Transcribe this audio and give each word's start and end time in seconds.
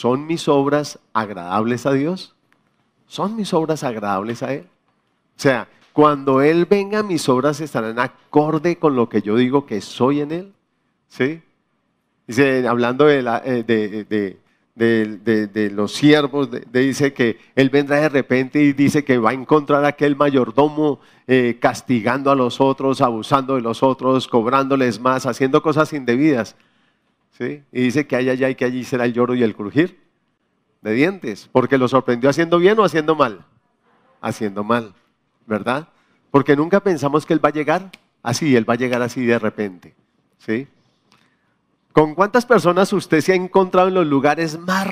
¿son 0.00 0.26
mis 0.26 0.48
obras 0.48 0.98
agradables 1.12 1.84
a 1.84 1.92
Dios? 1.92 2.34
¿Son 3.06 3.36
mis 3.36 3.52
obras 3.52 3.84
agradables 3.84 4.42
a 4.42 4.54
Él? 4.54 4.66
O 5.36 5.40
sea, 5.40 5.68
cuando 5.92 6.40
Él 6.40 6.64
venga, 6.64 7.02
mis 7.02 7.28
obras 7.28 7.60
estarán 7.60 7.98
acorde 7.98 8.76
con 8.76 8.96
lo 8.96 9.10
que 9.10 9.20
yo 9.20 9.36
digo 9.36 9.66
que 9.66 9.82
soy 9.82 10.22
en 10.22 10.32
Él. 10.32 10.52
¿Sí? 11.08 11.42
Dice, 12.26 12.66
hablando 12.66 13.04
de, 13.04 13.22
eh, 14.74 15.70
los 15.70 15.92
siervos, 15.92 16.48
dice 16.72 17.12
que 17.12 17.38
Él 17.54 17.68
vendrá 17.68 17.96
de 17.96 18.08
repente 18.08 18.58
y 18.58 18.72
dice 18.72 19.04
que 19.04 19.18
va 19.18 19.30
a 19.30 19.34
encontrar 19.34 19.84
a 19.84 19.88
aquel 19.88 20.16
mayordomo 20.16 21.00
eh, 21.26 21.58
castigando 21.60 22.30
a 22.30 22.34
los 22.34 22.58
otros, 22.58 23.02
abusando 23.02 23.56
de 23.56 23.60
los 23.60 23.82
otros, 23.82 24.28
cobrándoles 24.28 24.98
más, 24.98 25.26
haciendo 25.26 25.60
cosas 25.60 25.92
indebidas. 25.92 26.56
Y 27.40 27.82
dice 27.82 28.06
que 28.06 28.16
allá, 28.16 28.32
allá 28.32 28.50
y 28.50 28.54
que 28.54 28.66
allí 28.66 28.84
será 28.84 29.06
el 29.06 29.14
lloro 29.14 29.34
y 29.34 29.42
el 29.42 29.54
crujir 29.54 29.98
de 30.82 30.92
dientes, 30.92 31.48
porque 31.50 31.78
lo 31.78 31.88
sorprendió 31.88 32.28
haciendo 32.28 32.58
bien 32.58 32.78
o 32.78 32.84
haciendo 32.84 33.14
mal. 33.14 33.46
Haciendo 34.20 34.62
mal, 34.62 34.94
¿verdad? 35.46 35.88
Porque 36.30 36.54
nunca 36.54 36.80
pensamos 36.80 37.24
que 37.24 37.32
Él 37.32 37.44
va 37.44 37.48
a 37.48 37.52
llegar 37.52 37.90
así, 38.22 38.54
Él 38.54 38.68
va 38.68 38.74
a 38.74 38.76
llegar 38.76 39.00
así 39.00 39.24
de 39.24 39.38
repente. 39.38 39.94
¿Sí? 40.38 40.68
¿Con 41.92 42.14
cuántas 42.14 42.46
personas 42.46 42.92
usted 42.92 43.20
se 43.20 43.32
ha 43.32 43.36
encontrado 43.36 43.88
en 43.88 43.94
los 43.94 44.06
lugares 44.06 44.58
más, 44.58 44.88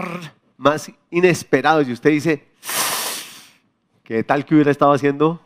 más 0.57 0.91
inesperados 1.11 1.87
y 1.87 1.93
usted 1.93 2.11
dice, 2.11 2.49
¿qué 4.03 4.25
tal 4.25 4.45
que 4.45 4.55
hubiera 4.55 4.71
estado 4.71 4.93
haciendo 4.93 5.41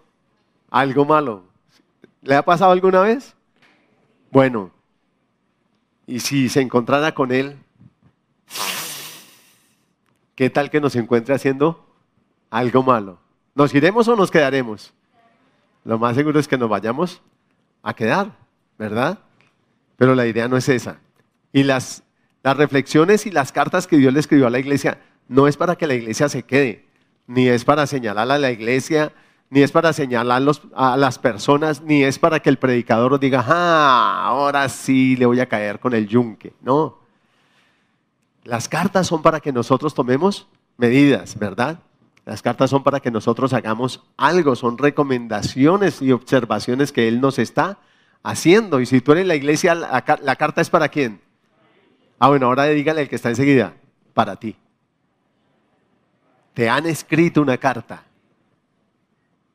algo 0.70 1.04
malo? 1.04 1.44
¿Le 2.22 2.36
ha 2.36 2.44
pasado 2.44 2.70
alguna 2.70 3.00
vez? 3.00 3.34
Bueno, 4.30 4.70
y 6.06 6.20
si 6.20 6.48
se 6.48 6.60
encontrara 6.60 7.14
con 7.14 7.32
él, 7.32 7.56
¿qué 10.34 10.50
tal 10.50 10.70
que 10.70 10.80
nos 10.80 10.96
encuentre 10.96 11.34
haciendo 11.34 11.86
algo 12.50 12.82
malo? 12.82 13.18
¿Nos 13.54 13.74
iremos 13.74 14.08
o 14.08 14.16
nos 14.16 14.30
quedaremos? 14.30 14.92
Lo 15.84 15.98
más 15.98 16.16
seguro 16.16 16.40
es 16.40 16.48
que 16.48 16.58
nos 16.58 16.68
vayamos 16.68 17.20
a 17.82 17.94
quedar, 17.94 18.36
¿verdad? 18.78 19.18
Pero 19.96 20.14
la 20.14 20.26
idea 20.26 20.48
no 20.48 20.56
es 20.56 20.68
esa. 20.68 20.98
Y 21.52 21.64
las, 21.64 22.02
las 22.42 22.56
reflexiones 22.56 23.26
y 23.26 23.30
las 23.30 23.52
cartas 23.52 23.86
que 23.86 23.96
Dios 23.96 24.12
le 24.12 24.20
escribió 24.20 24.46
a 24.46 24.50
la 24.50 24.58
iglesia 24.58 25.00
no 25.28 25.46
es 25.48 25.56
para 25.56 25.76
que 25.76 25.86
la 25.86 25.94
iglesia 25.94 26.28
se 26.28 26.42
quede, 26.42 26.86
ni 27.26 27.48
es 27.48 27.64
para 27.64 27.86
señalar 27.86 28.30
a 28.30 28.38
la 28.38 28.50
iglesia, 28.50 29.12
ni 29.52 29.60
es 29.60 29.70
para 29.70 29.92
señalar 29.92 30.42
a 30.74 30.96
las 30.96 31.18
personas, 31.18 31.82
ni 31.82 32.02
es 32.04 32.18
para 32.18 32.40
que 32.40 32.48
el 32.48 32.56
predicador 32.56 33.20
diga, 33.20 33.44
ah, 33.46 34.24
ahora 34.24 34.66
sí 34.70 35.14
le 35.14 35.26
voy 35.26 35.40
a 35.40 35.46
caer 35.46 35.78
con 35.78 35.92
el 35.92 36.08
yunque. 36.08 36.54
No. 36.62 37.00
Las 38.44 38.66
cartas 38.66 39.06
son 39.06 39.20
para 39.20 39.40
que 39.40 39.52
nosotros 39.52 39.92
tomemos 39.92 40.48
medidas, 40.78 41.38
¿verdad? 41.38 41.80
Las 42.24 42.40
cartas 42.40 42.70
son 42.70 42.82
para 42.82 43.00
que 43.00 43.10
nosotros 43.10 43.52
hagamos 43.52 44.02
algo, 44.16 44.56
son 44.56 44.78
recomendaciones 44.78 46.00
y 46.00 46.12
observaciones 46.12 46.90
que 46.90 47.06
Él 47.06 47.20
nos 47.20 47.38
está 47.38 47.76
haciendo. 48.22 48.80
Y 48.80 48.86
si 48.86 49.02
tú 49.02 49.12
eres 49.12 49.26
la 49.26 49.34
iglesia, 49.34 49.74
la, 49.74 50.02
la 50.22 50.36
carta 50.36 50.62
es 50.62 50.70
para 50.70 50.88
quién? 50.88 51.20
Ah, 52.18 52.28
bueno, 52.28 52.46
ahora 52.46 52.64
dígale 52.64 53.02
al 53.02 53.08
que 53.10 53.16
está 53.16 53.28
enseguida, 53.28 53.74
para 54.14 54.34
ti. 54.36 54.56
Te 56.54 56.70
han 56.70 56.86
escrito 56.86 57.42
una 57.42 57.58
carta. 57.58 58.04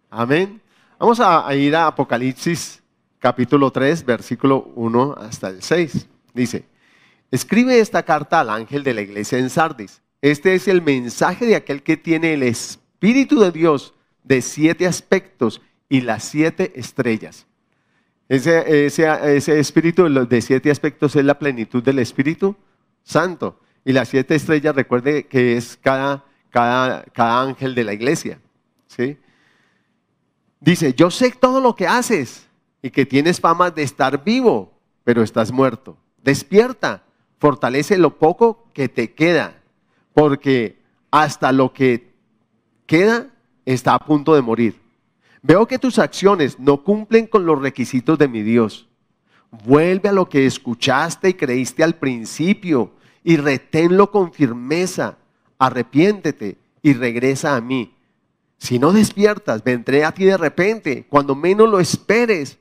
Amén. 0.09 0.61
Vamos 0.97 1.19
a, 1.19 1.53
ir 1.53 1.75
a 1.75 1.87
Apocalipsis 1.87 2.81
capítulo 3.19 3.71
3, 3.71 4.05
versículo 4.05 4.71
1 4.75 5.15
hasta 5.17 5.49
el 5.49 5.61
6. 5.61 6.07
Dice, 6.33 6.63
escribe 7.29 7.79
esta 7.79 8.03
carta 8.03 8.39
al 8.39 8.49
ángel 8.49 8.83
de 8.83 8.93
la 8.93 9.01
iglesia 9.01 9.37
en 9.37 9.49
Sardis. 9.49 10.01
Este 10.21 10.55
es 10.55 10.67
el 10.69 10.81
mensaje 10.81 11.45
de 11.45 11.57
aquel 11.57 11.83
que 11.83 11.97
tiene 11.97 12.33
el 12.33 12.43
Espíritu 12.43 13.39
de 13.41 13.51
Dios 13.51 13.93
de 14.23 14.41
siete 14.41 14.87
aspectos 14.87 15.61
y 15.89 16.01
las 16.01 16.23
siete 16.23 16.71
estrellas. 16.75 17.45
Ese, 18.29 19.59
espíritu 19.59 20.07
de 20.25 20.41
siete 20.41 20.71
aspectos 20.71 21.15
es 21.15 21.25
la 21.25 21.37
plenitud 21.37 21.83
del 21.83 21.99
Espíritu 21.99 22.55
Santo. 23.03 23.59
Y 23.83 23.93
las 23.93 24.09
siete 24.09 24.35
estrellas, 24.35 24.75
recuerde 24.75 25.27
que 25.27 25.57
es 25.57 25.77
cada, 25.81 26.25
cada, 26.49 27.03
cada 27.03 27.41
ángel 27.41 27.75
de 27.75 27.83
la 27.83 27.93
iglesia. 27.93 28.39
¿sí? 28.87 29.17
Dice, 30.59 30.93
yo 30.93 31.11
sé 31.11 31.31
todo 31.31 31.61
lo 31.61 31.75
que 31.75 31.87
haces 31.87 32.47
y 32.81 32.89
que 32.89 33.05
tienes 33.05 33.39
fama 33.39 33.69
de 33.71 33.83
estar 33.83 34.23
vivo, 34.23 34.73
pero 35.03 35.21
estás 35.21 35.51
muerto. 35.51 35.97
Despierta, 36.23 37.03
fortalece 37.39 37.97
lo 37.97 38.17
poco 38.17 38.67
que 38.73 38.89
te 38.89 39.13
queda, 39.13 39.61
porque 40.13 40.81
hasta 41.11 41.51
lo 41.51 41.73
que 41.73 42.13
queda 42.85 43.27
está 43.65 43.93
a 43.93 43.99
punto 43.99 44.33
de 44.33 44.41
morir. 44.41 44.81
Veo 45.41 45.67
que 45.67 45.79
tus 45.79 45.99
acciones 45.99 46.59
no 46.59 46.83
cumplen 46.83 47.27
con 47.27 47.45
los 47.45 47.61
requisitos 47.61 48.17
de 48.17 48.27
mi 48.27 48.41
Dios. 48.41 48.87
Vuelve 49.63 50.09
a 50.09 50.13
lo 50.13 50.27
que 50.27 50.45
escuchaste 50.45 51.29
y 51.29 51.33
creíste 51.35 51.83
al 51.83 51.95
principio 51.95 52.91
y 53.23 53.37
reténlo 53.37 54.11
con 54.11 54.33
firmeza. 54.33 55.17
Arrepiéntete 55.59 56.57
y 56.81 56.93
regresa 56.93 57.55
a 57.55 57.61
mí. 57.61 57.93
Si 58.57 58.79
no 58.79 58.91
despiertas, 58.91 59.63
vendré 59.63 60.03
a 60.03 60.11
ti 60.11 60.25
de 60.25 60.37
repente, 60.37 61.05
cuando 61.09 61.35
menos 61.35 61.69
lo 61.69 61.79
esperes, 61.79 62.57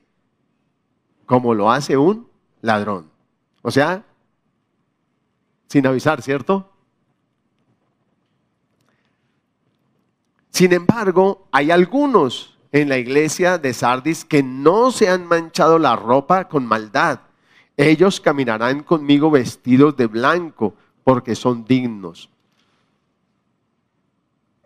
como 1.24 1.54
lo 1.54 1.70
hace 1.70 1.96
un 1.96 2.28
ladrón. 2.60 3.10
O 3.62 3.70
sea, 3.70 4.04
sin 5.68 5.86
avisar, 5.86 6.22
¿cierto? 6.22 6.70
Sin 10.50 10.72
embargo, 10.72 11.46
hay 11.50 11.70
algunos 11.70 12.56
en 12.72 12.88
la 12.88 12.98
iglesia 12.98 13.58
de 13.58 13.74
Sardis 13.74 14.24
que 14.24 14.42
no 14.42 14.90
se 14.90 15.08
han 15.08 15.26
manchado 15.26 15.78
la 15.78 15.96
ropa 15.96 16.48
con 16.48 16.64
maldad. 16.64 17.20
Ellos 17.76 18.20
caminarán 18.20 18.82
conmigo 18.82 19.30
vestidos 19.30 19.96
de 19.96 20.06
blanco 20.06 20.74
porque 21.04 21.34
son 21.34 21.64
dignos. 21.64 22.30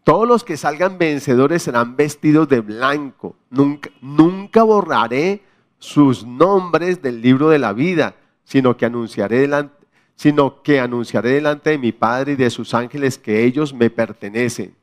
Todos 0.05 0.27
los 0.27 0.45
que 0.45 0.57
salgan 0.57 0.99
vencedores 0.99 1.63
serán 1.63 1.97
vestidos 1.97 2.49
de 2.49 2.61
blanco. 2.61 3.37
Nunca, 3.51 4.63
borraré 4.63 5.43
sus 5.79 6.27
nombres 6.27 7.03
del 7.03 7.21
libro 7.21 7.49
de 7.49 7.59
la 7.59 7.73
vida, 7.73 8.17
sino 8.45 8.77
que 8.77 8.87
anunciaré 8.87 9.41
delante, 9.41 9.87
sino 10.17 10.63
que 10.63 10.81
anunciaré 10.81 11.31
delante 11.31 11.71
de 11.71 11.79
mi 11.79 11.93
Padre 11.93 12.33
y 12.33 12.37
de 12.37 12.51
sus 12.51 12.75
ángeles 12.75 13.19
que 13.19 13.45
ellos 13.45 13.73
me 13.73 13.91
pertenecen. 13.91 14.75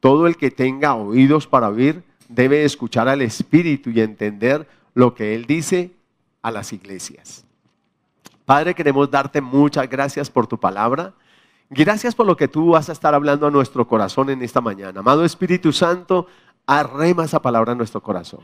Todo 0.00 0.26
el 0.26 0.36
que 0.36 0.50
tenga 0.50 0.94
oídos 0.94 1.46
para 1.46 1.68
oír, 1.68 2.02
debe 2.28 2.64
escuchar 2.64 3.08
al 3.08 3.22
Espíritu 3.22 3.90
y 3.90 4.00
entender 4.00 4.68
lo 4.94 5.14
que 5.14 5.34
Él 5.34 5.46
dice 5.46 5.92
a 6.42 6.50
las 6.50 6.72
iglesias. 6.72 7.44
Padre, 8.44 8.74
queremos 8.74 9.10
darte 9.10 9.40
muchas 9.40 9.88
gracias 9.88 10.30
por 10.30 10.46
tu 10.46 10.58
palabra. 10.58 11.14
Gracias 11.70 12.14
por 12.14 12.26
lo 12.26 12.36
que 12.36 12.48
tú 12.48 12.70
vas 12.70 12.88
a 12.88 12.92
estar 12.92 13.14
hablando 13.14 13.46
a 13.46 13.50
nuestro 13.50 13.86
corazón 13.86 14.30
en 14.30 14.42
esta 14.42 14.60
mañana. 14.60 15.00
Amado 15.00 15.24
Espíritu 15.24 15.72
Santo, 15.72 16.26
arrema 16.66 17.24
esa 17.24 17.42
palabra 17.42 17.72
a 17.72 17.74
nuestro 17.74 18.02
corazón. 18.02 18.40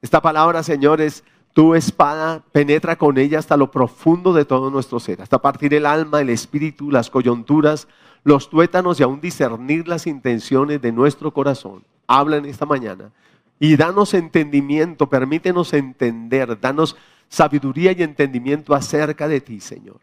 Esta 0.00 0.22
palabra, 0.22 0.62
señores, 0.62 1.24
tu 1.52 1.74
espada 1.74 2.42
penetra 2.52 2.96
con 2.96 3.18
ella 3.18 3.38
hasta 3.38 3.56
lo 3.56 3.70
profundo 3.70 4.32
de 4.32 4.44
todo 4.44 4.70
nuestro 4.70 4.98
ser, 4.98 5.20
hasta 5.20 5.40
partir 5.40 5.74
el 5.74 5.86
alma, 5.86 6.20
el 6.20 6.30
espíritu, 6.30 6.90
las 6.90 7.10
coyunturas, 7.10 7.86
los 8.24 8.48
tuétanos 8.48 8.98
y 8.98 9.02
aún 9.02 9.20
discernir 9.20 9.86
las 9.86 10.06
intenciones 10.06 10.80
de 10.80 10.92
nuestro 10.92 11.32
corazón 11.32 11.84
habla 12.06 12.36
en 12.38 12.46
esta 12.46 12.66
mañana. 12.66 13.12
Y 13.60 13.76
danos 13.76 14.14
entendimiento, 14.14 15.08
permítenos 15.08 15.72
entender, 15.74 16.58
danos 16.60 16.96
sabiduría 17.28 17.92
y 17.92 18.02
entendimiento 18.02 18.74
acerca 18.74 19.28
de 19.28 19.40
ti, 19.40 19.60
Señor. 19.60 20.00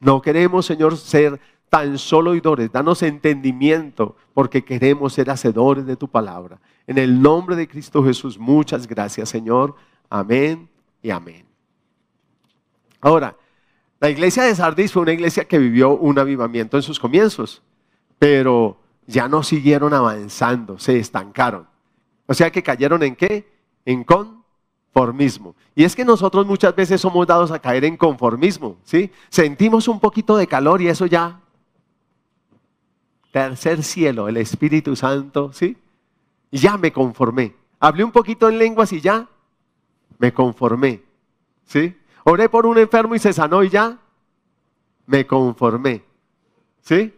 No 0.00 0.20
queremos, 0.20 0.66
Señor, 0.66 0.96
ser 0.96 1.40
tan 1.74 1.98
solo 1.98 2.30
oidores, 2.30 2.70
danos 2.70 3.02
entendimiento 3.02 4.14
porque 4.32 4.64
queremos 4.64 5.12
ser 5.12 5.28
hacedores 5.28 5.84
de 5.84 5.96
tu 5.96 6.06
palabra. 6.06 6.60
En 6.86 6.98
el 6.98 7.20
nombre 7.20 7.56
de 7.56 7.66
Cristo 7.66 8.04
Jesús, 8.04 8.38
muchas 8.38 8.86
gracias, 8.86 9.28
Señor. 9.28 9.74
Amén 10.08 10.68
y 11.02 11.10
amén. 11.10 11.44
Ahora, 13.00 13.36
la 13.98 14.08
iglesia 14.08 14.44
de 14.44 14.54
Sardis 14.54 14.92
fue 14.92 15.02
una 15.02 15.14
iglesia 15.14 15.46
que 15.46 15.58
vivió 15.58 15.96
un 15.96 16.16
avivamiento 16.16 16.76
en 16.76 16.84
sus 16.84 17.00
comienzos, 17.00 17.60
pero 18.20 18.78
ya 19.08 19.26
no 19.26 19.42
siguieron 19.42 19.92
avanzando, 19.94 20.78
se 20.78 21.00
estancaron. 21.00 21.66
O 22.26 22.34
sea 22.34 22.52
que 22.52 22.62
cayeron 22.62 23.02
en 23.02 23.16
qué? 23.16 23.52
En 23.84 24.04
conformismo. 24.04 25.56
Y 25.74 25.82
es 25.82 25.96
que 25.96 26.04
nosotros 26.04 26.46
muchas 26.46 26.76
veces 26.76 27.00
somos 27.00 27.26
dados 27.26 27.50
a 27.50 27.58
caer 27.58 27.84
en 27.84 27.96
conformismo, 27.96 28.76
¿sí? 28.84 29.10
Sentimos 29.28 29.88
un 29.88 29.98
poquito 29.98 30.36
de 30.36 30.46
calor 30.46 30.80
y 30.80 30.86
eso 30.86 31.06
ya. 31.06 31.40
Tercer 33.34 33.82
cielo, 33.82 34.28
el 34.28 34.36
Espíritu 34.36 34.94
Santo, 34.94 35.52
¿sí? 35.52 35.76
Ya 36.52 36.78
me 36.78 36.92
conformé. 36.92 37.56
Hablé 37.80 38.04
un 38.04 38.12
poquito 38.12 38.48
en 38.48 38.58
lenguas 38.58 38.92
y 38.92 39.00
ya 39.00 39.28
me 40.18 40.32
conformé, 40.32 41.02
¿sí? 41.64 41.96
Oré 42.22 42.48
por 42.48 42.64
un 42.64 42.78
enfermo 42.78 43.16
y 43.16 43.18
se 43.18 43.32
sanó 43.32 43.64
y 43.64 43.70
ya 43.70 43.98
me 45.06 45.26
conformé, 45.26 46.04
¿sí? 46.80 47.12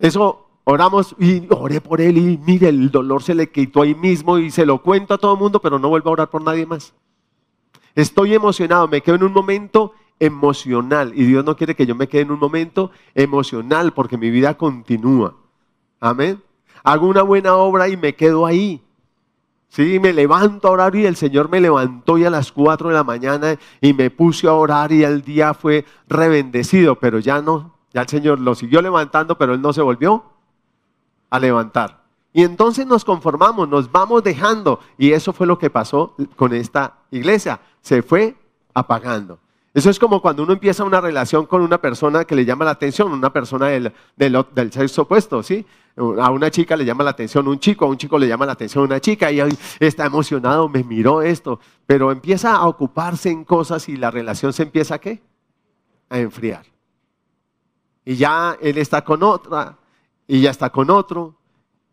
Eso 0.00 0.48
oramos 0.64 1.14
y 1.20 1.46
oré 1.50 1.80
por 1.80 2.00
él 2.00 2.18
y 2.18 2.36
mire, 2.36 2.70
el 2.70 2.90
dolor 2.90 3.22
se 3.22 3.36
le 3.36 3.52
quitó 3.52 3.82
ahí 3.82 3.94
mismo 3.94 4.36
y 4.36 4.50
se 4.50 4.66
lo 4.66 4.82
cuento 4.82 5.14
a 5.14 5.18
todo 5.18 5.34
el 5.34 5.38
mundo, 5.38 5.60
pero 5.60 5.78
no 5.78 5.90
vuelvo 5.90 6.10
a 6.10 6.14
orar 6.14 6.28
por 6.28 6.42
nadie 6.42 6.66
más. 6.66 6.92
Estoy 7.94 8.34
emocionado, 8.34 8.88
me 8.88 9.00
quedo 9.00 9.14
en 9.14 9.22
un 9.22 9.32
momento 9.32 9.94
emocional 10.20 11.12
y 11.16 11.24
Dios 11.24 11.44
no 11.44 11.56
quiere 11.56 11.74
que 11.74 11.86
yo 11.86 11.94
me 11.94 12.06
quede 12.06 12.22
en 12.22 12.30
un 12.30 12.38
momento 12.38 12.90
emocional 13.14 13.92
porque 13.92 14.18
mi 14.18 14.30
vida 14.30 14.54
continúa. 14.54 15.34
Amén. 15.98 16.40
Hago 16.84 17.08
una 17.08 17.22
buena 17.22 17.56
obra 17.56 17.88
y 17.88 17.96
me 17.96 18.14
quedo 18.14 18.46
ahí. 18.46 18.82
Sí, 19.68 19.98
me 20.00 20.12
levanto 20.12 20.68
a 20.68 20.72
orar 20.72 20.96
y 20.96 21.06
el 21.06 21.16
Señor 21.16 21.48
me 21.48 21.60
levantó 21.60 22.18
y 22.18 22.24
a 22.24 22.30
las 22.30 22.52
4 22.52 22.88
de 22.88 22.94
la 22.94 23.04
mañana 23.04 23.56
y 23.80 23.92
me 23.94 24.10
puse 24.10 24.46
a 24.46 24.52
orar 24.52 24.92
y 24.92 25.04
el 25.04 25.22
día 25.22 25.54
fue 25.54 25.84
rebendecido, 26.08 26.96
pero 26.96 27.20
ya 27.20 27.40
no, 27.40 27.76
ya 27.92 28.02
el 28.02 28.08
Señor 28.08 28.40
lo 28.40 28.54
siguió 28.54 28.82
levantando, 28.82 29.38
pero 29.38 29.54
Él 29.54 29.62
no 29.62 29.72
se 29.72 29.80
volvió 29.80 30.24
a 31.30 31.38
levantar. 31.38 32.00
Y 32.32 32.42
entonces 32.42 32.86
nos 32.86 33.04
conformamos, 33.04 33.68
nos 33.68 33.90
vamos 33.90 34.22
dejando 34.24 34.80
y 34.98 35.12
eso 35.12 35.32
fue 35.32 35.46
lo 35.46 35.58
que 35.58 35.70
pasó 35.70 36.14
con 36.36 36.52
esta 36.52 36.98
iglesia, 37.10 37.60
se 37.80 38.02
fue 38.02 38.36
apagando. 38.74 39.38
Eso 39.72 39.88
es 39.88 40.00
como 40.00 40.20
cuando 40.20 40.42
uno 40.42 40.52
empieza 40.52 40.82
una 40.82 41.00
relación 41.00 41.46
con 41.46 41.62
una 41.62 41.80
persona 41.80 42.24
que 42.24 42.34
le 42.34 42.44
llama 42.44 42.64
la 42.64 42.72
atención, 42.72 43.12
una 43.12 43.32
persona 43.32 43.68
del, 43.68 43.92
sexo 44.72 45.02
opuesto, 45.02 45.44
¿sí? 45.44 45.64
A 45.96 46.30
una 46.30 46.50
chica 46.50 46.76
le 46.76 46.84
llama 46.84 47.04
la 47.04 47.10
atención 47.10 47.46
un 47.46 47.60
chico, 47.60 47.84
a 47.84 47.88
un 47.88 47.96
chico 47.96 48.18
le 48.18 48.26
llama 48.26 48.46
la 48.46 48.52
atención 48.52 48.82
una 48.82 49.00
chica 49.00 49.30
y 49.30 49.40
está 49.78 50.06
emocionado, 50.06 50.68
me 50.68 50.82
miró 50.82 51.22
esto, 51.22 51.60
pero 51.86 52.10
empieza 52.10 52.56
a 52.56 52.66
ocuparse 52.66 53.30
en 53.30 53.44
cosas 53.44 53.88
y 53.88 53.96
la 53.96 54.10
relación 54.10 54.52
se 54.52 54.64
empieza 54.64 54.96
a 54.96 54.98
qué? 54.98 55.22
A 56.08 56.18
enfriar. 56.18 56.66
Y 58.04 58.16
ya 58.16 58.56
él 58.60 58.76
está 58.76 59.04
con 59.04 59.22
otra 59.22 59.78
y 60.26 60.40
ya 60.40 60.50
está 60.50 60.70
con 60.70 60.90
otro 60.90 61.36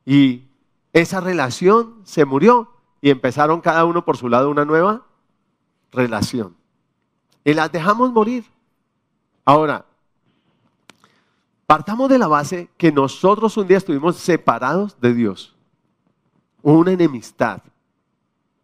y 0.04 0.48
esa 0.94 1.20
relación 1.20 2.02
se 2.06 2.26
murió 2.26 2.72
y 3.02 3.12
empezaron 3.12 3.62
cada 3.62 3.86
uno 3.86 4.04
por 4.04 4.18
su 4.18 4.30
lado 4.30 4.50
una 4.50 4.66
nueva 4.66 5.06
relación 5.92 6.58
y 7.48 7.54
las 7.54 7.72
dejamos 7.72 8.12
morir. 8.12 8.44
Ahora, 9.46 9.86
partamos 11.66 12.10
de 12.10 12.18
la 12.18 12.28
base 12.28 12.70
que 12.76 12.92
nosotros 12.92 13.56
un 13.56 13.68
día 13.68 13.78
estuvimos 13.78 14.18
separados 14.18 15.00
de 15.00 15.14
Dios. 15.14 15.56
una 16.62 16.92
enemistad. 16.92 17.62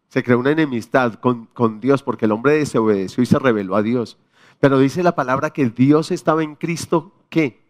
Se 0.08 0.22
creó 0.22 0.38
una 0.38 0.50
enemistad 0.50 1.14
con, 1.14 1.46
con 1.46 1.80
Dios 1.80 2.02
porque 2.02 2.26
el 2.26 2.32
hombre 2.32 2.58
desobedeció 2.58 3.22
y 3.22 3.26
se 3.26 3.38
rebeló 3.38 3.74
a 3.74 3.80
Dios. 3.80 4.18
Pero 4.60 4.78
dice 4.78 5.02
la 5.02 5.14
palabra 5.14 5.48
que 5.48 5.70
Dios 5.70 6.10
estaba 6.10 6.42
en 6.42 6.54
Cristo, 6.54 7.12
¿qué? 7.30 7.64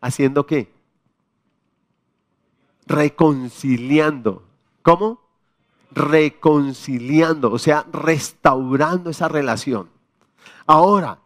¿Haciendo 0.00 0.46
qué? 0.46 0.74
Reconciliando. 2.86 4.42
¿Cómo? 4.82 5.20
Reconciliando, 5.92 7.52
o 7.52 7.58
sea, 7.60 7.86
restaurando 7.92 9.10
esa 9.10 9.28
relación. 9.28 9.94
Ahora, 10.66 11.18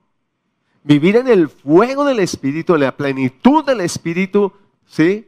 vivir 0.83 1.17
en 1.17 1.29
el 1.29 1.49
fuego 1.49 2.05
del 2.05 2.21
Espíritu, 2.21 2.75
en 2.75 2.83
la 2.83 2.97
plenitud 2.97 3.65
del 3.65 3.81
Espíritu, 3.81 4.53
¿sí? 4.87 5.27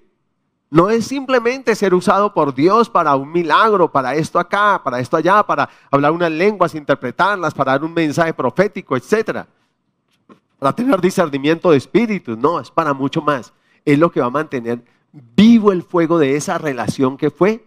No 0.70 0.88
es 0.88 1.06
simplemente 1.06 1.74
ser 1.74 1.94
usado 1.94 2.32
por 2.32 2.54
Dios 2.54 2.88
para 2.88 3.14
un 3.14 3.30
milagro, 3.30 3.92
para 3.92 4.14
esto 4.14 4.38
acá, 4.38 4.80
para 4.82 5.00
esto 5.00 5.18
allá, 5.18 5.42
para 5.42 5.68
hablar 5.90 6.12
unas 6.12 6.32
lenguas, 6.32 6.74
interpretarlas, 6.74 7.52
para 7.52 7.72
dar 7.72 7.84
un 7.84 7.92
mensaje 7.92 8.32
profético, 8.32 8.96
etc. 8.96 9.44
Para 10.58 10.74
tener 10.74 10.98
discernimiento 10.98 11.70
de 11.70 11.76
espíritus. 11.76 12.38
No, 12.38 12.58
es 12.58 12.70
para 12.70 12.94
mucho 12.94 13.20
más. 13.20 13.52
Es 13.84 13.98
lo 13.98 14.10
que 14.10 14.20
va 14.20 14.28
a 14.28 14.30
mantener 14.30 14.82
vivo 15.12 15.72
el 15.72 15.82
fuego 15.82 16.18
de 16.18 16.36
esa 16.36 16.56
relación 16.56 17.18
que 17.18 17.30
fue 17.30 17.66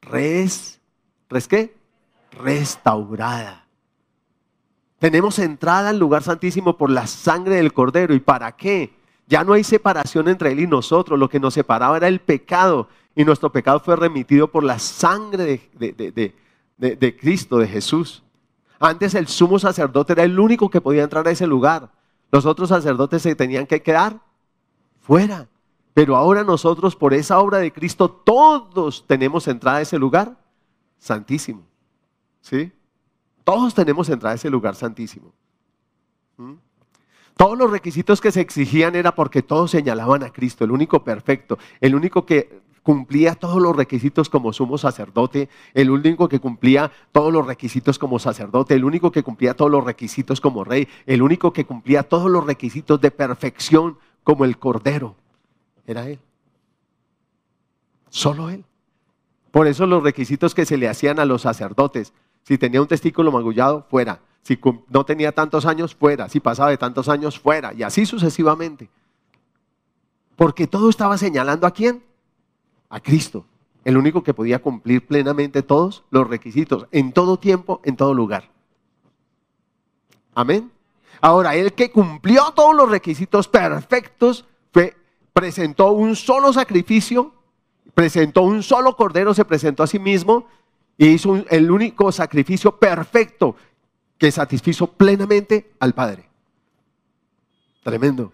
res, 0.00 0.80
res 1.30 1.46
qué? 1.46 1.76
Restaurada. 2.32 3.61
Tenemos 5.02 5.40
entrada 5.40 5.88
al 5.88 5.98
lugar 5.98 6.22
santísimo 6.22 6.76
por 6.76 6.88
la 6.88 7.08
sangre 7.08 7.56
del 7.56 7.72
cordero. 7.72 8.14
¿Y 8.14 8.20
para 8.20 8.52
qué? 8.52 8.94
Ya 9.26 9.42
no 9.42 9.52
hay 9.52 9.64
separación 9.64 10.28
entre 10.28 10.52
Él 10.52 10.60
y 10.60 10.68
nosotros. 10.68 11.18
Lo 11.18 11.28
que 11.28 11.40
nos 11.40 11.54
separaba 11.54 11.96
era 11.96 12.06
el 12.06 12.20
pecado. 12.20 12.86
Y 13.16 13.24
nuestro 13.24 13.50
pecado 13.50 13.80
fue 13.80 13.96
remitido 13.96 14.46
por 14.46 14.62
la 14.62 14.78
sangre 14.78 15.68
de, 15.76 17.16
Cristo, 17.18 17.58
de 17.58 17.66
Jesús. 17.66 18.22
Antes 18.78 19.16
el 19.16 19.26
sumo 19.26 19.58
sacerdote 19.58 20.12
era 20.12 20.22
el 20.22 20.38
único 20.38 20.70
que 20.70 20.80
podía 20.80 21.02
entrar 21.02 21.26
a 21.26 21.32
ese 21.32 21.48
lugar. 21.48 21.90
Los 22.30 22.46
otros 22.46 22.68
sacerdotes 22.68 23.22
se 23.22 23.34
tenían 23.34 23.66
que 23.66 23.82
quedar 23.82 24.20
fuera. 25.00 25.48
Pero 25.94 26.14
ahora 26.14 26.44
nosotros, 26.44 26.94
por 26.94 27.12
esa 27.12 27.40
obra 27.40 27.58
de 27.58 27.72
Cristo, 27.72 28.08
todos 28.08 29.04
tenemos 29.08 29.48
entrada 29.48 29.78
a 29.78 29.82
ese 29.82 29.98
lugar 29.98 30.36
santísimo. 31.00 31.64
¿Sí? 32.40 32.70
Todos 33.44 33.74
tenemos 33.74 34.08
entrada 34.08 34.32
a 34.32 34.36
ese 34.36 34.50
lugar 34.50 34.74
santísimo. 34.74 35.32
¿Mm? 36.36 36.54
Todos 37.36 37.58
los 37.58 37.70
requisitos 37.70 38.20
que 38.20 38.30
se 38.30 38.40
exigían 38.40 38.94
era 38.94 39.14
porque 39.14 39.42
todos 39.42 39.70
señalaban 39.70 40.22
a 40.22 40.32
Cristo, 40.32 40.64
el 40.64 40.70
único 40.70 41.02
perfecto, 41.02 41.58
el 41.80 41.94
único 41.94 42.26
que 42.26 42.62
cumplía 42.82 43.34
todos 43.34 43.62
los 43.62 43.74
requisitos 43.74 44.28
como 44.28 44.52
sumo 44.52 44.76
sacerdote, 44.76 45.48
el 45.72 45.90
único 45.90 46.28
que 46.28 46.40
cumplía 46.40 46.90
todos 47.12 47.32
los 47.32 47.46
requisitos 47.46 47.98
como 47.98 48.18
sacerdote, 48.18 48.74
el 48.74 48.84
único 48.84 49.10
que 49.12 49.22
cumplía 49.22 49.54
todos 49.54 49.70
los 49.70 49.84
requisitos 49.84 50.40
como 50.40 50.64
rey, 50.64 50.88
el 51.06 51.22
único 51.22 51.52
que 51.52 51.64
cumplía 51.64 52.02
todos 52.02 52.30
los 52.30 52.44
requisitos 52.44 53.00
de 53.00 53.10
perfección 53.10 53.98
como 54.24 54.44
el 54.44 54.58
cordero. 54.58 55.14
Era 55.86 56.08
Él. 56.08 56.18
Solo 58.08 58.50
Él. 58.50 58.64
Por 59.50 59.66
eso 59.66 59.86
los 59.86 60.02
requisitos 60.02 60.54
que 60.54 60.66
se 60.66 60.76
le 60.76 60.88
hacían 60.88 61.18
a 61.18 61.24
los 61.24 61.42
sacerdotes, 61.42 62.12
si 62.44 62.58
tenía 62.58 62.80
un 62.80 62.88
testículo 62.88 63.30
magullado, 63.30 63.86
fuera. 63.88 64.20
Si 64.42 64.58
no 64.88 65.04
tenía 65.04 65.32
tantos 65.32 65.66
años, 65.66 65.94
fuera. 65.94 66.28
Si 66.28 66.40
pasaba 66.40 66.70
de 66.70 66.78
tantos 66.78 67.08
años, 67.08 67.38
fuera. 67.38 67.72
Y 67.72 67.82
así 67.82 68.06
sucesivamente. 68.06 68.90
Porque 70.36 70.66
todo 70.66 70.90
estaba 70.90 71.16
señalando 71.16 71.66
a 71.66 71.70
quién? 71.70 72.02
A 72.88 73.00
Cristo. 73.00 73.44
El 73.84 73.96
único 73.96 74.22
que 74.22 74.34
podía 74.34 74.60
cumplir 74.60 75.06
plenamente 75.06 75.62
todos 75.62 76.04
los 76.10 76.28
requisitos, 76.28 76.86
en 76.92 77.12
todo 77.12 77.38
tiempo, 77.38 77.80
en 77.84 77.96
todo 77.96 78.14
lugar. 78.14 78.50
Amén. 80.34 80.70
Ahora, 81.20 81.54
el 81.54 81.72
que 81.72 81.90
cumplió 81.90 82.52
todos 82.54 82.74
los 82.74 82.88
requisitos 82.88 83.48
perfectos, 83.48 84.44
fue, 84.72 84.96
presentó 85.32 85.92
un 85.92 86.16
solo 86.16 86.52
sacrificio, 86.52 87.32
presentó 87.94 88.42
un 88.42 88.62
solo 88.62 88.96
cordero, 88.96 89.34
se 89.34 89.44
presentó 89.44 89.82
a 89.82 89.86
sí 89.86 89.98
mismo 89.98 90.46
y 90.96 91.08
hizo 91.08 91.44
el 91.48 91.70
único 91.70 92.12
sacrificio 92.12 92.76
perfecto 92.78 93.56
que 94.18 94.30
satisfizo 94.30 94.86
plenamente 94.86 95.72
al 95.80 95.94
Padre. 95.94 96.28
Tremendo. 97.82 98.32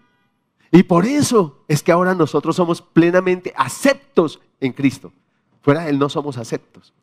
Y 0.71 0.83
por 0.83 1.05
eso 1.05 1.63
es 1.67 1.81
que 1.81 1.91
ahora 1.91 2.13
nosotros 2.13 2.55
somos 2.55 2.81
plenamente 2.81 3.53
aceptos 3.57 4.39
en 4.59 4.73
Cristo. 4.73 5.11
Fuera 5.61 5.83
de 5.83 5.89
Él 5.89 5.99
no 5.99 6.09
somos 6.09 6.37
aceptos. 6.37 6.93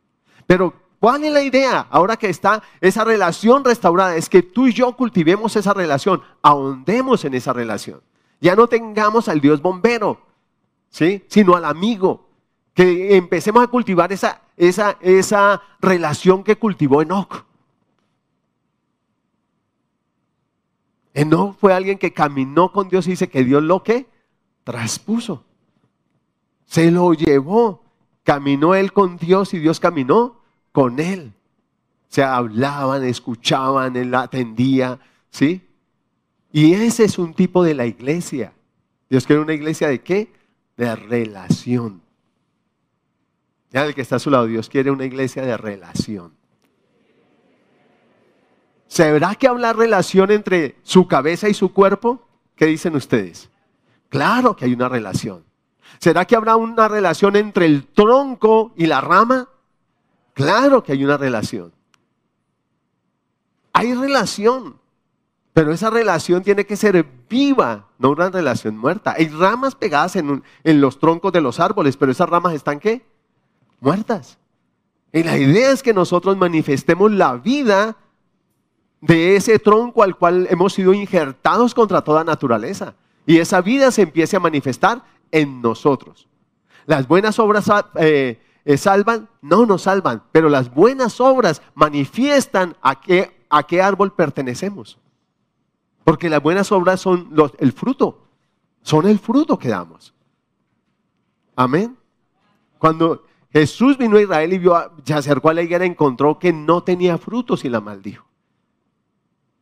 Pero, 0.46 0.72
¿cuál 1.00 1.24
es 1.24 1.32
la 1.32 1.42
idea? 1.42 1.86
Ahora 1.90 2.16
que 2.16 2.28
está 2.28 2.62
esa 2.80 3.04
relación 3.04 3.64
restaurada, 3.64 4.16
es 4.16 4.28
que 4.28 4.42
tú 4.42 4.68
y 4.68 4.72
yo 4.72 4.96
cultivemos 4.96 5.56
esa 5.56 5.74
relación, 5.74 6.22
ahondemos 6.42 7.24
en 7.24 7.34
esa 7.34 7.52
relación. 7.52 8.00
Ya 8.40 8.54
no 8.54 8.68
tengamos 8.68 9.28
al 9.28 9.40
Dios 9.40 9.60
bombero, 9.60 10.20
¿sí? 10.90 11.24
Sino 11.28 11.56
al 11.56 11.64
amigo, 11.64 12.25
que 12.76 13.16
empecemos 13.16 13.64
a 13.64 13.68
cultivar 13.68 14.12
esa, 14.12 14.42
esa, 14.54 14.98
esa 15.00 15.62
relación 15.80 16.44
que 16.44 16.56
cultivó 16.56 17.00
Enoch. 17.00 17.46
Enoch 21.14 21.56
fue 21.58 21.72
alguien 21.72 21.96
que 21.96 22.12
caminó 22.12 22.70
con 22.72 22.90
Dios 22.90 23.06
y 23.06 23.12
dice 23.12 23.30
que 23.30 23.44
Dios 23.44 23.62
lo 23.62 23.82
que 23.82 24.06
traspuso. 24.62 25.42
Se 26.66 26.90
lo 26.90 27.14
llevó. 27.14 27.82
Caminó 28.22 28.74
él 28.74 28.92
con 28.92 29.16
Dios 29.16 29.54
y 29.54 29.58
Dios 29.58 29.80
caminó 29.80 30.42
con 30.72 31.00
él. 31.00 31.32
Se 32.08 32.22
hablaban, 32.22 33.04
escuchaban, 33.04 33.96
él 33.96 34.14
atendía, 34.14 35.00
¿sí? 35.30 35.66
Y 36.52 36.74
ese 36.74 37.04
es 37.04 37.18
un 37.18 37.32
tipo 37.32 37.64
de 37.64 37.72
la 37.72 37.86
iglesia. 37.86 38.52
Dios 39.08 39.26
quiere 39.26 39.40
una 39.40 39.54
iglesia 39.54 39.88
de 39.88 40.02
qué? 40.02 40.30
De 40.76 40.94
relación. 40.94 42.02
El 43.84 43.94
que 43.94 44.00
está 44.00 44.16
a 44.16 44.20
su 44.20 44.30
lado, 44.30 44.46
Dios 44.46 44.70
quiere 44.70 44.90
una 44.90 45.04
iglesia 45.04 45.42
de 45.42 45.56
relación. 45.56 46.32
¿Será 48.86 49.34
que 49.34 49.48
habla 49.48 49.72
relación 49.74 50.30
entre 50.30 50.76
su 50.82 51.06
cabeza 51.06 51.48
y 51.48 51.54
su 51.54 51.72
cuerpo? 51.72 52.26
¿Qué 52.54 52.66
dicen 52.66 52.96
ustedes? 52.96 53.50
Claro 54.08 54.56
que 54.56 54.64
hay 54.64 54.72
una 54.72 54.88
relación. 54.88 55.44
¿Será 55.98 56.24
que 56.24 56.36
habrá 56.36 56.56
una 56.56 56.88
relación 56.88 57.36
entre 57.36 57.66
el 57.66 57.86
tronco 57.86 58.72
y 58.76 58.86
la 58.86 59.00
rama? 59.00 59.48
Claro 60.32 60.82
que 60.82 60.92
hay 60.92 61.04
una 61.04 61.18
relación. 61.18 61.72
Hay 63.72 63.92
relación. 63.94 64.78
Pero 65.52 65.72
esa 65.72 65.90
relación 65.90 66.42
tiene 66.42 66.64
que 66.64 66.76
ser 66.76 67.04
viva, 67.28 67.88
no 67.98 68.10
una 68.10 68.30
relación 68.30 68.76
muerta. 68.78 69.14
Hay 69.18 69.28
ramas 69.28 69.74
pegadas 69.74 70.16
en, 70.16 70.42
en, 70.64 70.80
los 70.80 70.98
troncos 70.98 71.32
de 71.32 71.40
los 71.40 71.60
árboles, 71.60 71.96
pero 71.96 72.12
esas 72.12 72.28
ramas 72.28 72.54
están 72.54 72.78
qué? 72.78 73.04
Muertas. 73.80 74.38
Y 75.12 75.22
la 75.22 75.38
idea 75.38 75.70
es 75.70 75.82
que 75.82 75.94
nosotros 75.94 76.36
manifestemos 76.36 77.10
la 77.12 77.34
vida 77.36 77.96
de 79.00 79.36
ese 79.36 79.58
tronco 79.58 80.02
al 80.02 80.16
cual 80.16 80.46
hemos 80.50 80.74
sido 80.74 80.92
injertados 80.92 81.74
contra 81.74 82.02
toda 82.02 82.24
naturaleza. 82.24 82.94
Y 83.24 83.38
esa 83.38 83.60
vida 83.60 83.90
se 83.90 84.02
empiece 84.02 84.36
a 84.36 84.40
manifestar 84.40 85.02
en 85.30 85.60
nosotros. 85.60 86.28
Las 86.86 87.08
buenas 87.08 87.38
obras 87.38 87.66
eh, 87.96 88.40
eh, 88.64 88.76
salvan, 88.76 89.28
no 89.42 89.66
nos 89.66 89.82
salvan, 89.82 90.22
pero 90.32 90.48
las 90.48 90.72
buenas 90.72 91.20
obras 91.20 91.62
manifiestan 91.74 92.76
a 92.80 93.00
qué, 93.00 93.44
a 93.48 93.64
qué 93.64 93.82
árbol 93.82 94.12
pertenecemos. 94.12 94.98
Porque 96.04 96.30
las 96.30 96.42
buenas 96.42 96.70
obras 96.70 97.00
son 97.00 97.34
el 97.58 97.72
fruto, 97.72 98.26
son 98.82 99.08
el 99.08 99.18
fruto 99.18 99.58
que 99.58 99.68
damos. 99.68 100.14
Amén. 101.56 101.96
Cuando 102.78 103.24
Jesús 103.56 103.96
vino 103.96 104.18
a 104.18 104.20
Israel 104.20 104.52
y 104.52 104.58
vio, 104.58 104.92
se 105.02 105.14
acercó 105.14 105.48
a 105.48 105.54
la 105.54 105.62
higuera, 105.62 105.86
encontró 105.86 106.38
que 106.38 106.52
no 106.52 106.82
tenía 106.82 107.16
frutos 107.16 107.64
y 107.64 107.70
la 107.70 107.80
maldijo. 107.80 108.26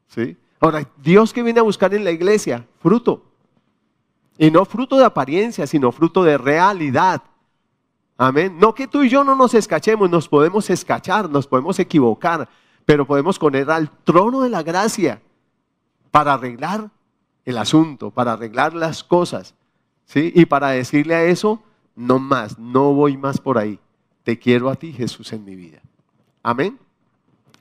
¿Sí? 0.08 0.36
Ahora, 0.58 0.88
Dios 1.00 1.32
que 1.32 1.44
viene 1.44 1.60
a 1.60 1.62
buscar 1.62 1.94
en 1.94 2.02
la 2.02 2.10
iglesia, 2.10 2.66
fruto. 2.80 3.22
Y 4.36 4.50
no 4.50 4.64
fruto 4.64 4.98
de 4.98 5.04
apariencia, 5.04 5.64
sino 5.68 5.92
fruto 5.92 6.24
de 6.24 6.36
realidad. 6.36 7.22
Amén. 8.16 8.58
No 8.58 8.74
que 8.74 8.88
tú 8.88 9.04
y 9.04 9.08
yo 9.08 9.22
no 9.22 9.36
nos 9.36 9.54
escachemos, 9.54 10.10
nos 10.10 10.28
podemos 10.28 10.68
escachar, 10.70 11.30
nos 11.30 11.46
podemos 11.46 11.78
equivocar, 11.78 12.48
pero 12.84 13.06
podemos 13.06 13.38
poner 13.38 13.70
al 13.70 13.88
trono 14.02 14.40
de 14.40 14.48
la 14.48 14.64
gracia 14.64 15.22
para 16.10 16.34
arreglar 16.34 16.90
el 17.44 17.58
asunto, 17.58 18.10
para 18.10 18.32
arreglar 18.32 18.74
las 18.74 19.04
cosas. 19.04 19.54
¿sí? 20.04 20.32
Y 20.34 20.46
para 20.46 20.70
decirle 20.70 21.14
a 21.14 21.22
eso, 21.26 21.62
no 21.94 22.18
más, 22.18 22.58
no 22.58 22.92
voy 22.92 23.16
más 23.16 23.38
por 23.38 23.56
ahí. 23.56 23.78
Te 24.24 24.38
quiero 24.38 24.70
a 24.70 24.74
ti, 24.74 24.92
Jesús, 24.92 25.32
en 25.32 25.44
mi 25.44 25.54
vida. 25.54 25.80
Amén. 26.42 26.78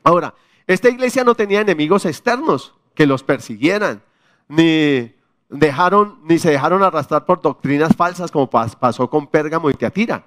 Ahora, 0.04 0.34
esta 0.66 0.90
iglesia 0.90 1.24
no 1.24 1.36
tenía 1.36 1.62
enemigos 1.62 2.06
externos 2.06 2.74
que 2.96 3.06
los 3.06 3.22
persiguieran, 3.24 4.02
ni 4.48 5.14
dejaron, 5.50 6.20
ni 6.24 6.40
se 6.40 6.52
dejaron 6.52 6.84
arrastrar 6.84 7.26
por 7.26 7.42
doctrinas 7.42 7.96
falsas 7.96 8.32
como 8.32 8.50
pasó 8.50 9.10
con 9.10 9.28
Pérgamo 9.28 9.70
y 9.70 9.74
Teatira. 9.74 10.26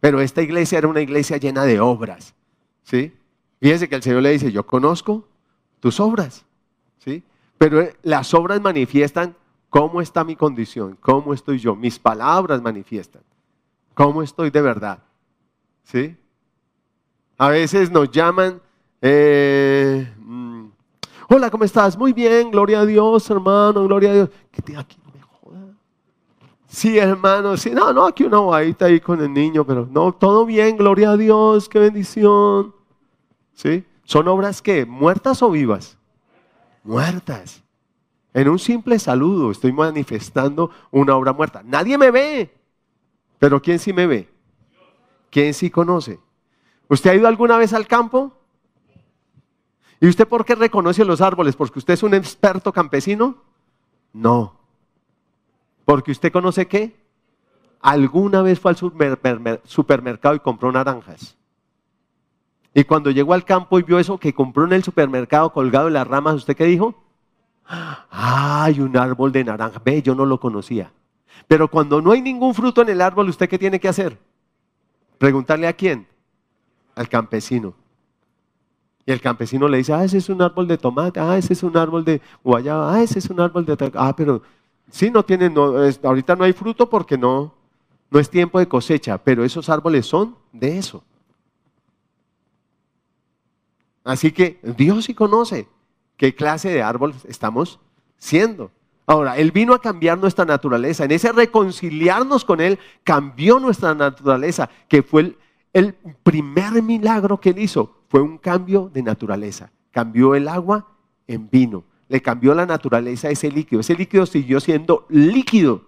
Pero 0.00 0.20
esta 0.20 0.42
iglesia 0.42 0.78
era 0.78 0.88
una 0.88 1.00
iglesia 1.00 1.36
llena 1.36 1.64
de 1.64 1.80
obras. 1.80 2.34
¿sí? 2.82 3.14
Fíjense 3.60 3.88
que 3.88 3.94
el 3.94 4.02
Señor 4.02 4.22
le 4.22 4.30
dice, 4.30 4.52
yo 4.52 4.66
conozco 4.66 5.26
tus 5.80 6.00
obras. 6.00 6.44
¿sí? 6.98 7.22
Pero 7.58 7.80
eh, 7.80 7.96
las 8.02 8.32
obras 8.34 8.60
manifiestan 8.60 9.36
cómo 9.68 10.00
está 10.00 10.24
mi 10.24 10.36
condición, 10.36 10.96
cómo 11.00 11.34
estoy 11.34 11.58
yo. 11.58 11.74
Mis 11.74 11.98
palabras 11.98 12.62
manifiestan 12.62 13.22
cómo 13.94 14.22
estoy 14.22 14.50
de 14.50 14.62
verdad. 14.62 15.02
¿Sí? 15.86 16.16
A 17.38 17.48
veces 17.48 17.90
nos 17.90 18.10
llaman, 18.10 18.60
eh, 19.00 20.12
mm, 20.18 20.66
hola, 21.28 21.50
¿cómo 21.50 21.64
estás? 21.64 21.96
Muy 21.96 22.12
bien, 22.12 22.50
gloria 22.50 22.80
a 22.80 22.86
Dios, 22.86 23.28
hermano, 23.30 23.84
gloria 23.84 24.10
a 24.10 24.14
Dios. 24.14 24.30
Que 24.50 24.62
te 24.62 24.76
aquí 24.76 24.98
no 25.04 25.12
me 25.12 25.20
joda. 25.20 25.74
Sí, 26.66 26.98
hermano, 26.98 27.56
sí, 27.56 27.70
no, 27.70 27.92
no, 27.92 28.06
aquí 28.06 28.24
una 28.24 28.38
bobadita 28.38 28.86
ahí 28.86 29.00
con 29.00 29.20
el 29.20 29.32
niño, 29.32 29.64
pero 29.64 29.88
no, 29.90 30.12
todo 30.12 30.44
bien, 30.44 30.76
gloria 30.76 31.10
a 31.10 31.16
Dios, 31.16 31.68
qué 31.68 31.78
bendición. 31.78 32.74
¿Sí? 33.54 33.84
¿Son 34.04 34.28
obras 34.28 34.60
que 34.62 34.84
muertas 34.84 35.42
o 35.42 35.50
vivas? 35.50 35.96
muertas. 36.86 37.62
En 38.32 38.48
un 38.48 38.58
simple 38.58 38.98
saludo 38.98 39.50
estoy 39.50 39.72
manifestando 39.72 40.70
una 40.90 41.16
obra 41.16 41.32
muerta. 41.32 41.62
Nadie 41.64 41.98
me 41.98 42.10
ve, 42.10 42.54
pero 43.38 43.60
¿quién 43.60 43.78
sí 43.78 43.92
me 43.92 44.06
ve? 44.06 44.28
¿Quién 45.36 45.52
sí 45.52 45.68
conoce? 45.68 46.18
¿Usted 46.88 47.10
ha 47.10 47.14
ido 47.14 47.28
alguna 47.28 47.58
vez 47.58 47.74
al 47.74 47.86
campo? 47.86 48.32
¿Y 50.00 50.08
usted 50.08 50.26
por 50.26 50.46
qué 50.46 50.54
reconoce 50.54 51.04
los 51.04 51.20
árboles? 51.20 51.54
¿Porque 51.56 51.78
usted 51.78 51.92
es 51.92 52.02
un 52.02 52.14
experto 52.14 52.72
campesino? 52.72 53.36
No. 54.14 54.56
¿Porque 55.84 56.10
usted 56.10 56.32
conoce 56.32 56.66
qué? 56.66 56.96
¿Alguna 57.82 58.40
vez 58.40 58.58
fue 58.58 58.70
al 58.70 59.60
supermercado 59.64 60.34
y 60.34 60.40
compró 60.40 60.72
naranjas? 60.72 61.36
Y 62.72 62.84
cuando 62.84 63.10
llegó 63.10 63.34
al 63.34 63.44
campo 63.44 63.78
y 63.78 63.82
vio 63.82 63.98
eso 63.98 64.16
que 64.16 64.32
compró 64.32 64.64
en 64.64 64.72
el 64.72 64.84
supermercado 64.84 65.52
colgado 65.52 65.88
en 65.88 65.92
las 65.92 66.08
ramas, 66.08 66.36
¿usted 66.36 66.56
qué 66.56 66.64
dijo? 66.64 66.94
¡Ay, 67.66 68.80
un 68.80 68.96
árbol 68.96 69.32
de 69.32 69.44
naranja! 69.44 69.82
Ve, 69.84 70.00
yo 70.00 70.14
no 70.14 70.24
lo 70.24 70.40
conocía. 70.40 70.94
Pero 71.46 71.68
cuando 71.68 72.00
no 72.00 72.12
hay 72.12 72.22
ningún 72.22 72.54
fruto 72.54 72.80
en 72.80 72.88
el 72.88 73.02
árbol, 73.02 73.28
¿usted 73.28 73.50
qué 73.50 73.58
tiene 73.58 73.78
que 73.78 73.88
hacer? 73.88 74.18
Preguntarle 75.18 75.66
a 75.66 75.72
quién? 75.72 76.06
Al 76.94 77.08
campesino. 77.08 77.74
Y 79.04 79.12
el 79.12 79.20
campesino 79.20 79.68
le 79.68 79.78
dice, 79.78 79.92
ah, 79.92 80.04
ese 80.04 80.18
es 80.18 80.28
un 80.28 80.42
árbol 80.42 80.66
de 80.66 80.78
tomate, 80.78 81.20
ah, 81.20 81.38
ese 81.38 81.52
es 81.52 81.62
un 81.62 81.76
árbol 81.76 82.04
de 82.04 82.20
guayaba, 82.42 82.92
ah, 82.92 83.02
ese 83.02 83.20
es 83.20 83.30
un 83.30 83.40
árbol 83.40 83.64
de... 83.64 83.92
Ah, 83.94 84.14
pero 84.16 84.42
sí, 84.90 85.10
no 85.10 85.24
tiene, 85.24 85.48
no, 85.48 85.74
ahorita 86.02 86.34
no 86.34 86.42
hay 86.42 86.52
fruto 86.52 86.90
porque 86.90 87.16
no, 87.16 87.54
no 88.10 88.18
es 88.18 88.28
tiempo 88.28 88.58
de 88.58 88.66
cosecha, 88.66 89.16
pero 89.18 89.44
esos 89.44 89.68
árboles 89.68 90.06
son 90.06 90.36
de 90.52 90.76
eso. 90.76 91.04
Así 94.02 94.32
que 94.32 94.58
Dios 94.62 95.04
sí 95.04 95.14
conoce 95.14 95.68
qué 96.16 96.34
clase 96.34 96.70
de 96.70 96.82
árbol 96.82 97.14
estamos 97.28 97.78
siendo. 98.18 98.70
Ahora, 99.06 99.36
Él 99.36 99.52
vino 99.52 99.72
a 99.72 99.80
cambiar 99.80 100.18
nuestra 100.18 100.44
naturaleza. 100.44 101.04
En 101.04 101.12
ese 101.12 101.30
reconciliarnos 101.30 102.44
con 102.44 102.60
Él, 102.60 102.78
cambió 103.04 103.60
nuestra 103.60 103.94
naturaleza, 103.94 104.68
que 104.88 105.02
fue 105.02 105.36
el, 105.72 105.94
primer 106.22 106.82
milagro 106.82 107.40
que 107.40 107.50
Él 107.50 107.60
hizo. 107.60 108.02
Fue 108.08 108.20
un 108.20 108.38
cambio 108.38 108.90
de 108.92 109.02
naturaleza. 109.02 109.70
Cambió 109.92 110.34
el 110.34 110.48
agua 110.48 110.88
en 111.28 111.48
vino. 111.48 111.84
Le 112.08 112.20
cambió 112.20 112.54
la 112.54 112.66
naturaleza 112.66 113.28
a 113.28 113.30
ese 113.30 113.50
líquido. 113.50 113.80
Ese 113.80 113.94
líquido 113.94 114.26
siguió 114.26 114.58
siendo 114.58 115.06
líquido, 115.08 115.84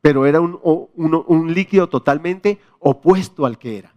pero 0.00 0.26
era 0.26 0.40
un 0.40 1.54
líquido 1.54 1.88
totalmente 1.88 2.58
opuesto 2.78 3.46
al 3.46 3.58
que 3.58 3.78
era. 3.78 3.94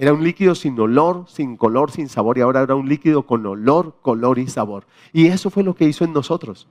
Era 0.00 0.14
un 0.14 0.24
líquido 0.24 0.54
sin 0.54 0.80
olor, 0.80 1.26
sin 1.28 1.58
color, 1.58 1.90
sin 1.90 2.08
sabor 2.08 2.38
y 2.38 2.40
ahora 2.40 2.62
era 2.62 2.74
un 2.74 2.88
líquido 2.88 3.26
con 3.26 3.44
olor, 3.44 3.96
color 4.00 4.38
y 4.38 4.46
sabor. 4.46 4.86
Y 5.12 5.26
eso 5.26 5.50
fue 5.50 5.62
lo 5.62 5.74
que 5.74 5.84
hizo 5.84 6.04
en 6.04 6.14
nosotros. 6.14 6.68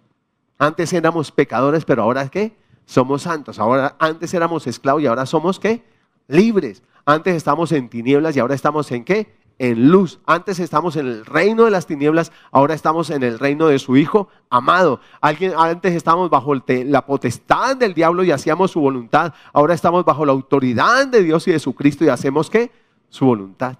Antes 0.58 0.92
éramos 0.94 1.32
pecadores, 1.32 1.86
pero 1.86 2.02
ahora 2.02 2.28
qué? 2.30 2.58
Somos 2.86 3.22
santos. 3.22 3.60
Ahora 3.60 3.96
antes 4.00 4.34
éramos 4.34 4.66
esclavos 4.66 5.04
y 5.04 5.06
ahora 5.06 5.28
somos 5.28 5.60
qué? 5.60 5.84
Libres. 6.28 6.82
Antes 7.06 7.36
estamos 7.36 7.72
en 7.72 7.88
tinieblas 7.88 8.36
y 8.36 8.40
ahora 8.40 8.56
estamos 8.56 8.92
en 8.92 9.06
qué? 9.06 9.32
En 9.60 9.92
luz. 9.92 10.20
Antes 10.26 10.58
estamos 10.58 10.96
en 10.96 11.06
el 11.06 11.24
reino 11.24 11.66
de 11.66 11.72
las 11.72 11.86
tinieblas, 11.86 12.32
ahora 12.50 12.74
estamos 12.74 13.12
en 13.12 13.22
el 13.22 13.38
reino 13.38 13.68
de 13.68 13.78
su 13.78 13.96
Hijo 13.96 14.30
amado. 14.50 15.02
Alguien, 15.22 15.54
antes 15.56 15.94
estábamos 15.94 16.32
bajo 16.32 16.56
la 16.56 17.06
potestad 17.06 17.78
del 17.78 17.94
diablo 17.94 18.24
y 18.24 18.32
hacíamos 18.32 18.72
su 18.72 18.80
voluntad. 18.80 19.36
Ahora 19.54 19.76
estamos 19.76 20.04
bajo 20.04 20.26
la 20.26 20.32
autoridad 20.32 21.06
de 21.06 21.22
Dios 21.22 21.48
y 21.48 21.52
de 21.52 21.60
su 21.60 21.76
Cristo 21.76 22.04
y 22.04 22.10
hacemos 22.10 22.50
qué? 22.50 22.72
Su 23.10 23.26
voluntad. 23.26 23.78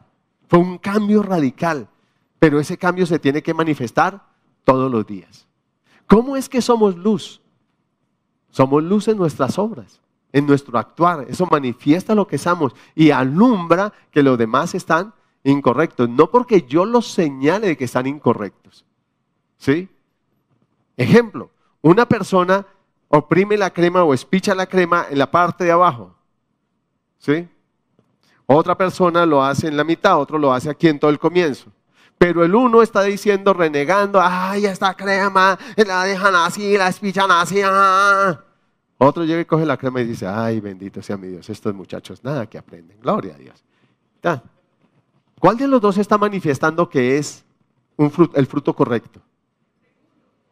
Fue 0.48 0.60
un 0.60 0.78
cambio 0.78 1.24
radical, 1.24 1.88
pero 2.40 2.60
ese 2.60 2.78
cambio 2.78 3.06
se 3.06 3.20
tiene 3.20 3.42
que 3.42 3.54
manifestar 3.54 4.26
todos 4.64 4.92
los 4.92 5.06
días. 5.06 5.48
¿Cómo 6.08 6.36
es 6.36 6.50
que 6.50 6.62
somos 6.62 6.96
luz? 6.96 7.42
Somos 8.50 8.84
luz 8.84 9.08
en 9.08 9.18
nuestras 9.18 9.60
obras, 9.60 10.02
en 10.32 10.48
nuestro 10.48 10.78
actuar. 10.80 11.26
Eso 11.30 11.48
manifiesta 11.50 12.16
lo 12.16 12.28
que 12.28 12.38
somos 12.38 12.74
y 12.96 13.12
alumbra 13.12 13.94
que 14.12 14.24
los 14.24 14.38
demás 14.38 14.74
están 14.74 15.14
incorrectos. 15.44 16.10
No 16.10 16.32
porque 16.32 16.64
yo 16.64 16.86
los 16.86 17.08
señale 17.08 17.68
de 17.68 17.78
que 17.78 17.86
están 17.86 18.08
incorrectos. 18.08 18.86
¿Sí? 19.58 19.88
Ejemplo, 20.98 21.52
una 21.82 22.08
persona 22.08 22.66
oprime 23.08 23.58
la 23.58 23.72
crema 23.72 24.04
o 24.04 24.14
espicha 24.14 24.56
la 24.56 24.66
crema 24.66 25.06
en 25.10 25.20
la 25.20 25.30
parte 25.30 25.64
de 25.64 25.72
abajo. 25.72 26.16
¿Sí? 27.20 27.48
Otra 28.52 28.76
persona 28.76 29.28
lo 29.28 29.44
hace 29.44 29.68
en 29.68 29.78
la 29.78 29.84
mitad, 29.84 30.20
otro 30.20 30.40
lo 30.40 30.52
hace 30.52 30.72
aquí 30.72 30.88
en 30.88 31.00
todo 31.00 31.12
el 31.12 31.20
comienzo. 31.20 31.72
Pero 32.18 32.44
el 32.44 32.56
uno 32.56 32.82
está 32.82 33.04
diciendo, 33.04 33.54
renegando, 33.54 34.20
ay, 34.20 34.66
esta 34.66 34.96
crema, 34.96 35.56
la 35.78 36.04
dejan 36.04 36.34
así, 36.34 36.76
la 36.76 36.88
espichan 36.88 37.30
así. 37.30 37.62
Ah". 37.64 38.44
Otro 38.98 39.24
llega 39.24 39.42
y 39.42 39.46
coge 39.46 39.68
la 39.68 39.78
crema 39.78 40.02
y 40.02 40.06
dice, 40.06 40.26
ay, 40.26 40.60
bendito 40.62 41.00
sea 41.04 41.16
mi 41.16 41.28
Dios, 41.28 41.48
estos 41.48 41.76
muchachos 41.76 42.24
nada 42.24 42.48
que 42.48 42.58
aprenden, 42.58 43.00
gloria 43.00 43.36
a 43.36 43.38
Dios. 43.38 43.64
¿Cuál 45.40 45.58
de 45.58 45.68
los 45.68 45.80
dos 45.80 46.00
está 46.00 46.18
manifestando 46.18 46.90
que 46.90 47.20
es 47.20 47.46
el 48.34 48.48
fruto 48.48 48.76
correcto? 48.76 49.22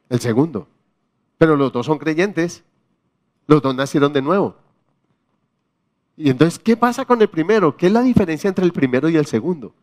El 0.07 0.19
segundo. 0.19 0.67
Pero 1.39 1.55
los 1.55 1.73
dos 1.73 1.87
son 1.87 1.97
creyentes, 1.97 2.63
los 3.47 3.59
dos 3.59 3.73
nacieron 3.73 4.13
de 4.13 4.21
nuevo. 4.21 4.66
Y 6.17 6.31
entonces, 6.31 6.57
¿qué 6.57 6.75
pasa 6.75 7.05
con 7.05 7.21
el 7.21 7.29
primero? 7.29 7.77
¿Qué 7.77 7.85
es 7.85 7.91
la 7.91 8.01
diferencia 8.01 8.47
entre 8.47 8.65
el 8.65 8.73
primero 8.73 9.07
y 9.07 9.15
el 9.17 9.27
segundo? 9.27 9.73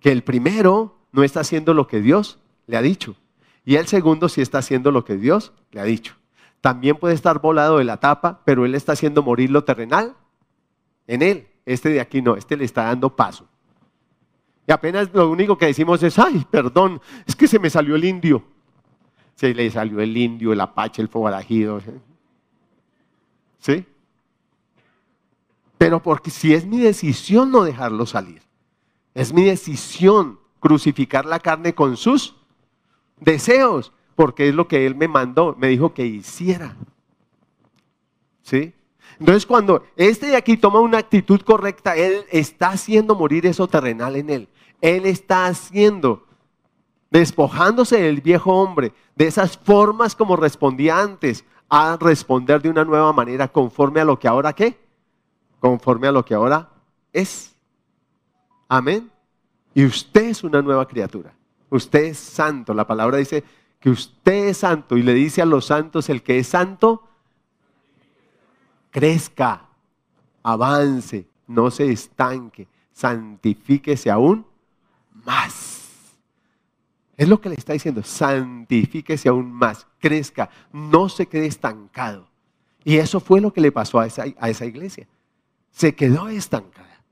Que 0.00 0.10
el 0.10 0.24
primero 0.24 0.96
no 1.12 1.22
está 1.22 1.40
haciendo 1.40 1.74
lo 1.74 1.86
que 1.86 2.00
Dios 2.00 2.38
le 2.66 2.76
ha 2.76 2.82
dicho. 2.82 3.14
Y 3.64 3.76
el 3.76 3.86
segundo 3.86 4.28
si 4.28 4.40
está 4.40 4.58
haciendo 4.58 4.90
lo 4.90 5.04
que 5.04 5.16
Dios 5.16 5.52
le 5.70 5.80
ha 5.80 5.84
dicho. 5.84 6.16
También 6.60 6.96
puede 6.96 7.14
estar 7.14 7.40
volado 7.40 7.78
de 7.78 7.84
la 7.84 7.98
tapa, 7.98 8.40
pero 8.44 8.66
él 8.66 8.74
está 8.74 8.92
haciendo 8.92 9.22
morir 9.22 9.50
lo 9.50 9.62
terrenal 9.62 10.16
en 11.06 11.22
él. 11.22 11.46
Este 11.64 11.90
de 11.90 12.00
aquí 12.00 12.20
no, 12.20 12.34
este 12.34 12.56
le 12.56 12.64
está 12.64 12.84
dando 12.84 13.14
paso. 13.14 13.46
Y 14.66 14.72
apenas 14.72 15.08
lo 15.12 15.30
único 15.30 15.56
que 15.56 15.66
decimos 15.66 16.02
es, 16.02 16.18
ay, 16.18 16.44
perdón, 16.50 17.00
es 17.26 17.36
que 17.36 17.46
se 17.46 17.60
me 17.60 17.70
salió 17.70 17.94
el 17.94 18.04
indio. 18.04 18.42
Se 19.36 19.54
le 19.54 19.70
salió 19.70 20.00
el 20.00 20.16
indio, 20.16 20.52
el 20.52 20.60
apache, 20.60 21.00
el 21.00 21.08
forajido. 21.08 21.80
¿Sí? 23.60 23.86
Pero 25.78 26.02
porque 26.02 26.30
si 26.30 26.52
es 26.52 26.66
mi 26.66 26.78
decisión 26.78 27.52
no 27.52 27.62
dejarlo 27.62 28.04
salir, 28.04 28.42
es 29.14 29.32
mi 29.32 29.44
decisión 29.44 30.40
crucificar 30.60 31.24
la 31.24 31.38
carne 31.38 31.74
con 31.74 31.96
sus 31.96 32.36
deseos, 33.20 33.92
porque 34.16 34.48
es 34.48 34.54
lo 34.54 34.66
que 34.66 34.86
Él 34.86 34.96
me 34.96 35.06
mandó, 35.06 35.54
me 35.56 35.68
dijo 35.68 35.94
que 35.94 36.04
hiciera. 36.04 36.76
¿Sí? 38.42 38.74
Entonces 39.20 39.46
cuando 39.46 39.84
este 39.96 40.26
de 40.26 40.36
aquí 40.36 40.56
toma 40.56 40.80
una 40.80 40.98
actitud 40.98 41.40
correcta, 41.42 41.96
Él 41.96 42.24
está 42.30 42.70
haciendo 42.70 43.14
morir 43.14 43.46
eso 43.46 43.68
terrenal 43.68 44.16
en 44.16 44.30
Él. 44.30 44.48
Él 44.80 45.06
está 45.06 45.46
haciendo, 45.46 46.26
despojándose 47.10 48.00
del 48.00 48.20
viejo 48.20 48.52
hombre, 48.52 48.92
de 49.14 49.26
esas 49.26 49.56
formas 49.56 50.14
como 50.14 50.36
respondía 50.36 51.00
antes, 51.00 51.44
a 51.68 51.96
responder 52.00 52.62
de 52.62 52.70
una 52.70 52.84
nueva 52.84 53.12
manera 53.12 53.48
conforme 53.48 54.00
a 54.00 54.04
lo 54.04 54.18
que 54.18 54.28
ahora 54.28 54.52
qué? 54.52 54.87
Conforme 55.60 56.08
a 56.08 56.12
lo 56.12 56.24
que 56.24 56.34
ahora 56.34 56.68
es. 57.12 57.54
Amén. 58.68 59.10
Y 59.74 59.84
usted 59.84 60.24
es 60.24 60.44
una 60.44 60.62
nueva 60.62 60.86
criatura. 60.86 61.32
Usted 61.70 62.04
es 62.04 62.18
santo. 62.18 62.74
La 62.74 62.86
palabra 62.86 63.18
dice 63.18 63.44
que 63.80 63.90
usted 63.90 64.48
es 64.48 64.58
santo 64.58 64.96
y 64.96 65.02
le 65.02 65.14
dice 65.14 65.42
a 65.42 65.46
los 65.46 65.66
santos, 65.66 66.08
el 66.08 66.22
que 66.22 66.38
es 66.38 66.48
santo, 66.48 67.02
crezca, 68.90 69.66
avance, 70.42 71.26
no 71.46 71.70
se 71.70 71.90
estanque, 71.90 72.66
santifíquese 72.92 74.10
aún 74.10 74.46
más. 75.24 75.78
Es 77.16 77.28
lo 77.28 77.40
que 77.40 77.48
le 77.48 77.56
está 77.56 77.72
diciendo, 77.72 78.02
santifíquese 78.02 79.28
aún 79.28 79.52
más, 79.52 79.86
crezca, 79.98 80.50
no 80.72 81.08
se 81.08 81.26
quede 81.26 81.46
estancado. 81.46 82.28
Y 82.84 82.96
eso 82.96 83.20
fue 83.20 83.40
lo 83.40 83.52
que 83.52 83.60
le 83.60 83.72
pasó 83.72 83.98
a 83.98 84.06
esa, 84.06 84.24
a 84.38 84.50
esa 84.50 84.64
iglesia. 84.64 85.06
Se 85.70 85.94
quedó 85.94 86.28
estancada. 86.28 87.02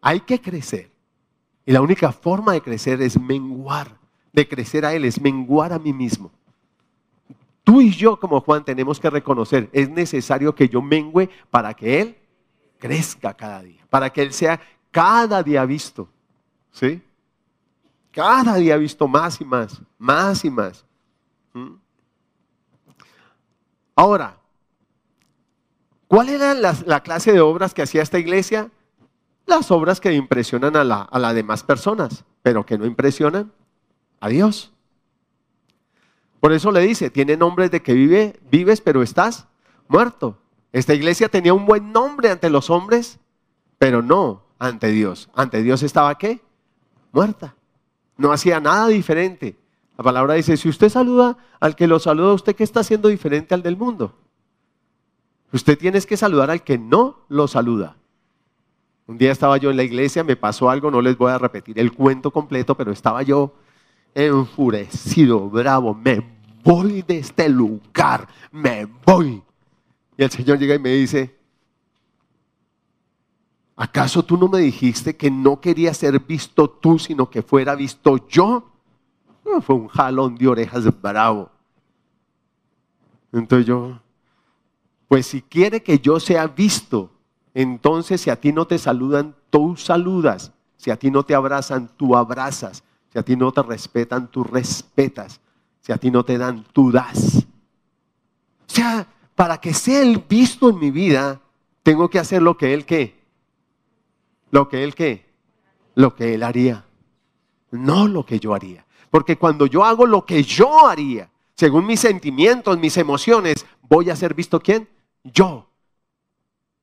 Hay 0.00 0.20
que 0.20 0.40
crecer. 0.40 0.90
Y 1.64 1.72
la 1.72 1.80
única 1.80 2.12
forma 2.12 2.52
de 2.52 2.60
crecer 2.60 3.00
es 3.02 3.18
menguar. 3.20 3.96
De 4.32 4.48
crecer 4.48 4.84
a 4.84 4.94
Él 4.94 5.04
es 5.04 5.20
menguar 5.20 5.72
a 5.72 5.78
mí 5.78 5.92
mismo. 5.92 6.30
Tú 7.64 7.80
y 7.80 7.90
yo 7.90 8.18
como 8.18 8.40
Juan 8.40 8.64
tenemos 8.64 8.98
que 8.98 9.08
reconocer, 9.08 9.70
es 9.72 9.88
necesario 9.88 10.54
que 10.54 10.68
yo 10.68 10.82
mengüe 10.82 11.30
para 11.50 11.74
que 11.74 12.00
Él 12.00 12.16
crezca 12.78 13.34
cada 13.34 13.62
día, 13.62 13.86
para 13.88 14.10
que 14.10 14.22
Él 14.22 14.32
sea 14.32 14.60
cada 14.90 15.42
día 15.42 15.64
visto. 15.64 16.08
¿Sí? 16.72 17.00
Cada 18.10 18.56
día 18.56 18.76
visto 18.76 19.06
más 19.06 19.40
y 19.40 19.44
más, 19.44 19.80
más 19.98 20.44
y 20.44 20.50
más. 20.50 20.84
Ahora, 23.94 24.36
¿cuál 26.12 26.28
era 26.28 26.52
la, 26.52 26.76
la, 26.84 27.02
clase 27.02 27.32
de 27.32 27.40
obras 27.40 27.72
que 27.72 27.80
hacía 27.80 28.02
esta 28.02 28.18
iglesia? 28.18 28.70
Las 29.46 29.70
obras 29.70 29.98
que 29.98 30.12
impresionan 30.12 30.76
a, 30.76 30.84
la, 30.84 31.08
las 31.10 31.34
demás 31.34 31.62
personas, 31.62 32.26
pero 32.42 32.66
que 32.66 32.76
no 32.76 32.84
impresionan 32.84 33.50
a 34.20 34.28
Dios. 34.28 34.74
Por 36.38 36.52
eso 36.52 36.70
le 36.70 36.80
dice, 36.80 37.08
tiene 37.08 37.38
nombres 37.38 37.70
de 37.70 37.80
que 37.80 37.94
vive, 37.94 38.38
vives, 38.50 38.82
pero 38.82 39.02
estás 39.02 39.46
muerto. 39.88 40.36
Esta 40.70 40.92
iglesia 40.92 41.30
tenía 41.30 41.54
un 41.54 41.64
buen 41.64 41.92
nombre 41.92 42.28
ante 42.28 42.50
los 42.50 42.68
hombres, 42.68 43.18
pero 43.78 44.02
no 44.02 44.44
ante 44.58 44.88
Dios. 44.88 45.30
Ante 45.34 45.62
Dios 45.62 45.82
estaba 45.82 46.18
qué? 46.18 46.42
Muerta. 47.10 47.54
No 48.18 48.32
hacía 48.32 48.60
nada 48.60 48.88
diferente. 48.88 49.56
La 49.96 50.04
palabra 50.04 50.34
dice, 50.34 50.58
si 50.58 50.68
usted 50.68 50.90
saluda 50.90 51.38
al 51.58 51.74
que 51.74 51.86
lo 51.86 51.98
saluda, 51.98 52.34
¿usted 52.34 52.54
qué 52.54 52.64
está 52.64 52.80
haciendo 52.80 53.08
diferente 53.08 53.54
al 53.54 53.62
del 53.62 53.78
mundo? 53.78 54.14
Usted 55.52 55.78
tiene 55.78 56.00
que 56.00 56.16
saludar 56.16 56.50
al 56.50 56.62
que 56.62 56.78
no 56.78 57.20
lo 57.28 57.46
saluda. 57.46 57.96
Un 59.06 59.18
día 59.18 59.32
estaba 59.32 59.58
yo 59.58 59.70
en 59.70 59.76
la 59.76 59.82
iglesia, 59.82 60.24
me 60.24 60.36
pasó 60.36 60.70
algo, 60.70 60.90
no 60.90 61.02
les 61.02 61.18
voy 61.18 61.30
a 61.30 61.38
repetir 61.38 61.78
el 61.78 61.92
cuento 61.92 62.30
completo, 62.30 62.76
pero 62.76 62.92
estaba 62.92 63.22
yo 63.22 63.52
enfurecido, 64.14 65.48
bravo, 65.48 65.94
me 65.94 66.22
voy 66.62 67.02
de 67.02 67.18
este 67.18 67.48
lugar, 67.48 68.28
me 68.50 68.86
voy. 69.04 69.42
Y 70.16 70.22
el 70.22 70.30
Señor 70.30 70.58
llega 70.58 70.74
y 70.74 70.78
me 70.78 70.90
dice, 70.90 71.36
¿acaso 73.76 74.22
tú 74.22 74.36
no 74.36 74.48
me 74.48 74.60
dijiste 74.60 75.16
que 75.16 75.30
no 75.30 75.60
quería 75.60 75.92
ser 75.92 76.20
visto 76.20 76.70
tú, 76.70 76.98
sino 76.98 77.28
que 77.28 77.42
fuera 77.42 77.74
visto 77.74 78.28
yo? 78.28 78.68
fue 79.60 79.74
un 79.74 79.88
jalón 79.88 80.36
de 80.36 80.48
orejas 80.48 80.84
bravo. 81.02 81.50
Entonces 83.32 83.66
yo, 83.66 84.00
pues 85.12 85.26
si 85.26 85.42
quiere 85.42 85.82
que 85.82 85.98
yo 85.98 86.18
sea 86.18 86.46
visto, 86.46 87.10
entonces 87.52 88.18
si 88.18 88.30
a 88.30 88.36
ti 88.36 88.50
no 88.50 88.66
te 88.66 88.78
saludan, 88.78 89.36
tú 89.50 89.76
saludas. 89.76 90.52
Si 90.78 90.90
a 90.90 90.96
ti 90.96 91.10
no 91.10 91.22
te 91.22 91.34
abrazan, 91.34 91.90
tú 91.98 92.16
abrazas. 92.16 92.82
Si 93.12 93.18
a 93.18 93.22
ti 93.22 93.36
no 93.36 93.52
te 93.52 93.62
respetan, 93.62 94.28
tú 94.28 94.42
respetas. 94.42 95.38
Si 95.82 95.92
a 95.92 95.98
ti 95.98 96.10
no 96.10 96.24
te 96.24 96.38
dan, 96.38 96.64
tú 96.72 96.90
das. 96.90 97.44
O 98.60 98.74
sea, 98.74 99.06
para 99.34 99.58
que 99.58 99.74
sea 99.74 100.00
el 100.00 100.16
visto 100.16 100.70
en 100.70 100.78
mi 100.78 100.90
vida, 100.90 101.42
tengo 101.82 102.08
que 102.08 102.18
hacer 102.18 102.40
lo 102.40 102.56
que 102.56 102.72
él 102.72 102.86
qué. 102.86 103.20
Lo 104.50 104.70
que 104.70 104.82
él 104.82 104.94
qué. 104.94 105.26
Lo 105.94 106.16
que 106.16 106.32
él 106.32 106.42
haría. 106.42 106.86
No 107.70 108.08
lo 108.08 108.24
que 108.24 108.40
yo 108.40 108.54
haría. 108.54 108.86
Porque 109.10 109.36
cuando 109.36 109.66
yo 109.66 109.84
hago 109.84 110.06
lo 110.06 110.24
que 110.24 110.42
yo 110.42 110.86
haría, 110.86 111.28
según 111.54 111.84
mis 111.84 112.00
sentimientos, 112.00 112.78
mis 112.78 112.96
emociones, 112.96 113.66
voy 113.82 114.08
a 114.08 114.16
ser 114.16 114.32
visto 114.32 114.58
quién? 114.58 114.88
Yo. 115.24 115.68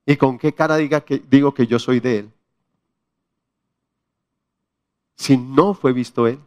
¿Y 0.06 0.18
con 0.18 0.38
qué 0.38 0.54
cara 0.54 0.78
diga 0.78 1.02
que, 1.02 1.20
digo 1.20 1.54
que 1.54 1.68
yo 1.68 1.78
soy 1.80 2.00
de 2.00 2.20
él? 2.20 2.34
si 5.20 5.36
no 5.36 5.74
fue 5.74 5.92
visto 5.92 6.26
él? 6.28 6.40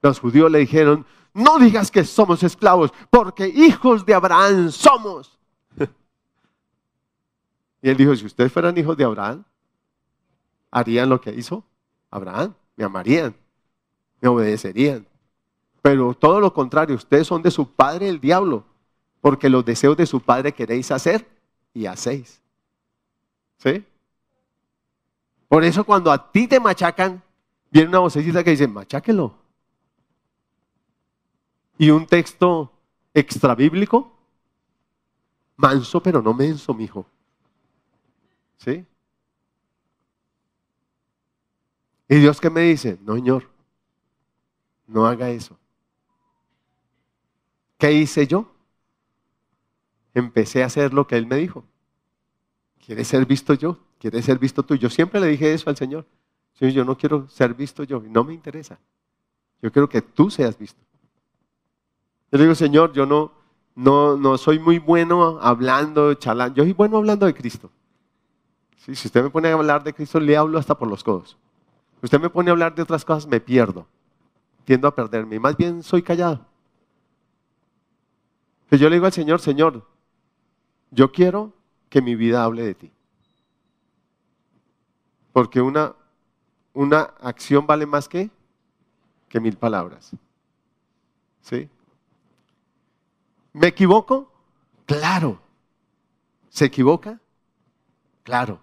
Los 0.00 0.20
judíos 0.20 0.50
le 0.50 0.60
dijeron, 0.60 1.04
no 1.32 1.58
digas 1.58 1.90
que 1.90 2.04
somos 2.04 2.42
esclavos, 2.44 2.92
porque 3.10 3.48
hijos 3.48 4.06
de 4.06 4.14
Abraham 4.14 4.70
somos. 4.70 5.38
Y 7.82 7.90
él 7.90 7.96
dijo, 7.98 8.16
si 8.16 8.24
ustedes 8.24 8.50
fueran 8.50 8.78
hijos 8.78 8.96
de 8.96 9.04
Abraham, 9.04 9.44
harían 10.70 11.08
lo 11.08 11.20
que 11.20 11.34
hizo 11.34 11.62
Abraham, 12.10 12.54
me 12.76 12.84
amarían, 12.84 13.34
me 14.20 14.28
obedecerían. 14.28 15.06
Pero 15.82 16.14
todo 16.14 16.40
lo 16.40 16.54
contrario, 16.54 16.94
ustedes 16.94 17.26
son 17.26 17.42
de 17.42 17.50
su 17.50 17.68
padre 17.70 18.08
el 18.08 18.20
diablo, 18.20 18.64
porque 19.24 19.48
los 19.48 19.64
deseos 19.64 19.96
de 19.96 20.04
su 20.04 20.20
padre 20.20 20.52
queréis 20.52 20.90
hacer 20.90 21.26
y 21.72 21.86
hacéis. 21.86 22.42
¿Sí? 23.56 23.82
Por 25.48 25.64
eso 25.64 25.82
cuando 25.82 26.12
a 26.12 26.30
ti 26.30 26.46
te 26.46 26.60
machacan, 26.60 27.22
viene 27.70 27.88
una 27.88 28.00
vocecita 28.00 28.44
que 28.44 28.50
dice, 28.50 28.68
macháquelo. 28.68 29.34
Y 31.78 31.88
un 31.88 32.06
texto 32.06 32.70
extra 33.14 33.54
bíblico, 33.54 34.12
manso 35.56 36.02
pero 36.02 36.20
no 36.20 36.34
menso, 36.34 36.74
mijo. 36.74 37.06
¿Sí? 38.58 38.84
Y 42.10 42.16
Dios 42.16 42.38
que 42.42 42.50
me 42.50 42.60
dice, 42.60 42.98
no, 43.00 43.14
Señor, 43.14 43.50
no 44.86 45.06
haga 45.06 45.30
eso. 45.30 45.58
¿Qué 47.78 47.90
hice 47.90 48.26
yo? 48.26 48.53
Empecé 50.14 50.62
a 50.62 50.66
hacer 50.66 50.94
lo 50.94 51.06
que 51.06 51.16
Él 51.16 51.26
me 51.26 51.36
dijo. 51.36 51.64
¿Quiere 52.84 53.04
ser 53.04 53.26
visto 53.26 53.54
yo? 53.54 53.78
quiere 54.04 54.20
ser 54.20 54.38
visto 54.38 54.62
tú. 54.62 54.74
Yo 54.74 54.90
siempre 54.90 55.18
le 55.18 55.28
dije 55.28 55.54
eso 55.54 55.70
al 55.70 55.78
Señor. 55.78 56.04
Señor, 56.52 56.74
yo 56.74 56.84
no 56.84 56.94
quiero 56.94 57.26
ser 57.30 57.54
visto 57.54 57.84
yo, 57.84 58.02
no 58.06 58.22
me 58.22 58.34
interesa. 58.34 58.78
Yo 59.62 59.72
quiero 59.72 59.88
que 59.88 60.02
tú 60.02 60.30
seas 60.30 60.58
visto. 60.58 60.78
Yo 62.30 62.36
le 62.36 62.44
digo, 62.44 62.54
Señor, 62.54 62.92
yo 62.92 63.06
no, 63.06 63.32
no, 63.74 64.18
no 64.18 64.36
soy 64.36 64.58
muy 64.58 64.78
bueno 64.78 65.38
hablando, 65.40 66.12
charlando. 66.12 66.54
Yo 66.54 66.64
soy 66.64 66.74
bueno 66.74 66.98
hablando 66.98 67.24
de 67.24 67.32
Cristo. 67.32 67.70
si 68.76 68.92
usted 68.92 69.22
me 69.22 69.30
pone 69.30 69.48
a 69.48 69.54
hablar 69.54 69.82
de 69.82 69.94
Cristo, 69.94 70.20
le 70.20 70.36
hablo 70.36 70.58
hasta 70.58 70.76
por 70.76 70.86
los 70.86 71.02
codos. 71.02 71.38
Si 72.00 72.04
usted 72.04 72.20
me 72.20 72.28
pone 72.28 72.50
a 72.50 72.52
hablar 72.52 72.74
de 72.74 72.82
otras 72.82 73.06
cosas, 73.06 73.26
me 73.26 73.40
pierdo. 73.40 73.86
Tiendo 74.66 74.86
a 74.86 74.94
perderme. 74.94 75.40
Más 75.40 75.56
bien 75.56 75.82
soy 75.82 76.02
callado. 76.02 76.44
Pues 78.68 78.78
yo 78.78 78.90
le 78.90 78.96
digo 78.96 79.06
al 79.06 79.12
Señor, 79.14 79.40
Señor, 79.40 79.82
yo 80.94 81.10
quiero 81.10 81.52
que 81.88 82.00
mi 82.00 82.14
vida 82.14 82.44
hable 82.44 82.62
de 82.62 82.74
ti. 82.74 82.92
Porque 85.32 85.60
una, 85.60 85.94
una 86.72 87.00
acción 87.20 87.66
vale 87.66 87.84
más 87.84 88.08
que, 88.08 88.30
que 89.28 89.40
mil 89.40 89.56
palabras. 89.56 90.12
¿Sí? 91.40 91.68
¿Me 93.52 93.68
equivoco? 93.68 94.32
Claro. 94.86 95.40
¿Se 96.48 96.66
equivoca? 96.66 97.20
Claro. 98.22 98.60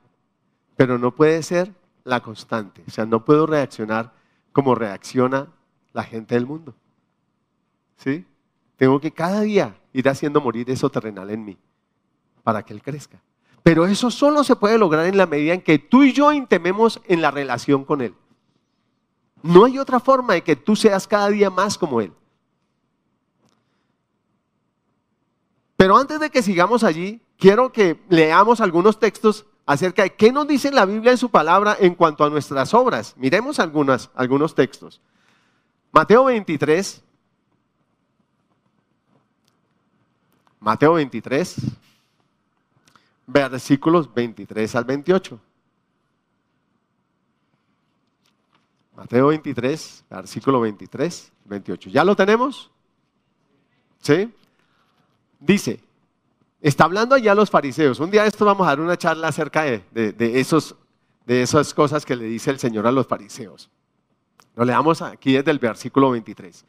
Pero 0.78 0.98
no 0.98 1.14
puede 1.14 1.44
ser 1.44 1.74
la 2.06 2.22
constante. 2.22 2.84
O 2.88 2.92
sea, 2.92 3.06
no 3.06 3.26
puedo 3.26 3.46
reaccionar 3.46 4.14
como 4.54 4.74
reacciona 4.74 5.50
la 5.92 6.04
gente 6.04 6.36
del 6.36 6.46
mundo. 6.46 6.74
¿Sí? 7.98 8.26
Tengo 8.78 9.00
que 9.02 9.12
cada 9.12 9.42
día 9.42 9.78
ir 9.92 10.08
haciendo 10.08 10.40
morir 10.40 10.70
eso 10.70 10.90
terrenal 10.90 11.30
en 11.30 11.44
mí 11.44 11.58
para 12.44 12.64
que 12.64 12.74
Él 12.74 12.82
crezca. 12.82 13.22
Pero 13.64 13.86
eso 13.86 14.10
solo 14.10 14.44
se 14.44 14.56
puede 14.56 14.78
lograr 14.78 15.06
en 15.06 15.18
la 15.18 15.28
medida 15.28 15.54
en 15.54 15.62
que 15.62 15.80
tú 15.80 16.04
y 16.04 16.14
yo 16.14 16.32
intememos 16.32 17.02
en 17.06 17.22
la 17.22 17.32
relación 17.32 17.86
con 17.86 18.02
Él. 18.02 18.16
No 19.44 19.66
hay 19.66 19.80
otra 19.80 20.00
forma 20.00 20.34
de 20.34 20.44
que 20.44 20.56
tú 20.56 20.76
seas 20.76 21.08
cada 21.08 21.30
día 21.30 21.50
más 21.50 21.78
como 21.78 22.02
Él. 22.02 22.14
Pero 25.76 25.98
antes 25.98 26.20
de 26.20 26.30
que 26.30 26.44
sigamos 26.44 26.84
allí, 26.84 27.22
quiero 27.38 27.72
que 27.72 28.00
leamos 28.10 28.62
algunos 28.62 29.00
textos 29.00 29.46
acerca 29.66 30.04
de 30.04 30.14
qué 30.14 30.32
nos 30.32 30.48
dice 30.48 30.72
la 30.72 30.86
Biblia 30.86 31.12
en 31.12 31.18
su 31.18 31.30
palabra 31.30 31.76
en 31.80 31.96
cuanto 31.96 32.24
a 32.24 32.30
nuestras 32.30 32.74
obras. 32.74 33.16
Miremos 33.18 33.60
algunos 33.60 34.56
textos. 34.56 35.02
Mateo 35.92 36.26
23. 36.26 37.04
Mateo 40.60 40.94
23, 40.94 41.56
versículos 43.28 44.14
23 44.14 44.76
al 44.76 44.86
28. 44.86 45.40
Mateo 48.96 49.28
23, 49.28 50.06
versículo 50.10 50.62
23, 50.62 51.32
28. 51.46 51.90
¿Ya 51.90 52.04
lo 52.04 52.16
tenemos? 52.16 52.70
¿Sí? 54.00 54.32
Dice, 55.40 55.80
está 56.62 56.84
hablando 56.84 57.16
allá 57.16 57.34
los 57.34 57.50
fariseos. 57.50 58.00
Un 58.00 58.12
día 58.12 58.26
esto 58.26 58.46
vamos 58.46 58.68
a 58.68 58.72
dar 58.72 58.80
una 58.80 58.98
charla 58.98 59.30
acerca 59.30 59.64
de, 59.64 59.82
de, 59.92 60.40
esos, 60.40 60.76
de 61.26 61.42
esas 61.42 61.74
cosas 61.74 62.06
que 62.06 62.16
le 62.16 62.26
dice 62.26 62.52
el 62.52 62.60
Señor 62.60 62.86
a 62.86 62.92
los 62.92 63.08
fariseos. 63.08 63.70
Lo 64.56 64.66
leamos 64.66 65.02
aquí 65.02 65.34
desde 65.34 65.52
el 65.52 65.60
versículo 65.60 66.12
23. 66.12 66.66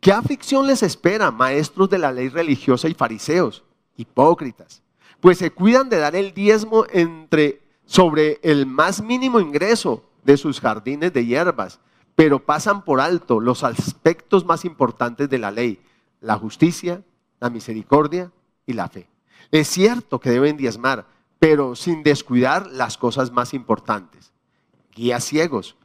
¿Qué 0.00 0.12
aflicción 0.12 0.66
les 0.66 0.82
espera, 0.82 1.30
maestros 1.30 1.88
de 1.88 1.98
la 1.98 2.10
ley 2.10 2.28
religiosa 2.28 2.88
y 2.88 2.94
fariseos, 2.94 3.62
hipócritas? 3.96 4.82
Pues 5.20 5.38
se 5.38 5.50
cuidan 5.50 5.88
de 5.88 5.98
dar 5.98 6.16
el 6.16 6.32
diezmo 6.32 6.84
entre, 6.90 7.62
sobre 7.84 8.40
el 8.42 8.66
más 8.66 9.02
mínimo 9.02 9.40
ingreso 9.40 10.04
de 10.24 10.36
sus 10.36 10.60
jardines 10.60 11.12
de 11.12 11.26
hierbas, 11.26 11.80
pero 12.16 12.44
pasan 12.44 12.84
por 12.84 13.00
alto 13.00 13.40
los 13.40 13.64
aspectos 13.64 14.44
más 14.44 14.64
importantes 14.64 15.28
de 15.28 15.38
la 15.38 15.50
ley, 15.50 15.80
la 16.20 16.36
justicia, 16.36 17.02
la 17.38 17.50
misericordia 17.50 18.30
y 18.66 18.72
la 18.72 18.88
fe. 18.88 19.08
Es 19.50 19.68
cierto 19.68 20.20
que 20.20 20.30
deben 20.30 20.56
diezmar, 20.56 21.06
pero 21.38 21.74
sin 21.74 22.02
descuidar 22.02 22.66
las 22.66 22.96
cosas 22.98 23.32
más 23.32 23.54
importantes. 23.54 24.32
Guías 24.94 25.24
ciegos. 25.24 25.76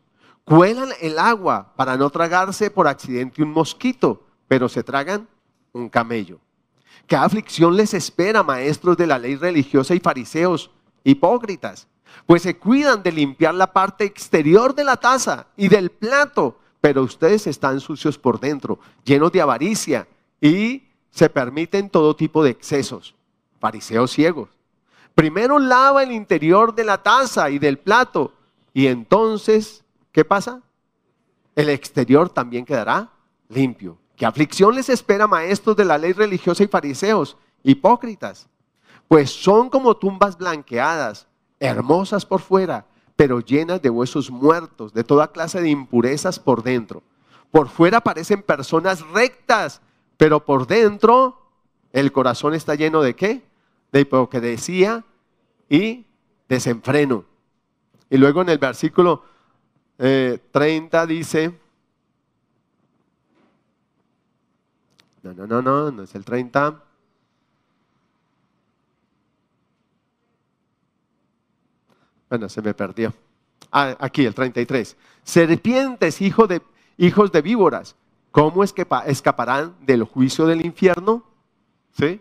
Cuelan 0.43 0.89
el 1.01 1.17
agua 1.17 1.73
para 1.75 1.97
no 1.97 2.09
tragarse 2.09 2.69
por 2.69 2.87
accidente 2.87 3.41
un 3.41 3.51
mosquito, 3.51 4.23
pero 4.47 4.69
se 4.69 4.83
tragan 4.83 5.27
un 5.71 5.89
camello. 5.89 6.39
¿Qué 7.07 7.15
aflicción 7.15 7.75
les 7.75 7.93
espera, 7.93 8.43
maestros 8.43 8.97
de 8.97 9.07
la 9.07 9.19
ley 9.19 9.35
religiosa 9.35 9.93
y 9.93 9.99
fariseos, 9.99 10.71
hipócritas? 11.03 11.87
Pues 12.25 12.41
se 12.41 12.57
cuidan 12.57 13.03
de 13.03 13.11
limpiar 13.11 13.53
la 13.53 13.71
parte 13.71 14.05
exterior 14.05 14.73
de 14.73 14.83
la 14.83 14.97
taza 14.97 15.47
y 15.55 15.67
del 15.67 15.91
plato, 15.91 16.59
pero 16.81 17.03
ustedes 17.03 17.47
están 17.47 17.79
sucios 17.79 18.17
por 18.17 18.39
dentro, 18.39 18.79
llenos 19.03 19.31
de 19.31 19.41
avaricia 19.41 20.07
y 20.41 20.83
se 21.11 21.29
permiten 21.29 21.89
todo 21.89 22.15
tipo 22.15 22.43
de 22.43 22.51
excesos. 22.51 23.15
Fariseos 23.59 24.11
ciegos. 24.11 24.49
Primero 25.13 25.59
lava 25.59 26.03
el 26.03 26.11
interior 26.11 26.75
de 26.75 26.83
la 26.83 27.01
taza 27.01 27.49
y 27.49 27.59
del 27.59 27.79
plato 27.79 28.33
y 28.73 28.87
entonces, 28.87 29.83
¿qué 30.11 30.25
pasa? 30.25 30.61
El 31.55 31.69
exterior 31.69 32.29
también 32.29 32.65
quedará 32.65 33.09
limpio. 33.47 33.97
¿Qué 34.15 34.25
aflicción 34.25 34.75
les 34.75 34.89
espera, 34.89 35.27
maestros 35.27 35.75
de 35.75 35.85
la 35.85 35.97
ley 35.97 36.13
religiosa 36.13 36.63
y 36.63 36.67
fariseos, 36.67 37.37
hipócritas? 37.63 38.47
Pues 39.07 39.29
son 39.29 39.69
como 39.69 39.97
tumbas 39.97 40.37
blanqueadas, 40.37 41.27
hermosas 41.59 42.25
por 42.25 42.41
fuera, 42.41 42.85
pero 43.15 43.39
llenas 43.39 43.81
de 43.81 43.89
huesos 43.89 44.31
muertos, 44.31 44.93
de 44.93 45.03
toda 45.03 45.31
clase 45.31 45.61
de 45.61 45.69
impurezas 45.69 46.39
por 46.39 46.63
dentro. 46.63 47.03
Por 47.51 47.69
fuera 47.69 48.01
parecen 48.01 48.41
personas 48.41 49.01
rectas, 49.09 49.81
pero 50.17 50.43
por 50.43 50.67
dentro 50.67 51.41
el 51.91 52.11
corazón 52.11 52.53
está 52.53 52.75
lleno 52.75 53.01
de 53.01 53.15
qué? 53.15 53.43
De 53.91 54.01
hipocresía 54.01 55.05
y 55.69 56.05
desenfreno. 56.49 57.25
Y 58.09 58.17
luego 58.17 58.41
en 58.41 58.49
el 58.49 58.57
versículo 58.57 59.23
30 59.97 61.03
eh, 61.03 61.07
dice, 61.07 61.59
no, 65.33 65.47
no, 65.47 65.47
no, 65.47 65.61
no, 65.61 65.91
no 65.91 66.03
es 66.03 66.15
el 66.15 66.25
30. 66.25 66.81
Bueno, 72.29 72.49
se 72.49 72.61
me 72.61 72.73
perdió. 72.73 73.13
Ah, 73.71 73.95
aquí 73.99 74.25
el 74.25 74.33
33. 74.33 74.95
Serpientes, 75.23 76.21
hijo 76.21 76.47
de, 76.47 76.61
hijos 76.97 77.31
de 77.31 77.41
víboras 77.41 77.95
¿Cómo 78.35 78.65
es 78.65 78.73
que 78.73 78.85
escaparán 79.05 79.77
del 79.79 80.03
juicio 80.03 80.45
del 80.45 80.65
infierno? 80.65 81.23
¿Sí? 81.97 82.19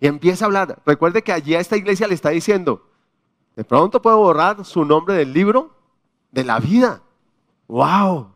Y 0.00 0.06
empieza 0.06 0.46
a 0.46 0.46
hablar. 0.46 0.80
Recuerde 0.86 1.20
que 1.20 1.30
allí 1.30 1.54
a 1.54 1.60
esta 1.60 1.76
iglesia 1.76 2.08
le 2.08 2.14
está 2.14 2.30
diciendo, 2.30 2.88
de 3.54 3.62
pronto 3.62 4.00
puedo 4.00 4.16
borrar 4.16 4.64
su 4.64 4.82
nombre 4.82 5.14
del 5.14 5.34
libro 5.34 5.76
de 6.30 6.42
la 6.42 6.58
vida. 6.58 7.02
¡Wow! 7.68 8.32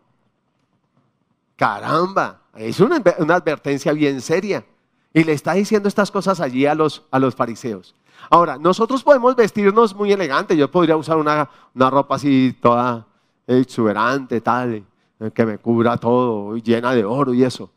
Caramba, 1.56 2.40
es 2.56 2.80
una, 2.80 2.96
advertencia 2.96 3.92
bien 3.92 4.20
seria. 4.20 4.64
Y 5.12 5.22
le 5.24 5.32
está 5.32 5.52
diciendo 5.52 5.88
estas 5.88 6.10
cosas 6.10 6.40
allí 6.40 6.66
a 6.66 6.74
los, 6.74 7.04
a 7.10 7.18
los 7.18 7.34
fariseos. 7.34 7.94
Ahora, 8.30 8.58
nosotros 8.58 9.04
podemos 9.04 9.36
vestirnos 9.36 9.94
muy 9.94 10.12
elegante. 10.12 10.56
Yo 10.56 10.70
podría 10.70 10.96
usar 10.96 11.16
una, 11.16 11.48
una 11.74 11.90
ropa 11.90 12.16
así 12.16 12.56
toda 12.60 13.06
exuberante, 13.46 14.40
tal 14.40 14.84
que 15.32 15.46
me 15.46 15.58
cubra 15.58 15.96
todo, 15.96 16.56
llena 16.56 16.92
de 16.92 17.04
oro 17.04 17.32
y 17.32 17.44
eso. 17.44 17.70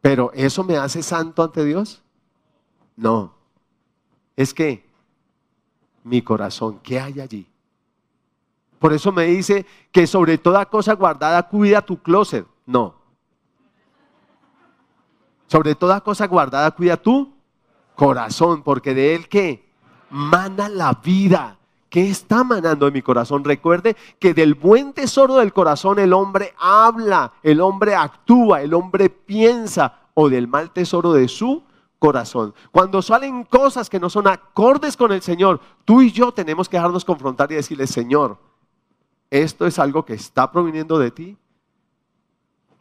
Pero 0.00 0.32
¿eso 0.34 0.64
me 0.64 0.76
hace 0.76 1.02
santo 1.02 1.42
ante 1.42 1.64
Dios? 1.64 2.02
No. 2.96 3.34
Es 4.36 4.54
que 4.54 4.84
mi 6.04 6.22
corazón, 6.22 6.80
¿qué 6.82 7.00
hay 7.00 7.20
allí? 7.20 7.46
Por 8.78 8.92
eso 8.92 9.12
me 9.12 9.24
dice 9.24 9.64
que 9.92 10.06
sobre 10.06 10.38
toda 10.38 10.66
cosa 10.66 10.94
guardada 10.94 11.48
cuida 11.48 11.82
tu 11.82 11.98
closet. 11.98 12.46
No. 12.66 12.94
Sobre 15.46 15.74
toda 15.74 16.00
cosa 16.00 16.26
guardada 16.26 16.70
cuida 16.70 16.96
tu 16.96 17.32
corazón, 17.94 18.62
porque 18.62 18.94
de 18.94 19.14
él 19.14 19.28
que 19.28 19.68
mana 20.10 20.68
la 20.68 20.92
vida. 21.02 21.58
¿Qué 21.88 22.08
está 22.08 22.42
manando 22.42 22.86
en 22.86 22.94
mi 22.94 23.02
corazón? 23.02 23.44
Recuerde 23.44 23.96
que 24.18 24.32
del 24.32 24.54
buen 24.54 24.94
tesoro 24.94 25.36
del 25.36 25.52
corazón 25.52 25.98
el 25.98 26.14
hombre 26.14 26.54
habla, 26.58 27.34
el 27.42 27.60
hombre 27.60 27.94
actúa, 27.94 28.62
el 28.62 28.72
hombre 28.72 29.10
piensa, 29.10 29.98
o 30.14 30.30
del 30.30 30.48
mal 30.48 30.70
tesoro 30.70 31.12
de 31.12 31.28
su 31.28 31.62
corazón. 31.98 32.54
Cuando 32.70 33.02
salen 33.02 33.44
cosas 33.44 33.90
que 33.90 34.00
no 34.00 34.08
son 34.10 34.26
acordes 34.26 34.96
con 34.96 35.12
el 35.12 35.22
Señor, 35.22 35.60
tú 35.84 36.02
y 36.02 36.10
yo 36.10 36.32
tenemos 36.32 36.68
que 36.68 36.76
dejarnos 36.76 37.04
confrontar 37.04 37.52
y 37.52 37.56
decirle, 37.56 37.86
Señor, 37.86 38.38
¿esto 39.30 39.66
es 39.66 39.78
algo 39.78 40.04
que 40.04 40.14
está 40.14 40.50
proviniendo 40.50 40.98
de 40.98 41.10
ti? 41.10 41.36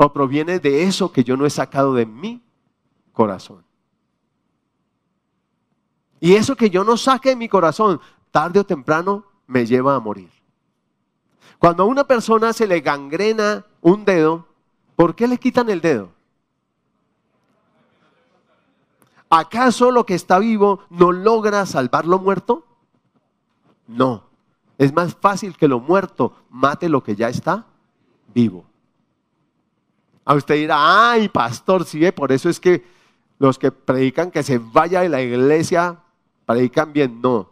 ¿O 0.04 0.12
proviene 0.12 0.58
de 0.58 0.82
eso 0.82 1.12
que 1.12 1.24
yo 1.24 1.38
no 1.38 1.46
he 1.46 1.50
sacado 1.52 1.94
de 1.94 2.08
mi 2.08 2.42
corazón? 3.14 3.64
Y 6.20 6.34
eso 6.34 6.56
que 6.56 6.72
yo 6.72 6.84
no 6.84 6.98
saque 6.98 7.30
de 7.30 7.36
mi 7.36 7.48
corazón 7.48 8.02
tarde 8.32 8.60
o 8.60 8.64
temprano 8.64 9.24
me 9.46 9.64
lleva 9.64 9.96
a 9.96 10.00
morir. 10.00 10.32
Cuando 11.60 11.84
a 11.84 11.86
una 11.86 12.04
persona 12.04 12.52
se 12.52 12.66
le 12.66 12.82
gangrena 12.82 13.64
un 13.80 14.04
dedo, 14.04 14.48
¿por 14.96 15.14
qué 15.14 15.28
le 15.28 15.38
quitan 15.38 15.70
el 15.70 15.82
dedo? 15.82 16.10
¿Acaso 19.30 19.92
lo 19.92 20.04
que 20.08 20.16
está 20.16 20.40
vivo 20.40 20.80
no 20.90 21.12
logra 21.12 21.64
salvar 21.68 22.08
lo 22.08 22.18
muerto? 22.18 22.66
No. 23.86 24.24
Es 24.80 24.92
más 24.92 25.14
fácil 25.14 25.56
que 25.56 25.68
lo 25.68 25.80
muerto 25.80 26.34
mate 26.50 26.90
lo 26.90 27.04
que 27.04 27.16
ya 27.16 27.30
está 27.30 27.68
vivo. 28.34 28.71
A 30.24 30.36
usted 30.36 30.56
dirá, 30.56 31.12
ay, 31.12 31.30
pastor, 31.30 31.86
sí, 31.86 32.12
por 32.12 32.32
eso 32.32 32.50
es 32.50 32.60
que 32.60 32.84
los 33.40 33.58
que 33.58 33.72
predican 33.72 34.32
que 34.32 34.44
se 34.44 34.60
vaya 34.60 35.02
de 35.02 35.10
la 35.10 35.22
iglesia 35.22 35.98
predican 36.46 36.94
bien. 36.94 37.20
No, 37.22 37.52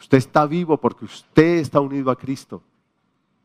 Usted 0.00 0.18
está 0.18 0.46
vivo 0.46 0.76
porque 0.76 1.04
usted 1.04 1.58
está 1.58 1.80
unido 1.80 2.10
a 2.10 2.16
Cristo. 2.16 2.62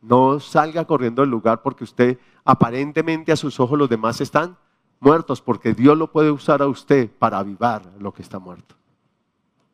No 0.01 0.39
salga 0.39 0.85
corriendo 0.85 1.21
del 1.21 1.31
lugar 1.31 1.61
porque 1.61 1.83
usted 1.83 2.19
aparentemente 2.45 3.31
a 3.31 3.35
sus 3.35 3.59
ojos 3.59 3.77
los 3.77 3.89
demás 3.89 4.21
están 4.21 4.57
muertos, 4.99 5.41
porque 5.41 5.73
Dios 5.73 5.97
lo 5.97 6.11
puede 6.11 6.31
usar 6.31 6.61
a 6.61 6.67
usted 6.67 7.09
para 7.09 7.39
avivar 7.39 7.81
lo 7.99 8.13
que 8.13 8.21
está 8.21 8.39
muerto. 8.39 8.75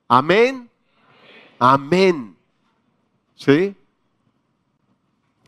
Amén. 0.07 0.69
Amén. 1.59 2.35
¿Sí? 3.35 3.75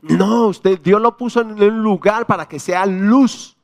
No, 0.01 0.47
usted, 0.47 0.79
Dios 0.81 1.01
lo 1.01 1.15
puso 1.15 1.41
en 1.41 1.51
un 1.61 1.83
lugar 1.83 2.25
para 2.25 2.47
que 2.47 2.59
sea 2.59 2.85
luz 2.85 3.55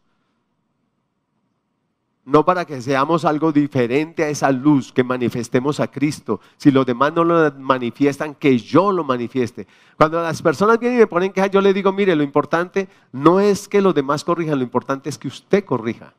no 2.28 2.44
para 2.44 2.66
que 2.66 2.82
seamos 2.82 3.24
algo 3.24 3.54
diferente 3.54 4.22
a 4.22 4.28
esa 4.28 4.52
luz, 4.52 4.92
que 4.92 5.02
manifestemos 5.02 5.80
a 5.80 5.90
Cristo. 5.90 6.42
Si 6.58 6.72
los 6.72 6.86
demás 6.86 7.14
no 7.14 7.24
lo 7.24 7.54
manifiestan, 7.54 8.36
que 8.36 8.58
yo 8.58 8.92
lo 8.92 9.06
manifieste. 9.06 9.66
Cuando 9.96 10.22
las 10.22 10.42
personas 10.42 10.78
vienen 10.78 10.98
y 10.98 11.02
me 11.04 11.08
ponen 11.08 11.32
quejas, 11.32 11.52
yo 11.52 11.62
les 11.62 11.74
digo, 11.74 11.94
mire, 11.94 12.18
lo 12.18 12.24
importante 12.24 12.90
no 13.14 13.40
es 13.40 13.70
que 13.70 13.82
los 13.82 13.96
demás 13.96 14.26
corrijan, 14.26 14.58
lo 14.58 14.66
importante 14.66 15.08
es 15.08 15.18
que 15.18 15.30
usted 15.30 15.64
corrija. 15.64 16.14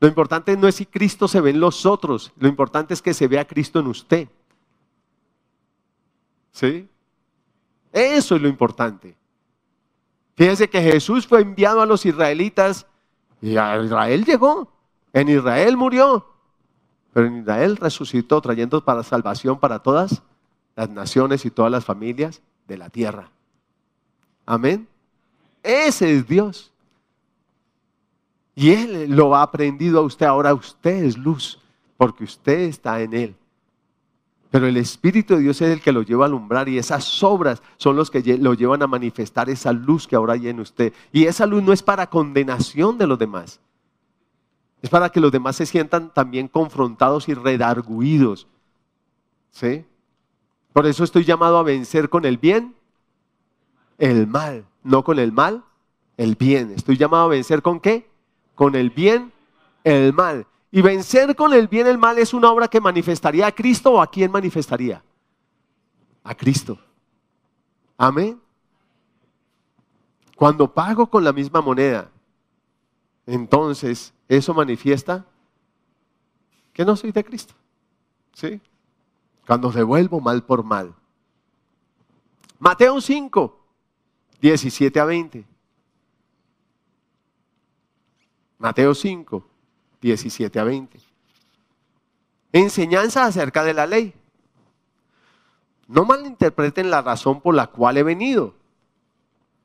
Lo 0.00 0.08
importante 0.08 0.56
no 0.56 0.66
es 0.68 0.76
si 0.76 0.86
Cristo 0.86 1.28
se 1.28 1.42
ve 1.42 1.50
en 1.50 1.60
los 1.60 1.84
otros, 1.84 2.32
lo 2.38 2.48
importante 2.48 2.94
es 2.94 3.02
que 3.02 3.12
se 3.12 3.28
vea 3.28 3.46
Cristo 3.46 3.80
en 3.80 3.88
usted. 3.88 4.28
¿Sí? 6.50 6.88
Eso 7.94 8.34
es 8.34 8.42
lo 8.42 8.48
importante. 8.48 9.16
Fíjense 10.34 10.68
que 10.68 10.82
Jesús 10.82 11.28
fue 11.28 11.42
enviado 11.42 11.80
a 11.80 11.86
los 11.86 12.04
israelitas 12.04 12.86
y 13.40 13.56
a 13.56 13.80
Israel 13.80 14.24
llegó. 14.24 14.68
En 15.12 15.28
Israel 15.28 15.76
murió, 15.76 16.26
pero 17.12 17.28
en 17.28 17.38
Israel 17.38 17.76
resucitó 17.76 18.40
trayendo 18.40 18.84
para 18.84 19.04
salvación 19.04 19.60
para 19.60 19.78
todas 19.78 20.22
las 20.74 20.90
naciones 20.90 21.44
y 21.44 21.52
todas 21.52 21.70
las 21.70 21.84
familias 21.84 22.42
de 22.66 22.78
la 22.78 22.90
tierra. 22.90 23.30
Amén. 24.44 24.88
Ese 25.62 26.16
es 26.16 26.26
Dios. 26.26 26.72
Y 28.56 28.72
Él 28.72 29.10
lo 29.10 29.36
ha 29.36 29.42
aprendido 29.42 30.00
a 30.00 30.02
usted. 30.02 30.26
Ahora 30.26 30.52
usted 30.52 31.04
es 31.04 31.16
luz, 31.16 31.60
porque 31.96 32.24
usted 32.24 32.58
está 32.58 33.00
en 33.00 33.14
Él. 33.14 33.36
Pero 34.54 34.68
el 34.68 34.76
Espíritu 34.76 35.34
de 35.34 35.40
Dios 35.40 35.60
es 35.62 35.68
el 35.68 35.80
que 35.80 35.90
lo 35.90 36.02
lleva 36.02 36.26
a 36.26 36.28
alumbrar 36.28 36.68
y 36.68 36.78
esas 36.78 37.20
obras 37.24 37.60
son 37.76 37.96
los 37.96 38.08
que 38.08 38.22
lo 38.38 38.54
llevan 38.54 38.82
a 38.82 38.86
manifestar 38.86 39.50
esa 39.50 39.72
luz 39.72 40.06
que 40.06 40.14
ahora 40.14 40.34
hay 40.34 40.46
en 40.46 40.60
usted. 40.60 40.92
Y 41.10 41.24
esa 41.24 41.44
luz 41.44 41.60
no 41.64 41.72
es 41.72 41.82
para 41.82 42.08
condenación 42.08 42.96
de 42.96 43.08
los 43.08 43.18
demás. 43.18 43.58
Es 44.80 44.88
para 44.88 45.08
que 45.08 45.18
los 45.18 45.32
demás 45.32 45.56
se 45.56 45.66
sientan 45.66 46.14
también 46.14 46.46
confrontados 46.46 47.28
y 47.28 47.34
redarguidos. 47.34 48.46
¿Sí? 49.50 49.84
Por 50.72 50.86
eso 50.86 51.02
estoy 51.02 51.24
llamado 51.24 51.58
a 51.58 51.64
vencer 51.64 52.08
con 52.08 52.24
el 52.24 52.38
bien 52.38 52.76
el 53.98 54.28
mal, 54.28 54.66
no 54.84 55.02
con 55.02 55.18
el 55.18 55.32
mal, 55.32 55.64
el 56.16 56.36
bien. 56.36 56.70
Estoy 56.76 56.96
llamado 56.96 57.24
a 57.24 57.28
vencer 57.28 57.60
con 57.60 57.80
qué? 57.80 58.08
Con 58.54 58.76
el 58.76 58.90
bien 58.90 59.32
el 59.82 60.12
mal. 60.12 60.46
Y 60.74 60.82
vencer 60.82 61.36
con 61.36 61.52
el 61.52 61.68
bien 61.68 61.86
el 61.86 61.98
mal 61.98 62.18
es 62.18 62.34
una 62.34 62.50
obra 62.50 62.66
que 62.66 62.80
manifestaría 62.80 63.46
a 63.46 63.52
Cristo 63.52 63.92
o 63.92 64.02
a 64.02 64.10
quién 64.10 64.32
manifestaría? 64.32 65.04
A 66.24 66.34
Cristo. 66.34 66.76
Amén. 67.96 68.42
Cuando 70.34 70.74
pago 70.74 71.06
con 71.06 71.22
la 71.22 71.32
misma 71.32 71.60
moneda, 71.60 72.10
entonces 73.24 74.12
eso 74.26 74.52
manifiesta 74.52 75.24
que 76.72 76.84
no 76.84 76.96
soy 76.96 77.12
de 77.12 77.22
Cristo. 77.22 77.54
¿Sí? 78.32 78.60
Cuando 79.46 79.70
devuelvo 79.70 80.20
mal 80.20 80.42
por 80.42 80.64
mal. 80.64 80.92
Mateo 82.58 83.00
5, 83.00 83.60
17 84.40 84.98
a 84.98 85.04
20. 85.04 85.46
Mateo 88.58 88.92
5, 88.92 89.53
17 90.04 90.60
a 90.60 90.64
20. 90.64 91.00
Enseñanza 92.52 93.24
acerca 93.24 93.64
de 93.64 93.72
la 93.72 93.86
ley. 93.86 94.12
No 95.88 96.04
malinterpreten 96.04 96.90
la 96.90 97.00
razón 97.00 97.40
por 97.40 97.54
la 97.54 97.68
cual 97.68 97.96
he 97.96 98.02
venido. 98.02 98.54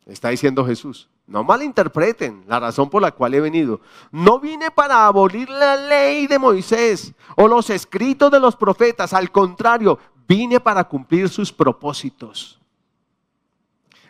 Está 0.05 0.29
diciendo 0.29 0.65
Jesús. 0.65 1.09
No 1.27 1.43
malinterpreten 1.43 2.45
la 2.47 2.57
razón 2.61 2.89
por 2.89 3.01
la 3.01 3.11
cual 3.11 3.33
he 3.33 3.41
venido. 3.41 3.81
No 4.11 4.39
vine 4.39 4.71
para 4.71 5.07
abolir 5.07 5.49
la 5.49 5.75
ley 5.75 6.25
de 6.25 6.39
Moisés 6.39 7.13
o 7.35 7.47
los 7.47 7.69
escritos 7.69 8.31
de 8.31 8.39
los 8.39 8.55
profetas. 8.55 9.11
Al 9.11 9.31
contrario, 9.31 9.99
vine 10.25 10.61
para 10.61 10.85
cumplir 10.85 11.27
sus 11.27 11.51
propósitos. 11.51 12.61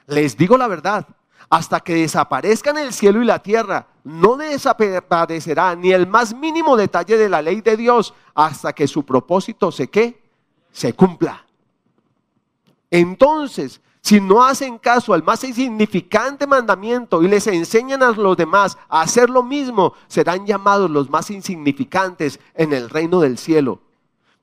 Les 0.05 0.37
digo 0.37 0.57
la 0.57 0.67
verdad, 0.67 1.07
hasta 1.49 1.79
que 1.79 1.95
desaparezcan 1.95 2.77
el 2.77 2.93
cielo 2.93 3.21
y 3.21 3.25
la 3.25 3.39
tierra, 3.39 3.87
no 4.03 4.37
desaparecerá 4.37 5.75
ni 5.75 5.91
el 5.91 6.07
más 6.07 6.33
mínimo 6.33 6.75
detalle 6.75 7.17
de 7.17 7.29
la 7.29 7.41
ley 7.41 7.61
de 7.61 7.77
Dios 7.77 8.13
hasta 8.33 8.73
que 8.73 8.87
su 8.87 9.03
propósito 9.03 9.71
se 9.71 9.89
se 10.71 10.93
cumpla. 10.93 11.45
Entonces, 12.91 13.81
si 14.01 14.19
no 14.19 14.43
hacen 14.43 14.77
caso 14.77 15.13
al 15.13 15.23
más 15.23 15.43
insignificante 15.43 16.47
mandamiento 16.47 17.21
y 17.21 17.27
les 17.27 17.45
enseñan 17.47 18.01
a 18.01 18.11
los 18.11 18.37
demás 18.37 18.77
a 18.87 19.01
hacer 19.01 19.29
lo 19.29 19.43
mismo, 19.43 19.93
serán 20.07 20.45
llamados 20.45 20.89
los 20.89 21.09
más 21.09 21.29
insignificantes 21.29 22.39
en 22.55 22.73
el 22.73 22.89
reino 22.89 23.19
del 23.19 23.37
cielo. 23.37 23.81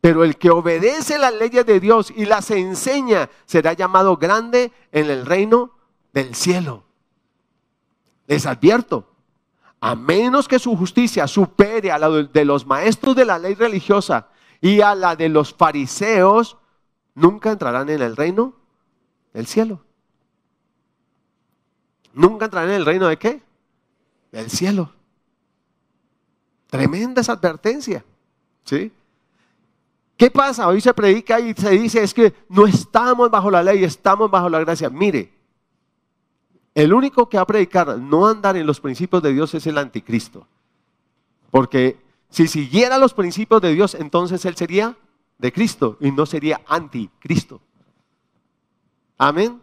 Pero 0.00 0.22
el 0.22 0.36
que 0.36 0.50
obedece 0.50 1.18
las 1.18 1.34
leyes 1.34 1.64
de 1.66 1.80
Dios 1.80 2.12
y 2.14 2.26
las 2.26 2.50
enseña 2.50 3.30
será 3.46 3.72
llamado 3.72 4.16
grande 4.16 4.72
en 4.92 5.10
el 5.10 5.26
reino 5.26 5.72
del 6.12 6.34
cielo. 6.34 6.85
Les 8.26 8.46
advierto, 8.46 9.08
a 9.80 9.94
menos 9.94 10.48
que 10.48 10.58
su 10.58 10.76
justicia 10.76 11.26
supere 11.26 11.92
a 11.92 11.98
la 11.98 12.08
de 12.08 12.44
los 12.44 12.66
maestros 12.66 13.14
de 13.14 13.24
la 13.24 13.38
ley 13.38 13.54
religiosa 13.54 14.28
y 14.60 14.80
a 14.80 14.94
la 14.94 15.16
de 15.16 15.28
los 15.28 15.54
fariseos, 15.54 16.56
nunca 17.14 17.50
entrarán 17.50 17.88
en 17.90 18.02
el 18.02 18.16
reino 18.16 18.54
el 19.32 19.46
cielo. 19.46 19.80
Nunca 22.14 22.46
entrarán 22.46 22.70
en 22.70 22.76
el 22.76 22.86
reino 22.86 23.06
de 23.06 23.18
qué? 23.18 23.42
Del 24.32 24.50
cielo. 24.50 24.90
Tremenda 26.68 27.20
esa 27.20 27.32
advertencia. 27.32 28.04
¿Sí? 28.64 28.90
¿Qué 30.16 30.30
pasa? 30.30 30.66
Hoy 30.66 30.80
se 30.80 30.94
predica 30.94 31.38
y 31.38 31.52
se 31.52 31.70
dice 31.70 32.02
es 32.02 32.14
que 32.14 32.34
no 32.48 32.66
estamos 32.66 33.30
bajo 33.30 33.50
la 33.50 33.62
ley, 33.62 33.84
estamos 33.84 34.30
bajo 34.30 34.48
la 34.48 34.60
gracia. 34.60 34.88
Mire, 34.88 35.35
el 36.76 36.92
único 36.92 37.26
que 37.26 37.38
va 37.38 37.42
a 37.44 37.46
predicar 37.46 37.98
no 37.98 38.26
andar 38.26 38.54
en 38.54 38.66
los 38.66 38.80
principios 38.80 39.22
de 39.22 39.32
Dios 39.32 39.54
es 39.54 39.66
el 39.66 39.78
anticristo. 39.78 40.46
Porque 41.50 41.98
si 42.28 42.46
siguiera 42.46 42.98
los 42.98 43.14
principios 43.14 43.62
de 43.62 43.72
Dios, 43.72 43.94
entonces 43.94 44.44
él 44.44 44.56
sería 44.56 44.94
de 45.38 45.52
Cristo 45.54 45.96
y 46.00 46.10
no 46.10 46.26
sería 46.26 46.60
anticristo. 46.66 47.62
Amén. 49.16 49.58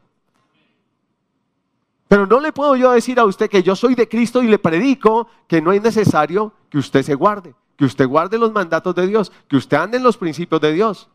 Pero 2.07 2.25
no 2.25 2.39
le 2.39 2.51
puedo 2.51 2.75
yo 2.75 2.91
decir 2.91 3.19
a 3.19 3.25
usted 3.25 3.47
que 3.47 3.61
yo 3.61 3.75
soy 3.75 3.93
de 3.93 4.09
Cristo 4.09 4.41
y 4.41 4.47
le 4.47 4.57
predico 4.57 5.27
que 5.47 5.61
no 5.61 5.71
es 5.71 5.83
necesario 5.83 6.51
que 6.71 6.79
usted 6.79 7.03
se 7.03 7.13
guarde, 7.13 7.53
que 7.77 7.85
usted 7.85 8.07
guarde 8.07 8.39
los 8.39 8.51
mandatos 8.51 8.95
de 8.95 9.05
Dios, 9.05 9.31
que 9.47 9.57
usted 9.57 9.77
ande 9.77 9.97
en 9.97 10.03
los 10.03 10.17
principios 10.17 10.59
de 10.61 10.73
Dios. 10.73 11.07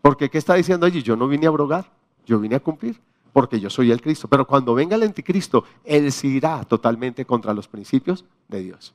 Porque 0.00 0.30
¿qué 0.30 0.38
está 0.38 0.54
diciendo 0.54 0.86
allí? 0.86 1.02
Yo 1.02 1.16
no 1.16 1.28
vine 1.28 1.44
a 1.44 1.50
abrogar, 1.50 1.92
yo 2.24 2.38
vine 2.38 2.56
a 2.56 2.60
cumplir, 2.60 2.98
porque 3.32 3.60
yo 3.60 3.70
soy 3.70 3.90
el 3.90 4.00
Cristo. 4.00 4.28
Pero 4.28 4.46
cuando 4.46 4.74
venga 4.74 4.96
el 4.96 5.02
anticristo, 5.02 5.64
él 5.84 6.10
se 6.12 6.26
irá 6.26 6.64
totalmente 6.64 7.24
contra 7.24 7.54
los 7.54 7.68
principios 7.68 8.24
de 8.48 8.62
Dios. 8.62 8.94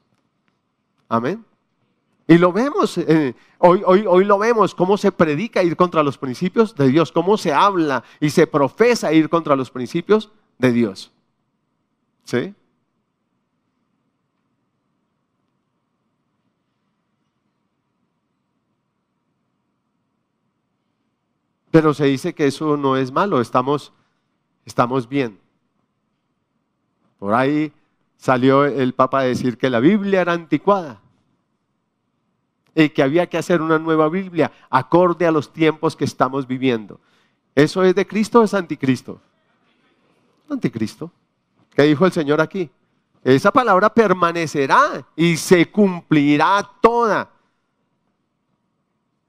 Amén. 1.10 1.44
Y 2.28 2.38
lo 2.40 2.52
vemos, 2.52 2.98
eh, 2.98 3.36
hoy, 3.60 3.84
hoy, 3.86 4.06
hoy 4.08 4.26
lo 4.26 4.40
vemos, 4.40 4.74
cómo 4.74 4.98
se 4.98 5.12
predica 5.12 5.62
ir 5.62 5.76
contra 5.76 6.02
los 6.02 6.18
principios 6.18 6.74
de 6.74 6.88
Dios, 6.88 7.12
cómo 7.12 7.38
se 7.38 7.54
habla 7.54 8.04
y 8.20 8.32
se 8.32 8.48
profesa 8.48 9.14
ir 9.14 9.30
contra 9.30 9.56
los 9.56 9.70
principios 9.70 10.32
de 10.58 10.72
Dios. 10.72 11.12
¿Sí? 12.24 12.56
Pero 21.76 21.94
se 21.94 22.06
dice 22.06 22.34
que 22.34 22.48
eso 22.48 22.78
no 22.78 22.96
es 22.96 23.12
malo, 23.12 23.42
estamos, 23.42 23.92
estamos 24.66 25.08
bien. 25.08 25.40
Por 27.20 27.34
ahí 27.34 27.72
salió 28.18 28.66
el 28.66 28.94
Papa 28.94 29.20
a 29.20 29.24
decir 29.24 29.58
que 29.58 29.70
la 29.70 29.80
Biblia 29.80 30.22
era 30.22 30.34
anticuada 30.34 31.00
y 32.74 32.90
que 32.90 33.04
había 33.04 33.28
que 33.28 33.38
hacer 33.38 33.62
una 33.62 33.80
nueva 33.80 34.10
Biblia 34.10 34.52
acorde 34.70 35.26
a 35.26 35.32
los 35.32 35.54
tiempos 35.54 35.96
que 35.96 36.06
estamos 36.06 36.46
viviendo. 36.46 37.00
¿Eso 37.56 37.84
es 37.84 37.96
de 37.96 38.06
Cristo 38.06 38.42
o 38.42 38.44
es 38.44 38.54
anticristo? 38.54 39.22
Anticristo. 40.50 41.10
¿Qué 41.74 41.84
dijo 41.84 42.06
el 42.06 42.12
Señor 42.12 42.42
aquí? 42.42 42.70
Esa 43.24 43.52
palabra 43.52 43.90
permanecerá 43.90 45.06
y 45.16 45.38
se 45.38 45.72
cumplirá 45.72 46.70
toda. 46.82 47.32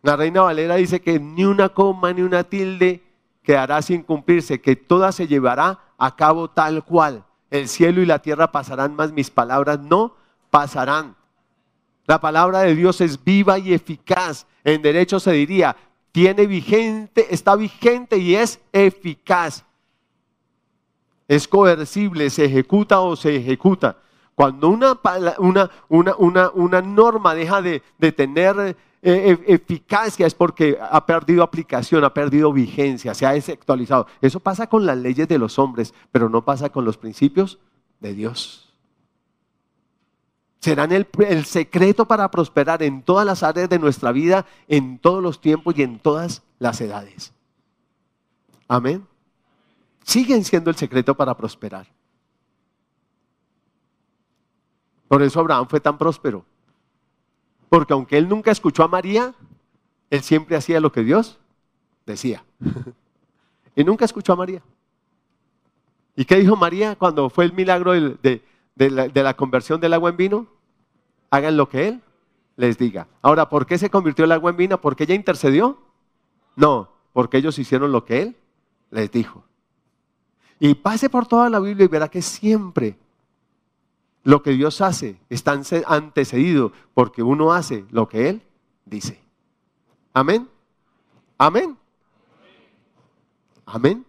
La 0.02 0.16
Reina 0.16 0.42
Valera 0.42 0.74
dice 0.74 1.00
que 1.00 1.18
ni 1.18 1.44
una 1.44 1.68
coma 1.70 2.12
ni 2.12 2.22
una 2.22 2.44
tilde 2.44 3.02
quedará 3.46 3.80
sin 3.80 4.02
cumplirse, 4.02 4.60
que 4.60 4.74
toda 4.74 5.12
se 5.12 5.28
llevará 5.28 5.78
a 5.96 6.16
cabo 6.16 6.50
tal 6.50 6.84
cual. 6.84 7.24
El 7.48 7.68
cielo 7.68 8.02
y 8.02 8.06
la 8.06 8.18
tierra 8.18 8.50
pasarán, 8.50 8.96
mas 8.96 9.12
mis 9.12 9.30
palabras 9.30 9.78
no 9.78 10.16
pasarán. 10.50 11.14
La 12.06 12.20
palabra 12.20 12.62
de 12.62 12.74
Dios 12.74 13.00
es 13.00 13.22
viva 13.22 13.56
y 13.60 13.72
eficaz. 13.72 14.46
En 14.64 14.82
derecho 14.82 15.20
se 15.20 15.30
diría, 15.30 15.76
tiene 16.10 16.46
vigente, 16.46 17.32
está 17.32 17.54
vigente 17.54 18.18
y 18.18 18.34
es 18.34 18.60
eficaz. 18.72 19.64
Es 21.28 21.46
coercible, 21.46 22.30
se 22.30 22.46
ejecuta 22.46 22.98
o 23.00 23.14
se 23.14 23.36
ejecuta. 23.36 23.98
Cuando 24.34 24.68
una, 24.68 24.98
una, 25.38 25.70
una, 25.88 26.50
una 26.50 26.82
norma 26.82 27.32
deja 27.34 27.62
de, 27.62 27.80
de 27.96 28.10
tener 28.10 28.76
eh, 29.08 29.44
eficacia 29.46 30.26
es 30.26 30.34
porque 30.34 30.76
ha 30.80 31.06
perdido 31.06 31.44
aplicación, 31.44 32.02
ha 32.02 32.12
perdido 32.12 32.52
vigencia, 32.52 33.14
se 33.14 33.24
ha 33.24 33.32
desactualizado. 33.32 34.08
Eso 34.20 34.40
pasa 34.40 34.66
con 34.66 34.84
las 34.84 34.98
leyes 34.98 35.28
de 35.28 35.38
los 35.38 35.60
hombres, 35.60 35.94
pero 36.10 36.28
no 36.28 36.44
pasa 36.44 36.70
con 36.70 36.84
los 36.84 36.98
principios 36.98 37.60
de 38.00 38.14
Dios. 38.14 38.74
Serán 40.58 40.90
el, 40.90 41.06
el 41.20 41.44
secreto 41.44 42.08
para 42.08 42.28
prosperar 42.32 42.82
en 42.82 43.02
todas 43.02 43.24
las 43.24 43.44
áreas 43.44 43.68
de 43.68 43.78
nuestra 43.78 44.10
vida, 44.10 44.44
en 44.66 44.98
todos 44.98 45.22
los 45.22 45.40
tiempos 45.40 45.78
y 45.78 45.82
en 45.82 46.00
todas 46.00 46.42
las 46.58 46.80
edades. 46.80 47.32
Amén. 48.66 49.06
Siguen 50.02 50.42
siendo 50.42 50.68
el 50.68 50.76
secreto 50.76 51.16
para 51.16 51.36
prosperar. 51.36 51.86
Por 55.06 55.22
eso 55.22 55.38
Abraham 55.38 55.68
fue 55.68 55.78
tan 55.78 55.96
próspero. 55.96 56.44
Porque 57.68 57.92
aunque 57.92 58.18
él 58.18 58.28
nunca 58.28 58.50
escuchó 58.50 58.84
a 58.84 58.88
María, 58.88 59.34
él 60.10 60.22
siempre 60.22 60.56
hacía 60.56 60.80
lo 60.80 60.92
que 60.92 61.02
Dios 61.02 61.38
decía. 62.06 62.44
y 63.76 63.84
nunca 63.84 64.04
escuchó 64.04 64.32
a 64.32 64.36
María. 64.36 64.62
¿Y 66.14 66.24
qué 66.24 66.36
dijo 66.36 66.56
María 66.56 66.96
cuando 66.96 67.28
fue 67.28 67.44
el 67.44 67.52
milagro 67.52 67.92
de, 67.92 68.42
la, 68.76 69.36
conversión 69.36 69.80
del 69.80 69.92
agua 69.92 70.10
en 70.10 70.16
vino? 70.16 70.46
Hagan 71.30 71.56
lo 71.56 71.68
que 71.68 71.88
Él 71.88 72.00
les 72.56 72.78
diga. 72.78 73.06
Ahora, 73.20 73.48
¿por 73.50 73.66
qué 73.66 73.76
se 73.76 73.90
convirtió 73.90 74.24
el 74.24 74.32
agua 74.32 74.50
en 74.50 74.56
vino? 74.56 74.80
¿Porque 74.80 75.04
ella 75.04 75.14
intercedió? 75.14 75.78
No, 76.54 76.90
porque 77.12 77.36
ellos 77.36 77.58
hicieron 77.58 77.92
lo 77.92 78.04
que 78.04 78.22
Él 78.22 78.36
les 78.90 79.10
dijo. 79.10 79.44
Y 80.58 80.74
pase 80.74 81.10
por 81.10 81.26
toda 81.26 81.50
la 81.50 81.60
Biblia 81.60 81.84
y 81.84 81.88
verá 81.88 82.08
que 82.08 82.22
siempre 82.22 82.96
lo 84.26 84.42
que 84.42 84.50
Dios 84.50 84.80
hace 84.80 85.20
está 85.30 85.58
antecedido 85.86 86.72
porque 86.94 87.22
uno 87.22 87.52
hace 87.52 87.86
lo 87.90 88.08
que 88.08 88.28
Él 88.28 88.42
dice. 88.84 89.22
Amén. 90.12 90.48
Amén. 91.38 91.78
Amén. 93.64 94.04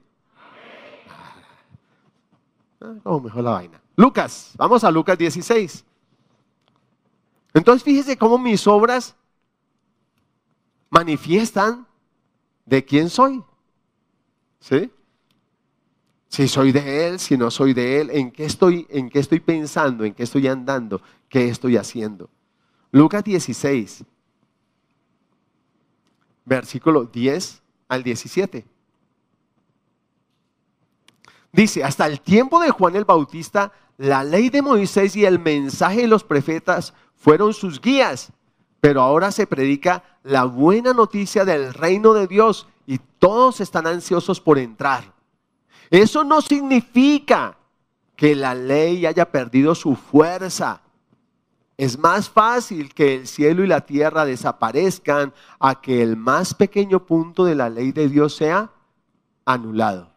Ah, 2.81 2.95
como 3.03 3.19
mejor 3.19 3.43
la 3.43 3.51
vaina. 3.51 3.79
Lucas, 3.95 4.53
vamos 4.57 4.83
a 4.83 4.89
Lucas 4.89 5.19
16. 5.19 5.85
Entonces 7.53 7.83
fíjese 7.83 8.17
cómo 8.17 8.39
mis 8.39 8.65
obras 8.65 9.15
manifiestan 10.89 11.85
de 12.65 12.83
quién 12.83 13.07
soy. 13.07 13.43
¿Sí? 14.61 14.91
Si 16.29 16.47
soy 16.47 16.71
de 16.71 17.07
Él, 17.07 17.19
si 17.19 17.37
no 17.37 17.49
soy 17.49 17.73
de 17.73 18.01
Él, 18.01 18.09
en 18.11 18.31
qué 18.31 18.45
estoy, 18.45 18.85
en 18.89 19.09
qué 19.09 19.19
estoy 19.19 19.39
pensando, 19.39 20.03
en 20.03 20.13
qué 20.13 20.23
estoy 20.23 20.47
andando, 20.47 21.01
qué 21.29 21.49
estoy 21.49 21.77
haciendo. 21.77 22.29
Lucas 22.91 23.23
16, 23.23 24.03
versículo 26.45 27.05
10 27.05 27.61
al 27.87 28.03
17. 28.03 28.65
Dice, 31.51 31.83
hasta 31.83 32.05
el 32.05 32.21
tiempo 32.21 32.59
de 32.59 32.71
Juan 32.71 32.95
el 32.95 33.05
Bautista, 33.05 33.71
la 33.97 34.23
ley 34.23 34.49
de 34.49 34.61
Moisés 34.61 35.15
y 35.15 35.25
el 35.25 35.39
mensaje 35.39 36.01
de 36.01 36.07
los 36.07 36.23
profetas 36.23 36.93
fueron 37.15 37.53
sus 37.53 37.81
guías, 37.81 38.31
pero 38.79 39.01
ahora 39.01 39.31
se 39.31 39.47
predica 39.47 40.03
la 40.23 40.43
buena 40.43 40.93
noticia 40.93 41.45
del 41.45 41.73
reino 41.73 42.13
de 42.13 42.27
Dios 42.27 42.67
y 42.85 42.99
todos 43.19 43.59
están 43.59 43.87
ansiosos 43.87 44.39
por 44.39 44.59
entrar. 44.59 45.16
Eso 45.89 46.23
no 46.23 46.41
significa 46.41 47.57
que 48.15 48.35
la 48.35 48.55
ley 48.55 49.05
haya 49.05 49.31
perdido 49.31 49.75
su 49.75 49.95
fuerza. 49.95 50.81
Es 51.77 51.97
más 51.97 52.29
fácil 52.29 52.93
que 52.93 53.15
el 53.15 53.27
cielo 53.27 53.63
y 53.63 53.67
la 53.67 53.81
tierra 53.81 54.25
desaparezcan 54.25 55.33
a 55.59 55.79
que 55.79 56.01
el 56.01 56.17
más 56.17 56.53
pequeño 56.53 57.05
punto 57.05 57.45
de 57.45 57.55
la 57.55 57.69
ley 57.69 57.91
de 57.91 58.09
Dios 58.09 58.35
sea 58.35 58.71
anulado. 59.45 60.11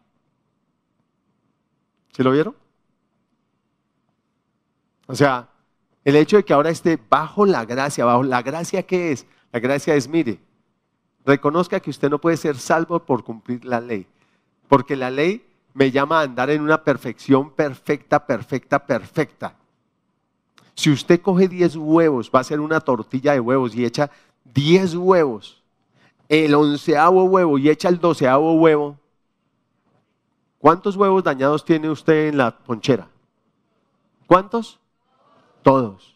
¿Sí 2.11 2.23
lo 2.23 2.31
vieron? 2.31 2.55
O 5.07 5.15
sea, 5.15 5.49
el 6.03 6.15
hecho 6.15 6.37
de 6.37 6.43
que 6.43 6.53
ahora 6.53 6.71
esté 6.71 6.99
bajo 7.09 7.45
la 7.45 7.65
gracia, 7.65 8.05
bajo 8.05 8.23
la 8.23 8.41
gracia 8.41 8.83
que 8.83 9.11
es, 9.11 9.27
la 9.51 9.59
gracia 9.59 9.93
es, 9.93 10.07
mire, 10.07 10.39
reconozca 11.23 11.79
que 11.79 11.91
usted 11.91 12.09
no 12.09 12.19
puede 12.19 12.37
ser 12.37 12.57
salvo 12.57 13.05
por 13.05 13.23
cumplir 13.23 13.63
la 13.63 13.79
ley, 13.79 14.07
porque 14.67 14.95
la 14.95 15.11
ley 15.11 15.45
me 15.73 15.91
llama 15.91 16.19
a 16.19 16.23
andar 16.23 16.49
en 16.49 16.61
una 16.61 16.83
perfección 16.83 17.51
perfecta, 17.51 18.25
perfecta, 18.25 18.85
perfecta. 18.85 19.55
Si 20.75 20.89
usted 20.91 21.21
coge 21.21 21.47
10 21.47 21.75
huevos, 21.75 22.31
va 22.33 22.39
a 22.39 22.43
ser 22.43 22.59
una 22.59 22.79
tortilla 22.79 23.33
de 23.33 23.39
huevos 23.39 23.75
y 23.75 23.85
echa 23.85 24.09
10 24.45 24.95
huevos, 24.95 25.61
el 26.27 26.53
onceavo 26.53 27.25
huevo 27.25 27.57
y 27.57 27.69
echa 27.69 27.89
el 27.89 27.99
doceavo 27.99 28.53
huevo, 28.53 28.97
¿cuántos 30.59 30.95
huevos 30.95 31.23
dañados 31.23 31.63
tiene 31.65 31.89
usted 31.89 32.29
en 32.29 32.37
la 32.37 32.57
ponchera? 32.57 33.09
¿Cuántos? 34.27 34.79
Todos. 35.61 36.15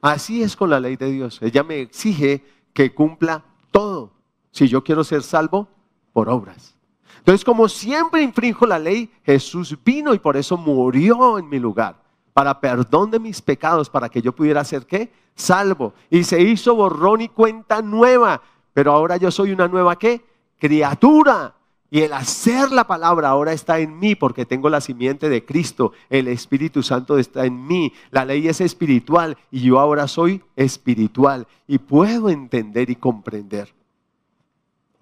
Así 0.00 0.42
es 0.42 0.56
con 0.56 0.70
la 0.70 0.80
ley 0.80 0.96
de 0.96 1.10
Dios. 1.10 1.40
Ella 1.42 1.62
me 1.62 1.80
exige 1.80 2.44
que 2.72 2.94
cumpla 2.94 3.44
todo 3.70 4.12
si 4.50 4.68
yo 4.68 4.82
quiero 4.82 5.04
ser 5.04 5.22
salvo 5.22 5.68
por 6.12 6.28
obras. 6.28 6.75
Entonces, 7.18 7.44
como 7.44 7.68
siempre 7.68 8.22
infrinjo 8.22 8.66
la 8.66 8.78
ley, 8.78 9.10
Jesús 9.24 9.76
vino 9.84 10.14
y 10.14 10.18
por 10.18 10.36
eso 10.36 10.56
murió 10.56 11.38
en 11.38 11.48
mi 11.48 11.58
lugar, 11.58 11.96
para 12.32 12.60
perdón 12.60 13.10
de 13.10 13.18
mis 13.18 13.42
pecados, 13.42 13.90
para 13.90 14.08
que 14.08 14.22
yo 14.22 14.32
pudiera 14.32 14.64
ser 14.64 14.86
qué? 14.86 15.12
Salvo. 15.34 15.94
Y 16.10 16.24
se 16.24 16.40
hizo 16.40 16.74
borrón 16.74 17.20
y 17.20 17.28
cuenta 17.28 17.82
nueva, 17.82 18.42
pero 18.72 18.92
ahora 18.92 19.16
yo 19.16 19.30
soy 19.30 19.52
una 19.52 19.68
nueva 19.68 19.98
qué? 19.98 20.24
Criatura. 20.58 21.54
Y 21.90 22.02
el 22.02 22.12
hacer 22.12 22.72
la 22.72 22.86
palabra 22.86 23.28
ahora 23.28 23.52
está 23.52 23.78
en 23.78 23.98
mí 23.98 24.16
porque 24.16 24.44
tengo 24.44 24.68
la 24.68 24.80
simiente 24.80 25.28
de 25.28 25.44
Cristo. 25.44 25.92
El 26.10 26.28
Espíritu 26.28 26.82
Santo 26.82 27.16
está 27.16 27.46
en 27.46 27.66
mí. 27.66 27.92
La 28.10 28.24
ley 28.24 28.48
es 28.48 28.60
espiritual 28.60 29.36
y 29.50 29.60
yo 29.60 29.78
ahora 29.78 30.08
soy 30.08 30.42
espiritual 30.56 31.46
y 31.66 31.78
puedo 31.78 32.28
entender 32.28 32.90
y 32.90 32.96
comprender. 32.96 33.72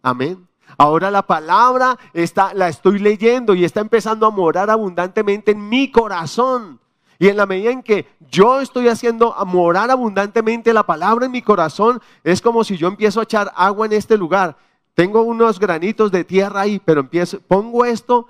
Amén. 0.03 0.47
Ahora 0.77 1.11
la 1.11 1.23
palabra 1.23 1.99
está, 2.13 2.55
la 2.55 2.69
estoy 2.69 2.99
leyendo 2.99 3.55
y 3.55 3.65
está 3.65 3.81
empezando 3.81 4.27
a 4.27 4.31
morar 4.31 4.71
abundantemente 4.71 5.53
en 5.53 5.69
mi 5.69 5.91
corazón. 5.91 6.81
Y 7.19 7.29
en 7.29 7.37
la 7.37 7.47
medida 7.47 7.71
en 7.71 7.83
que 7.83 8.07
yo 8.31 8.61
estoy 8.61 8.89
haciendo 8.89 9.35
morar 9.47 9.91
abundantemente 9.91 10.73
la 10.73 10.85
palabra 10.85 11.27
en 11.27 11.33
mi 11.33 11.43
corazón, 11.43 12.01
es 12.25 12.43
como 12.43 12.65
si 12.65 12.77
yo 12.77 12.89
empiezo 12.89 13.21
a 13.21 13.25
echar 13.25 13.53
agua 13.55 13.87
en 13.87 13.93
este 13.93 14.19
lugar. 14.19 14.57
Tengo 14.95 15.23
unos 15.23 15.59
granitos 15.59 16.11
de 16.11 16.25
tierra 16.25 16.63
ahí, 16.63 16.81
pero 16.85 17.01
empiezo, 17.01 17.41
pongo 17.41 17.85
esto 17.85 18.29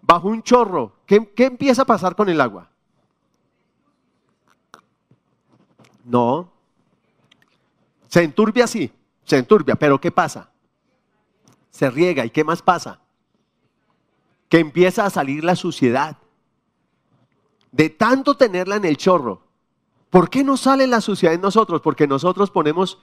bajo 0.00 0.28
un 0.28 0.42
chorro. 0.42 0.92
¿Qué, 1.06 1.26
qué 1.34 1.44
empieza 1.44 1.82
a 1.82 1.86
pasar 1.86 2.16
con 2.16 2.28
el 2.28 2.40
agua? 2.40 2.68
No. 6.04 6.50
Se 8.08 8.22
enturbia 8.22 8.64
así, 8.64 8.90
se 9.24 9.38
enturbia, 9.38 9.74
pero 9.74 10.00
¿qué 10.00 10.10
pasa? 10.10 10.51
Se 11.72 11.90
riega. 11.90 12.24
¿Y 12.24 12.30
qué 12.30 12.44
más 12.44 12.62
pasa? 12.62 13.00
Que 14.48 14.60
empieza 14.60 15.04
a 15.04 15.10
salir 15.10 15.42
la 15.42 15.56
suciedad. 15.56 16.18
De 17.72 17.90
tanto 17.90 18.36
tenerla 18.36 18.76
en 18.76 18.84
el 18.84 18.96
chorro. 18.96 19.42
¿Por 20.10 20.28
qué 20.28 20.44
no 20.44 20.56
sale 20.56 20.86
la 20.86 21.00
suciedad 21.00 21.34
en 21.34 21.40
nosotros? 21.40 21.80
Porque 21.80 22.06
nosotros 22.06 22.50
ponemos, 22.50 22.98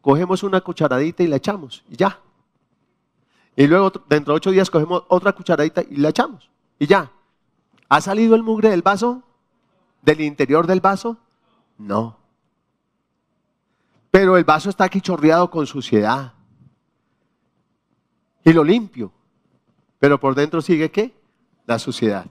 cogemos 0.00 0.44
una 0.44 0.60
cucharadita 0.60 1.24
y 1.24 1.26
la 1.26 1.36
echamos. 1.36 1.84
Y 1.90 1.96
ya. 1.96 2.20
Y 3.56 3.66
luego 3.66 3.92
dentro 4.08 4.32
de 4.32 4.36
ocho 4.36 4.52
días 4.52 4.70
cogemos 4.70 5.02
otra 5.08 5.32
cucharadita 5.32 5.82
y 5.82 5.96
la 5.96 6.10
echamos. 6.10 6.48
Y 6.78 6.86
ya. 6.86 7.10
¿Ha 7.88 8.00
salido 8.00 8.36
el 8.36 8.44
mugre 8.44 8.70
del 8.70 8.82
vaso? 8.82 9.22
¿Del 10.00 10.20
interior 10.20 10.66
del 10.68 10.80
vaso? 10.80 11.18
No. 11.76 12.16
Pero 14.12 14.36
el 14.36 14.44
vaso 14.44 14.70
está 14.70 14.84
aquí 14.84 15.00
chorreado 15.00 15.50
con 15.50 15.66
suciedad 15.66 16.34
y 18.44 18.52
lo 18.52 18.64
limpio. 18.64 19.12
Pero 19.98 20.18
por 20.18 20.34
dentro 20.34 20.60
sigue 20.62 20.90
qué? 20.90 21.14
La 21.66 21.78
suciedad. 21.78 22.26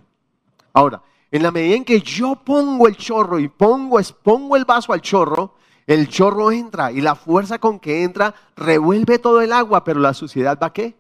Ahora, 0.74 1.02
en 1.32 1.44
la 1.44 1.52
medida 1.52 1.76
en 1.76 1.86
que 1.86 2.02
yo 2.02 2.36
pongo 2.36 2.88
el 2.88 2.98
chorro 2.98 3.40
y 3.40 3.48
pongo, 3.48 4.00
pongo 4.24 4.56
el 4.58 4.66
vaso 4.66 4.94
al 4.94 5.02
chorro, 5.02 5.56
el 5.88 6.08
chorro 6.10 6.52
entra 6.52 6.92
y 6.92 7.02
la 7.02 7.16
fuerza 7.16 7.60
con 7.60 7.80
que 7.80 8.04
entra 8.04 8.36
revuelve 8.56 9.20
todo 9.20 9.42
el 9.42 9.54
agua, 9.54 9.84
pero 9.84 10.00
la 10.00 10.14
suciedad 10.14 10.60
va 10.62 10.74
qué? 10.74 10.96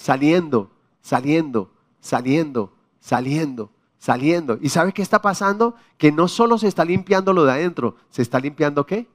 saliendo, 0.00 0.70
saliendo, 1.02 1.70
saliendo, 2.00 2.72
saliendo, 3.00 3.70
saliendo. 3.98 4.58
¿Y 4.62 4.70
sabe 4.70 4.94
qué 4.94 5.02
está 5.02 5.20
pasando? 5.20 5.74
Que 5.98 6.10
no 6.10 6.26
solo 6.26 6.56
se 6.56 6.68
está 6.68 6.86
limpiando 6.86 7.34
lo 7.34 7.44
de 7.44 7.52
adentro, 7.52 7.96
se 8.08 8.22
está 8.22 8.40
limpiando 8.40 8.86
qué? 8.86 9.06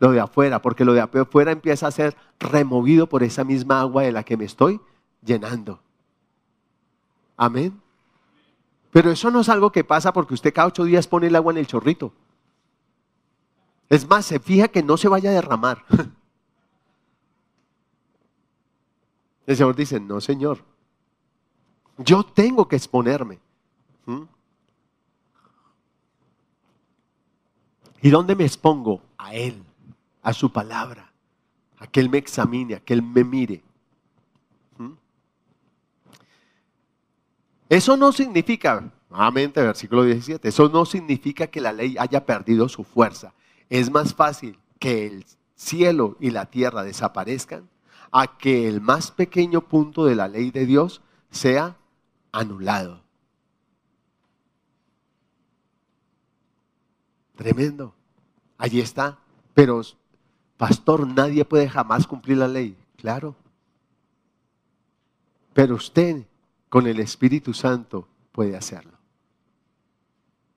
Lo 0.00 0.10
de 0.10 0.18
afuera, 0.18 0.60
porque 0.60 0.84
lo 0.84 0.92
de 0.94 1.00
afuera 1.00 1.52
empieza 1.52 1.86
a 1.86 1.90
ser 1.90 2.16
removido 2.40 3.06
por 3.06 3.22
esa 3.22 3.44
misma 3.44 3.80
agua 3.80 4.02
de 4.02 4.12
la 4.12 4.24
que 4.24 4.36
me 4.36 4.46
estoy 4.46 4.80
llenando. 5.22 5.80
Amén. 7.36 7.80
Pero 8.90 9.10
eso 9.12 9.30
no 9.30 9.40
es 9.40 9.48
algo 9.48 9.70
que 9.70 9.84
pasa 9.84 10.12
porque 10.12 10.34
usted 10.34 10.52
cada 10.52 10.68
ocho 10.68 10.84
días 10.84 11.06
pone 11.06 11.28
el 11.28 11.36
agua 11.36 11.52
en 11.52 11.58
el 11.58 11.66
chorrito. 11.66 12.12
Es 13.88 14.08
más, 14.08 14.26
se 14.26 14.40
fija 14.40 14.68
que 14.68 14.82
no 14.82 14.96
se 14.96 15.08
vaya 15.08 15.30
a 15.30 15.34
derramar. 15.34 15.84
El 19.46 19.56
Señor 19.56 19.74
dice, 19.74 19.98
no, 19.98 20.20
Señor, 20.20 20.64
yo 21.98 22.22
tengo 22.22 22.68
que 22.68 22.76
exponerme. 22.76 23.40
¿Mm? 24.06 24.22
¿Y 28.02 28.10
dónde 28.10 28.36
me 28.36 28.44
expongo? 28.44 29.02
A 29.18 29.34
Él, 29.34 29.64
a 30.22 30.32
su 30.32 30.52
palabra, 30.52 31.12
a 31.78 31.86
que 31.86 32.00
Él 32.00 32.10
me 32.10 32.18
examine, 32.18 32.74
a 32.74 32.80
que 32.80 32.94
Él 32.94 33.02
me 33.02 33.24
mire. 33.24 33.62
¿Mm? 34.78 34.92
Eso 37.68 37.96
no 37.96 38.12
significa, 38.12 38.92
nuevamente, 39.08 39.62
versículo 39.62 40.04
17, 40.04 40.48
eso 40.48 40.68
no 40.68 40.84
significa 40.84 41.46
que 41.46 41.60
la 41.60 41.72
ley 41.72 41.96
haya 41.98 42.24
perdido 42.24 42.68
su 42.68 42.84
fuerza. 42.84 43.32
Es 43.68 43.90
más 43.90 44.14
fácil 44.14 44.58
que 44.78 45.06
el 45.06 45.24
cielo 45.54 46.16
y 46.20 46.30
la 46.30 46.46
tierra 46.46 46.82
desaparezcan 46.82 47.68
a 48.12 48.38
que 48.38 48.66
el 48.68 48.80
más 48.80 49.10
pequeño 49.10 49.60
punto 49.60 50.04
de 50.04 50.16
la 50.16 50.26
ley 50.28 50.50
de 50.50 50.66
Dios 50.66 51.00
sea 51.30 51.76
anulado. 52.32 53.02
Tremendo. 57.36 57.94
Allí 58.58 58.80
está. 58.80 59.18
Pero, 59.54 59.80
pastor, 60.60 61.06
nadie 61.06 61.42
puede 61.46 61.70
jamás 61.70 62.06
cumplir 62.06 62.36
la 62.36 62.46
ley. 62.46 62.76
Claro. 62.98 63.34
Pero 65.54 65.76
usted, 65.76 66.26
con 66.68 66.86
el 66.86 67.00
Espíritu 67.00 67.54
Santo, 67.54 68.06
puede 68.30 68.54
hacerlo. 68.54 68.92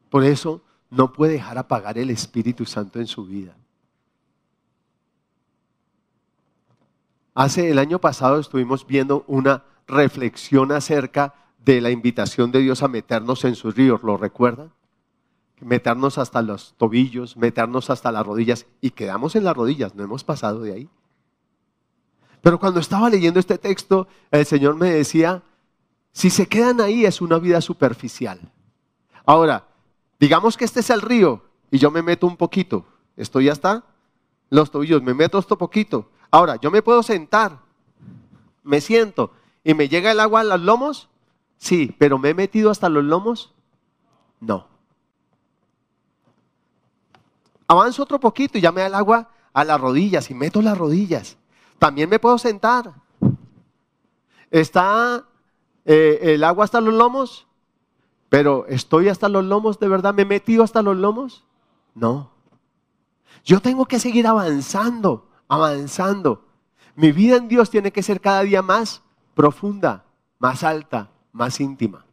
Por 0.10 0.26
eso, 0.26 0.62
no 0.90 1.14
puede 1.14 1.34
dejar 1.34 1.58
apagar 1.58 1.98
el 1.98 2.10
Espíritu 2.10 2.66
Santo 2.66 3.00
en 3.00 3.08
su 3.08 3.26
vida. 3.26 3.56
Hace 7.34 7.72
el 7.72 7.80
año 7.80 8.00
pasado 8.00 8.42
estuvimos 8.42 8.86
viendo 8.86 9.24
una 9.26 9.64
reflexión 9.88 10.74
acerca 10.74 11.34
de 11.64 11.80
la 11.80 11.92
invitación 11.92 12.52
de 12.52 12.60
Dios 12.60 12.84
a 12.84 12.90
meternos 12.90 13.46
en 13.46 13.56
sus 13.56 13.74
ríos, 13.74 14.04
¿lo 14.04 14.18
recuerdan? 14.18 14.70
Meternos 15.64 16.18
hasta 16.18 16.42
los 16.42 16.76
tobillos, 16.78 17.38
meternos 17.38 17.90
hasta 17.90 18.12
las 18.12 18.26
rodillas 18.26 18.66
y 18.82 18.92
quedamos 18.92 19.36
en 19.36 19.44
las 19.44 19.56
rodillas, 19.56 19.96
no 19.96 20.04
hemos 20.04 20.24
pasado 20.24 20.62
de 20.62 20.74
ahí. 20.74 20.90
Pero 22.42 22.60
cuando 22.60 22.80
estaba 22.80 23.10
leyendo 23.10 23.40
este 23.40 23.58
texto, 23.58 24.08
el 24.32 24.46
Señor 24.46 24.76
me 24.76 24.90
decía, 24.90 25.44
si 26.12 26.30
se 26.30 26.48
quedan 26.48 26.82
ahí 26.82 27.06
es 27.06 27.22
una 27.22 27.40
vida 27.40 27.62
superficial. 27.62 28.40
Ahora, 29.26 29.68
digamos 30.20 30.58
que 30.58 30.66
este 30.66 30.82
es 30.82 30.90
el 30.90 31.02
río 31.02 31.44
y 31.72 31.78
yo 31.78 31.90
me 31.90 32.02
meto 32.02 32.28
un 32.28 32.36
poquito, 32.36 32.86
estoy 33.16 33.50
hasta 33.50 33.84
los 34.50 34.70
tobillos, 34.70 35.02
me 35.02 35.14
meto 35.14 35.40
esto 35.40 35.58
poquito, 35.58 36.10
Ahora, 36.34 36.56
yo 36.56 36.72
me 36.72 36.82
puedo 36.82 37.04
sentar, 37.04 37.60
me 38.64 38.82
siento 38.82 39.34
y 39.64 39.76
me 39.76 39.88
llega 39.88 40.10
el 40.10 40.20
agua 40.20 40.40
a 40.40 40.44
los 40.44 40.62
lomos, 40.62 41.08
sí, 41.58 41.96
pero 42.00 42.18
me 42.18 42.30
he 42.30 42.34
metido 42.34 42.72
hasta 42.72 42.90
los 42.90 43.04
lomos, 43.04 43.54
no. 44.40 44.68
Avanzo 47.68 48.04
otro 48.04 48.20
poquito 48.20 48.58
y 48.58 48.62
ya 48.62 48.72
me 48.72 48.82
da 48.82 48.88
el 48.88 48.96
agua 48.96 49.30
a 49.54 49.64
las 49.64 49.80
rodillas 49.80 50.30
y 50.30 50.34
meto 50.34 50.62
las 50.62 50.78
rodillas. 50.78 51.38
También 51.80 52.10
me 52.10 52.20
puedo 52.20 52.38
sentar. 52.38 52.94
¿Está 54.52 55.26
eh, 55.86 56.20
el 56.22 56.44
agua 56.44 56.66
hasta 56.66 56.82
los 56.82 56.94
lomos? 56.94 57.48
Pero 58.30 58.66
¿estoy 58.68 59.10
hasta 59.10 59.30
los 59.30 59.44
lomos 59.44 59.80
de 59.80 59.88
verdad? 59.88 60.14
¿Me 60.14 60.24
he 60.24 60.26
metido 60.26 60.64
hasta 60.64 60.82
los 60.82 60.98
lomos? 60.98 61.44
No. 61.94 62.32
Yo 63.44 63.62
tengo 63.62 63.86
que 63.86 64.00
seguir 64.00 64.26
avanzando 64.28 65.30
avanzando. 65.54 66.46
Mi 66.96 67.12
vida 67.12 67.38
en 67.38 67.48
Dios 67.48 67.70
tiene 67.70 67.92
que 67.92 68.04
ser 68.04 68.22
cada 68.22 68.42
día 68.42 68.62
más 68.62 69.02
profunda, 69.34 70.06
más 70.40 70.64
alta, 70.64 71.10
más 71.32 71.60
íntima. 71.60 72.06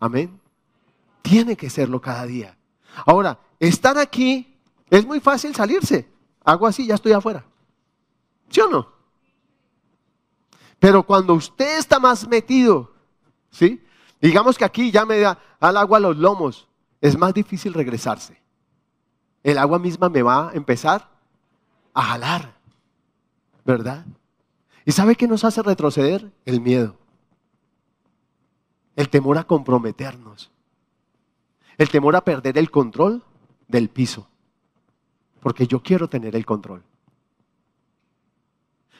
Amén. 0.00 0.40
Tiene 1.22 1.56
que 1.56 1.70
serlo 1.70 2.00
cada 2.00 2.26
día. 2.26 2.56
Ahora, 3.06 3.38
estar 3.58 3.98
aquí 3.98 4.51
es 4.92 5.06
muy 5.06 5.20
fácil 5.20 5.54
salirse. 5.54 6.06
Hago 6.44 6.66
así, 6.66 6.86
ya 6.86 6.96
estoy 6.96 7.12
afuera. 7.12 7.46
¿Sí 8.50 8.60
o 8.60 8.68
no? 8.68 8.92
Pero 10.78 11.02
cuando 11.02 11.32
usted 11.32 11.78
está 11.78 11.98
más 11.98 12.28
metido, 12.28 12.92
¿sí? 13.50 13.82
Digamos 14.20 14.58
que 14.58 14.66
aquí 14.66 14.90
ya 14.90 15.06
me 15.06 15.18
da 15.18 15.38
al 15.60 15.78
agua 15.78 15.98
los 15.98 16.18
lomos, 16.18 16.68
es 17.00 17.16
más 17.16 17.32
difícil 17.32 17.72
regresarse. 17.72 18.38
El 19.42 19.56
agua 19.56 19.78
misma 19.78 20.10
me 20.10 20.22
va 20.22 20.50
a 20.50 20.52
empezar 20.52 21.08
a 21.94 22.02
jalar, 22.02 22.54
¿verdad? 23.64 24.04
¿Y 24.84 24.92
sabe 24.92 25.16
qué 25.16 25.26
nos 25.26 25.42
hace 25.44 25.62
retroceder? 25.62 26.30
El 26.44 26.60
miedo. 26.60 26.98
El 28.94 29.08
temor 29.08 29.38
a 29.38 29.44
comprometernos. 29.44 30.50
El 31.78 31.88
temor 31.88 32.14
a 32.14 32.24
perder 32.24 32.58
el 32.58 32.70
control 32.70 33.24
del 33.68 33.88
piso. 33.88 34.28
Porque 35.42 35.66
yo 35.66 35.82
quiero 35.82 36.08
tener 36.08 36.34
el 36.34 36.46
control. 36.46 36.82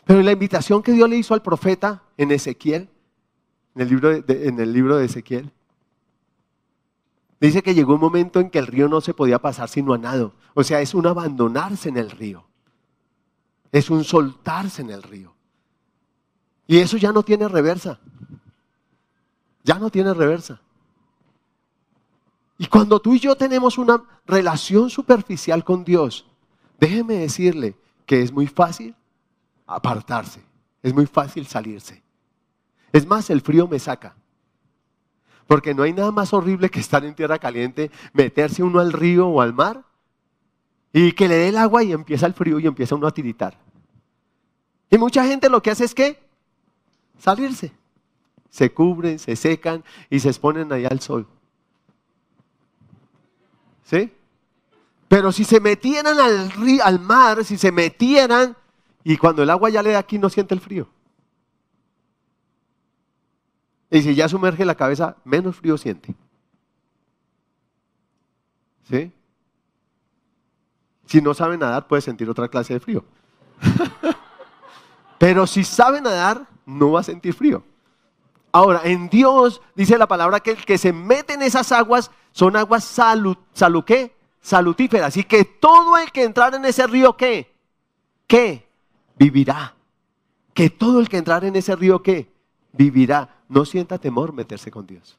Pero 0.05 0.21
la 0.21 0.33
invitación 0.33 0.83
que 0.83 0.93
Dios 0.93 1.09
le 1.09 1.17
hizo 1.17 1.33
al 1.33 1.41
profeta 1.43 2.03
en 2.19 2.33
Ezequiel, 2.33 2.91
en 3.75 3.83
el 3.83 3.89
libro 3.89 4.21
de, 4.21 4.49
en 4.49 4.61
el 4.61 4.73
libro 4.75 4.99
de 4.99 5.07
Ezequiel, 5.07 5.51
dice 7.41 7.63
que 7.63 7.75
llegó 7.75 7.95
un 7.95 8.01
momento 8.01 8.41
en 8.41 8.51
que 8.51 8.59
el 8.59 8.67
río 8.67 8.89
no 8.89 9.01
se 9.01 9.15
podía 9.15 9.39
pasar 9.39 9.71
sino 9.71 9.95
a 9.95 9.99
nado. 9.99 10.35
O 10.53 10.63
sea, 10.63 10.83
es 10.83 10.93
un 10.93 11.07
abandonarse 11.07 11.89
en 11.89 11.97
el 11.97 12.11
río 12.11 12.45
es 13.73 13.89
un 13.89 14.05
soltarse 14.05 14.83
en 14.83 14.91
el 14.91 15.03
río. 15.03 15.35
Y 16.67 16.79
eso 16.79 16.99
ya 16.99 17.11
no 17.11 17.23
tiene 17.23 17.49
reversa. 17.49 17.99
Ya 19.65 19.79
no 19.79 19.91
tiene 19.91 20.13
reversa. 20.13 20.61
Y 22.59 22.67
cuando 22.67 23.01
tú 23.01 23.15
y 23.15 23.19
yo 23.19 23.35
tenemos 23.35 23.79
una 23.79 24.05
relación 24.27 24.91
superficial 24.91 25.65
con 25.65 25.85
Dios, 25.85 26.27
déjeme 26.83 27.15
decirle 27.15 27.77
que 28.05 28.23
es 28.23 28.33
muy 28.33 28.49
fácil 28.49 28.97
apartarse, 29.69 30.43
es 30.83 30.93
muy 30.93 31.07
fácil 31.07 31.47
salirse. 31.47 32.03
Es 32.93 33.07
más, 33.07 33.31
el 33.31 33.41
frío 33.41 33.69
me 33.69 33.79
saca. 33.79 34.17
Porque 35.47 35.75
no 35.75 35.85
hay 35.85 35.93
nada 35.93 36.11
más 36.11 36.33
horrible 36.33 36.71
que 36.71 36.81
estar 36.81 37.05
en 37.05 37.15
tierra 37.15 37.39
caliente, 37.39 37.93
meterse 38.13 38.65
uno 38.65 38.81
al 38.81 38.93
río 38.93 39.29
o 39.29 39.41
al 39.41 39.55
mar 39.55 39.85
y 40.93 41.13
que 41.13 41.29
le 41.29 41.37
dé 41.37 41.49
el 41.51 41.57
agua 41.57 41.85
y 41.85 41.93
empieza 41.93 42.27
el 42.27 42.35
frío 42.35 42.59
y 42.59 42.67
empieza 42.67 42.97
uno 42.97 43.07
a 43.07 43.15
tiritar. 43.15 43.57
Y 44.91 44.99
mucha 44.99 45.25
gente 45.25 45.49
lo 45.49 45.63
que 45.63 45.71
hace 45.71 45.85
es 45.85 45.95
que 45.95 46.19
salirse. 47.17 47.73
Se 48.51 48.73
cubren, 48.73 49.21
se 49.21 49.37
secan 49.37 49.85
y 50.11 50.19
se 50.19 50.31
exponen 50.31 50.73
allá 50.73 50.89
al 50.89 50.99
sol. 50.99 51.29
¿Sí? 53.85 54.13
Pero 55.13 55.31
si 55.31 55.45
se 55.45 55.61
metieran 55.61 56.19
al, 56.19 57.01
mar, 57.01 57.45
si 57.45 57.59
se 57.59 57.71
metieran, 57.71 58.57
y 59.05 59.19
cuando 59.19 59.43
el 59.43 59.51
agua 59.51 59.69
ya 59.69 59.83
le 59.83 59.93
da 59.93 59.99
aquí 59.99 60.19
no 60.19 60.31
siente 60.31 60.55
el 60.55 60.61
frío. 60.63 60.89
Y 63.91 64.01
si 64.01 64.15
ya 64.15 64.27
sumerge 64.27 64.65
la 64.65 64.75
cabeza, 64.75 65.19
menos 65.25 65.57
frío 65.57 65.77
siente. 65.77 66.15
¿Sí? 68.89 69.13
Si 71.05 71.21
no 71.21 71.35
sabe 71.35 71.59
nadar, 71.59 71.89
puede 71.89 72.01
sentir 72.01 72.31
otra 72.31 72.49
clase 72.49 72.73
de 72.73 72.81
frío. 72.81 73.05
Pero 75.19 75.47
si 75.47 75.63
sabe 75.63 76.01
nadar, 76.01 76.49
no 76.65 76.93
va 76.93 77.01
a 77.01 77.03
sentir 77.05 77.35
frío. 77.35 77.63
Ahora, 78.51 78.81
en 78.85 79.11
Dios 79.11 79.61
dice 79.75 79.99
la 79.99 80.09
palabra 80.09 80.41
que 80.41 80.53
el 80.53 80.65
que 80.65 80.79
se 80.79 80.95
mete 80.95 81.35
en 81.35 81.43
esas 81.43 81.71
aguas 81.71 82.11
son 82.33 82.57
aguas 82.57 82.85
salud, 82.85 83.37
salud 83.53 83.85
¿qué? 83.85 84.22
Salutíferas. 84.43 85.09
Así 85.09 85.25
que 85.25 85.45
todo 85.47 85.97
el 85.97 86.13
que 86.13 86.25
entrar 86.25 86.55
en 86.55 86.67
ese 86.67 86.87
río, 86.87 87.17
¿qué? 87.17 87.51
¿Qué? 88.27 88.69
Vivirá. 89.17 89.75
Que 90.53 90.69
todo 90.69 91.01
el 91.01 91.09
que 91.09 91.17
entrar 91.17 91.45
en 91.45 91.57
ese 91.57 91.75
río, 91.75 92.03
¿qué? 92.03 92.31
Vivirá. 92.73 93.43
No 93.49 93.65
sienta 93.65 93.97
temor 93.97 94.35
meterse 94.35 94.71
con 94.71 94.87
Dios. 94.87 95.17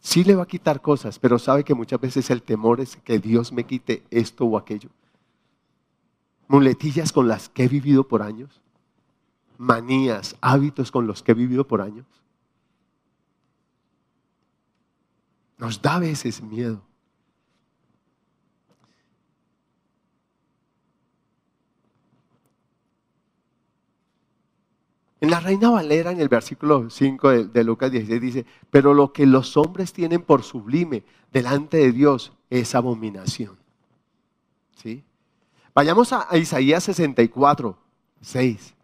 Sí 0.00 0.24
le 0.24 0.34
va 0.34 0.42
a 0.42 0.46
quitar 0.46 0.80
cosas, 0.80 1.20
pero 1.20 1.38
sabe 1.38 1.62
que 1.62 1.74
muchas 1.74 2.00
veces 2.00 2.28
el 2.30 2.42
temor 2.42 2.80
es 2.80 2.96
que 2.96 3.20
Dios 3.20 3.52
me 3.52 3.64
quite 3.64 4.02
esto 4.10 4.44
o 4.46 4.58
aquello 4.58 4.88
muletillas 6.52 7.12
con 7.12 7.28
las 7.28 7.48
que 7.48 7.64
he 7.64 7.68
vivido 7.68 8.06
por 8.06 8.20
años. 8.20 8.60
manías, 9.56 10.36
hábitos 10.42 10.90
con 10.90 11.06
los 11.06 11.22
que 11.22 11.32
he 11.32 11.34
vivido 11.34 11.66
por 11.66 11.80
años. 11.80 12.04
Nos 15.56 15.80
da 15.80 15.94
a 15.94 15.98
veces 16.00 16.42
miedo. 16.42 16.82
Reina 25.42 25.70
Valera, 25.70 26.10
en 26.12 26.20
el 26.20 26.28
versículo 26.28 26.88
5 26.88 27.46
de, 27.46 27.64
Lucas 27.64 27.90
16, 27.90 28.20
dice, 28.20 28.46
pero 28.70 28.94
lo 28.94 29.12
que 29.12 29.26
los 29.26 29.56
hombres 29.56 29.92
tienen 29.92 30.22
por 30.22 30.42
sublime 30.42 31.04
delante 31.32 31.76
de 31.78 31.92
Dios 31.92 32.32
es 32.50 32.74
abominación. 32.74 33.58
¿Sí? 34.76 35.04
Vayamos 35.74 36.12
a, 36.12 36.28
Isaías 36.36 36.84
64, 36.84 37.76
6, 38.20 38.74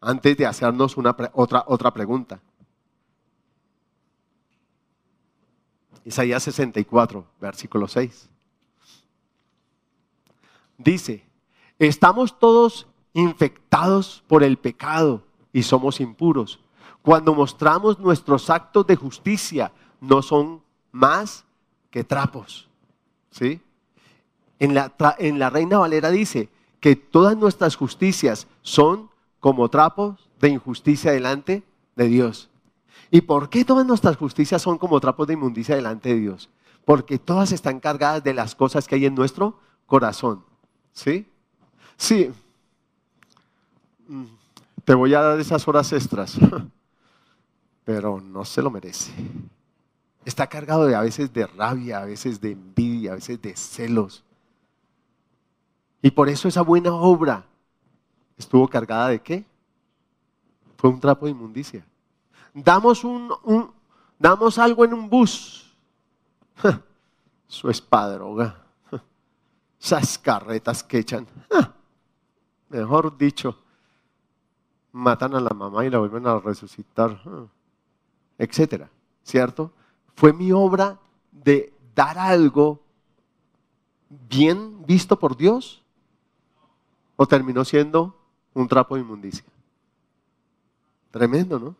antes 0.00 0.36
de 0.36 0.46
hacernos 0.46 0.96
una 0.96 1.16
otra, 1.32 1.64
otra 1.66 1.92
pregunta. 1.92 2.40
Isaías 6.04 6.42
64, 6.42 7.24
versículo 7.40 7.88
6. 7.88 8.28
Dice, 10.76 11.24
estamos 11.78 12.38
todos 12.38 12.86
infectados 13.14 14.22
por 14.26 14.42
el 14.42 14.58
pecado 14.58 15.22
y 15.52 15.62
somos 15.62 16.00
impuros. 16.00 16.60
Cuando 17.00 17.34
mostramos 17.34 17.98
nuestros 17.98 18.50
actos 18.50 18.86
de 18.86 18.96
justicia, 18.96 19.72
no 20.00 20.20
son 20.20 20.62
más 20.92 21.44
que 21.90 22.04
trapos. 22.04 22.68
¿Sí? 23.30 23.60
En 24.58 24.74
la, 24.74 24.92
en 25.18 25.38
la 25.38 25.50
Reina 25.50 25.78
Valera 25.78 26.10
dice 26.10 26.48
que 26.80 26.96
todas 26.96 27.36
nuestras 27.36 27.76
justicias 27.76 28.46
son 28.62 29.10
como 29.40 29.68
trapos 29.68 30.28
de 30.40 30.50
injusticia 30.50 31.12
delante 31.12 31.62
de 31.96 32.08
Dios. 32.08 32.50
¿Y 33.10 33.20
por 33.20 33.48
qué 33.48 33.64
todas 33.64 33.86
nuestras 33.86 34.16
justicias 34.16 34.62
son 34.62 34.78
como 34.78 35.00
trapos 35.00 35.26
de 35.26 35.34
inmundicia 35.34 35.76
delante 35.76 36.10
de 36.10 36.20
Dios? 36.20 36.50
Porque 36.84 37.18
todas 37.18 37.52
están 37.52 37.80
cargadas 37.80 38.24
de 38.24 38.34
las 38.34 38.54
cosas 38.54 38.88
que 38.88 38.96
hay 38.96 39.06
en 39.06 39.14
nuestro 39.14 39.58
corazón. 39.86 40.44
¿Sí? 40.92 41.26
Sí, 41.96 42.32
te 44.84 44.94
voy 44.94 45.14
a 45.14 45.20
dar 45.20 45.40
esas 45.40 45.66
horas 45.66 45.92
extras, 45.92 46.38
pero 47.84 48.20
no 48.20 48.44
se 48.44 48.62
lo 48.62 48.70
merece. 48.70 49.12
Está 50.24 50.46
cargado 50.46 50.86
de 50.86 50.94
a 50.94 51.00
veces 51.00 51.32
de 51.32 51.46
rabia, 51.46 52.00
a 52.00 52.04
veces 52.04 52.40
de 52.40 52.52
envidia, 52.52 53.12
a 53.12 53.14
veces 53.16 53.40
de 53.40 53.56
celos. 53.56 54.24
Y 56.00 56.10
por 56.10 56.28
eso 56.28 56.48
esa 56.48 56.62
buena 56.62 56.92
obra 56.92 57.44
estuvo 58.36 58.68
cargada 58.68 59.08
de 59.08 59.20
qué? 59.20 59.44
Fue 60.76 60.90
un 60.90 61.00
trapo 61.00 61.26
de 61.26 61.32
inmundicia. 61.32 61.84
Damos, 62.52 63.04
un, 63.04 63.32
damos 64.18 64.58
algo 64.58 64.84
en 64.84 64.94
un 64.94 65.08
bus. 65.08 65.74
Su 67.46 67.70
espadroga. 67.70 68.62
Esas 69.80 70.18
carretas 70.18 70.82
que 70.82 70.98
echan. 70.98 71.26
Mejor 72.68 73.16
dicho, 73.16 73.63
matan 74.94 75.34
a 75.34 75.40
la 75.40 75.50
mamá 75.50 75.84
y 75.84 75.90
la 75.90 75.98
vuelven 75.98 76.24
a 76.28 76.38
resucitar, 76.38 77.20
etcétera, 78.38 78.88
¿cierto? 79.24 79.72
Fue 80.14 80.32
mi 80.32 80.52
obra 80.52 81.00
de 81.32 81.74
dar 81.96 82.16
algo 82.16 82.80
bien 84.28 84.86
visto 84.86 85.18
por 85.18 85.36
Dios 85.36 85.82
o 87.16 87.26
terminó 87.26 87.64
siendo 87.64 88.16
un 88.54 88.68
trapo 88.68 88.94
de 88.94 89.00
inmundicia. 89.00 89.44
Tremendo, 91.10 91.58
¿no? 91.58 91.74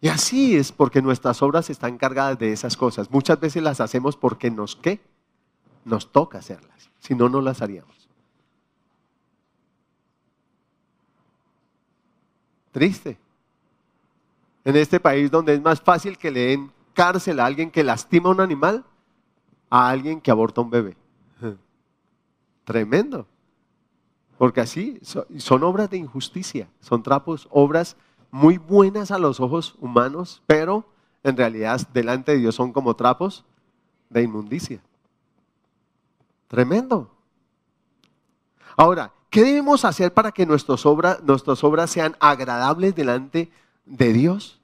Y 0.00 0.08
así 0.08 0.56
es 0.56 0.70
porque 0.70 1.02
nuestras 1.02 1.42
obras 1.42 1.68
están 1.68 1.98
cargadas 1.98 2.38
de 2.38 2.52
esas 2.52 2.76
cosas. 2.76 3.10
Muchas 3.10 3.40
veces 3.40 3.60
las 3.60 3.80
hacemos 3.80 4.16
porque 4.16 4.52
nos 4.52 4.76
qué? 4.76 5.00
Nos 5.84 6.12
toca 6.12 6.38
hacerlas. 6.38 6.90
Si 7.00 7.16
no, 7.16 7.28
no 7.28 7.40
las 7.40 7.60
haríamos. 7.60 8.01
Triste. 12.72 13.18
En 14.64 14.76
este 14.76 14.98
país 14.98 15.30
donde 15.30 15.54
es 15.54 15.62
más 15.62 15.80
fácil 15.80 16.18
que 16.18 16.30
le 16.30 16.40
den 16.48 16.72
cárcel 16.94 17.40
a 17.40 17.46
alguien 17.46 17.70
que 17.70 17.84
lastima 17.84 18.28
a 18.28 18.32
un 18.32 18.40
animal 18.40 18.84
a 19.72 19.88
alguien 19.88 20.20
que 20.20 20.30
aborta 20.30 20.60
a 20.60 20.64
un 20.64 20.70
bebé. 20.70 20.96
Tremendo. 22.64 23.26
Porque 24.36 24.60
así 24.60 25.00
son 25.02 25.62
obras 25.62 25.88
de 25.88 25.96
injusticia, 25.96 26.68
son 26.80 27.02
trapos, 27.02 27.48
obras 27.50 27.96
muy 28.30 28.58
buenas 28.58 29.10
a 29.10 29.18
los 29.18 29.40
ojos 29.40 29.76
humanos, 29.80 30.42
pero 30.46 30.84
en 31.22 31.38
realidad 31.38 31.80
delante 31.94 32.32
de 32.32 32.38
Dios 32.38 32.54
son 32.54 32.72
como 32.72 32.96
trapos 32.96 33.46
de 34.10 34.22
inmundicia. 34.22 34.82
Tremendo. 36.48 37.10
Ahora, 38.76 39.10
¿Qué 39.32 39.42
debemos 39.42 39.86
hacer 39.86 40.12
para 40.12 40.30
que 40.30 40.44
nuestras 40.44 40.84
obras, 40.84 41.18
obras 41.64 41.90
sean 41.90 42.14
agradables 42.20 42.94
delante 42.94 43.50
de 43.86 44.12
Dios? 44.12 44.60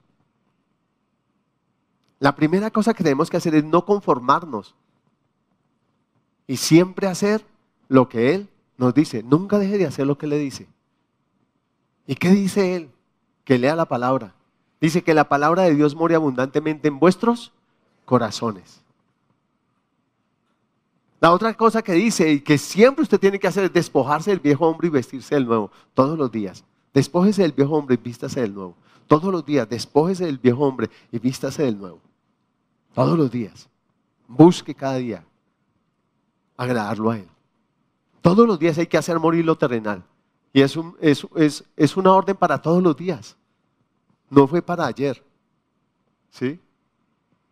La 2.19 2.35
primera 2.35 2.69
cosa 2.69 2.93
que 2.93 3.03
tenemos 3.03 3.31
que 3.31 3.37
hacer 3.37 3.55
es 3.55 3.63
no 3.63 3.83
conformarnos 3.83 4.75
y 6.45 6.57
siempre 6.57 7.07
hacer 7.07 7.43
lo 7.87 8.09
que 8.09 8.35
Él 8.35 8.47
nos 8.77 8.93
dice. 8.93 9.23
Nunca 9.23 9.57
deje 9.57 9.79
de 9.79 9.87
hacer 9.87 10.05
lo 10.05 10.19
que 10.19 10.27
le 10.27 10.37
dice. 10.37 10.67
¿Y 12.05 12.13
qué 12.13 12.29
dice 12.29 12.75
Él? 12.75 12.91
Que 13.45 13.57
lea 13.57 13.75
la 13.75 13.85
palabra. 13.85 14.35
Dice 14.79 15.01
que 15.03 15.15
la 15.15 15.29
palabra 15.29 15.63
de 15.63 15.73
Dios 15.73 15.95
more 15.95 16.13
abundantemente 16.13 16.89
en 16.89 16.99
vuestros 16.99 17.53
corazones. 18.05 18.83
La 21.21 21.33
otra 21.33 21.53
cosa 21.53 21.81
que 21.81 21.93
dice 21.93 22.31
y 22.31 22.39
que 22.39 22.57
siempre 22.57 23.03
usted 23.03 23.19
tiene 23.19 23.39
que 23.39 23.47
hacer 23.47 23.65
es 23.65 23.73
despojarse 23.73 24.31
del 24.31 24.39
viejo 24.39 24.67
hombre 24.67 24.87
y 24.87 24.91
vestirse 24.91 25.35
del 25.35 25.45
nuevo, 25.45 25.71
todos 25.93 26.17
los 26.17 26.31
días. 26.31 26.63
Despójese 26.93 27.41
del 27.41 27.51
viejo 27.51 27.75
hombre 27.75 27.95
y 27.95 27.97
vístase 27.97 28.41
del 28.41 28.53
nuevo. 28.53 28.75
Todos 29.07 29.31
los 29.31 29.45
días, 29.45 29.67
despójese 29.67 30.25
del 30.25 30.37
viejo 30.37 30.65
hombre 30.65 30.89
y 31.11 31.19
vístase 31.19 31.63
del 31.63 31.77
nuevo. 31.77 31.99
Todos 32.93 33.17
los 33.17 33.29
días. 33.29 33.69
Busque 34.27 34.73
cada 34.73 34.95
día 34.95 35.25
agradarlo 36.55 37.11
a 37.11 37.17
Él. 37.17 37.27
Todos 38.21 38.47
los 38.47 38.59
días 38.59 38.77
hay 38.77 38.87
que 38.87 38.97
hacer 38.97 39.19
morir 39.19 39.45
lo 39.45 39.57
terrenal. 39.57 40.03
Y 40.53 40.61
es, 40.61 40.77
es, 40.99 41.63
es 41.75 41.97
una 41.97 42.13
orden 42.13 42.35
para 42.35 42.61
todos 42.61 42.81
los 42.81 42.95
días. 42.95 43.35
No 44.29 44.47
fue 44.47 44.61
para 44.61 44.85
ayer. 44.85 45.23
¿Sí? 46.29 46.59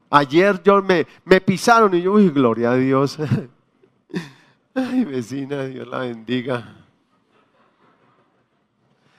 Ayer 0.10 0.62
yo 0.64 0.82
me, 0.82 1.06
me 1.26 1.42
pisaron 1.42 1.94
y 1.96 2.02
yo, 2.02 2.14
uy, 2.14 2.30
gloria 2.30 2.72
a 2.72 2.76
Dios. 2.76 3.18
Ay, 4.78 5.06
vecina, 5.06 5.64
Dios 5.64 5.88
la 5.88 6.00
bendiga. 6.00 6.76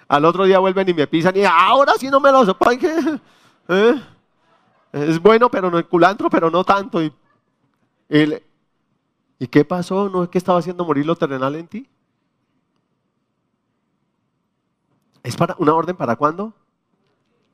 Al 0.07 0.25
otro 0.25 0.45
día 0.45 0.61
vuelven 0.61 0.89
y 0.89 0.95
me 0.95 1.09
pisan 1.09 1.37
y 1.37 1.43
ahora 1.45 1.95
sí 1.99 2.09
no 2.09 2.21
me 2.21 2.31
lo 2.31 2.47
sepan 2.47 2.79
¿Eh? 3.69 4.03
Es 4.93 5.21
bueno, 5.21 5.51
pero 5.51 5.69
no 5.69 5.81
es 5.81 5.87
culantro, 5.87 6.31
pero 6.31 6.49
no 6.49 6.63
tanto. 6.63 7.03
Y, 7.03 7.13
¿Y 9.41 9.49
qué 9.49 9.65
pasó? 9.65 10.09
¿No 10.09 10.23
es 10.23 10.29
que 10.29 10.39
estaba 10.39 10.61
haciendo 10.61 10.85
morir 10.85 11.05
lo 11.05 11.17
terrenal 11.17 11.57
en 11.57 11.67
ti? 11.67 11.89
¿Es 15.25 15.37
para 15.37 15.57
una 15.59 15.75
orden 15.75 15.97
para 15.97 16.15
cuándo? 16.15 16.55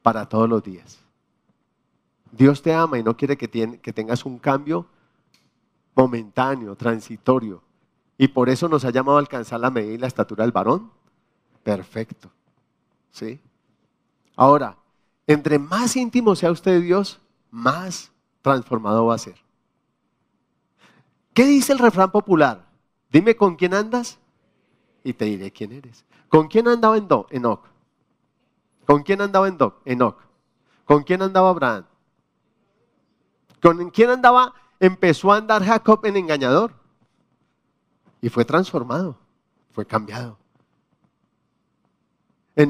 Para 0.03 0.29
todos 0.29 0.47
los 0.47 0.63
días. 0.63 1.03
Dios 2.31 2.61
te 2.61 2.75
ama 2.75 2.99
y 2.99 3.03
no 3.03 3.17
quiere 3.17 3.39
que, 3.39 3.49
que 3.49 3.93
tengas 3.95 4.27
un 4.27 4.39
cambio 4.39 4.87
momentáneo, 5.95 6.77
transitorio. 6.77 7.63
Y 8.17 8.29
por 8.29 8.49
eso 8.49 8.69
nos 8.69 8.85
ha 8.85 8.91
llamado 8.91 9.19
a 9.19 9.21
alcanzar 9.21 9.61
la 9.61 9.71
medida 9.71 9.95
y 9.95 9.99
la 9.99 10.07
estatura 10.07 10.45
del 10.45 10.53
varón. 10.53 10.91
Perfecto. 11.63 12.31
¿Sí? 13.11 13.41
Ahora, 14.37 14.77
entre 15.27 15.59
más 15.59 15.97
íntimo 15.97 16.37
sea 16.37 16.51
usted 16.51 16.73
de 16.73 16.81
Dios, 16.81 17.21
más 17.51 18.13
transformado 18.43 19.07
va 19.07 19.15
a 19.15 19.19
ser. 19.19 19.37
¿Qué 21.33 21.45
dice 21.45 21.73
el 21.73 21.79
refrán 21.79 22.11
popular? 22.11 22.67
Dime 23.11 23.37
con 23.37 23.57
quién 23.57 23.75
andas 23.75 24.19
y 25.03 25.13
te 25.13 25.25
diré 25.25 25.51
quién 25.51 25.73
eres. 25.73 26.05
¿Con 26.29 26.49
quién 26.49 26.69
andaba 26.69 26.97
Enoch? 26.97 27.63
¿Con 28.87 29.03
quién 29.03 29.21
andaba 29.21 29.49
Enoch? 29.49 30.17
¿Con 30.85 31.03
quién 31.03 31.23
andaba 31.23 31.51
Abraham? 31.51 31.85
¿Con 33.61 33.91
quién 33.91 34.11
andaba 34.11 34.53
empezó 34.81 35.33
a 35.33 35.37
andar 35.37 35.65
Jacob 35.65 36.05
en 36.05 36.17
engañador. 36.17 36.73
Y 38.25 38.31
fue 38.31 38.47
transformado, 38.47 39.19
fue 39.71 39.85
cambiado. 39.85 40.39
Eh, 42.57 42.67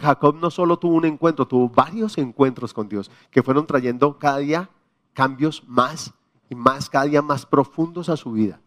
Jacob 0.00 0.36
no 0.36 0.50
solo 0.50 0.78
tuvo 0.78 0.94
un 0.94 1.04
encuentro, 1.04 1.46
tuvo 1.46 1.68
varios 1.68 2.16
encuentros 2.16 2.72
con 2.72 2.88
Dios 2.88 3.10
que 3.30 3.42
fueron 3.42 3.66
trayendo 3.66 4.18
cada 4.18 4.38
día 4.38 4.70
cambios 5.12 5.62
más 5.66 6.14
y 6.48 6.54
más, 6.54 6.88
cada 6.88 7.04
día 7.04 7.20
más 7.20 7.44
profundos 7.44 8.08
a 8.08 8.16
su 8.16 8.32
vida. 8.32 8.58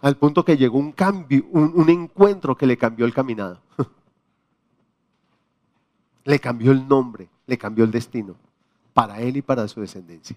Al 0.00 0.16
punto 0.16 0.44
que 0.44 0.56
llegó 0.56 0.78
un 0.78 0.90
cambio, 0.90 1.44
un, 1.52 1.70
un 1.76 1.88
encuentro 1.90 2.56
que 2.56 2.66
le 2.66 2.76
cambió 2.76 3.06
el 3.06 3.14
caminado. 3.14 3.60
le 6.24 6.40
cambió 6.40 6.72
el 6.72 6.88
nombre, 6.88 7.28
le 7.46 7.56
cambió 7.56 7.84
el 7.84 7.92
destino 7.92 8.34
para 8.92 9.20
él 9.20 9.36
y 9.36 9.42
para 9.42 9.68
su 9.68 9.80
descendencia. 9.80 10.36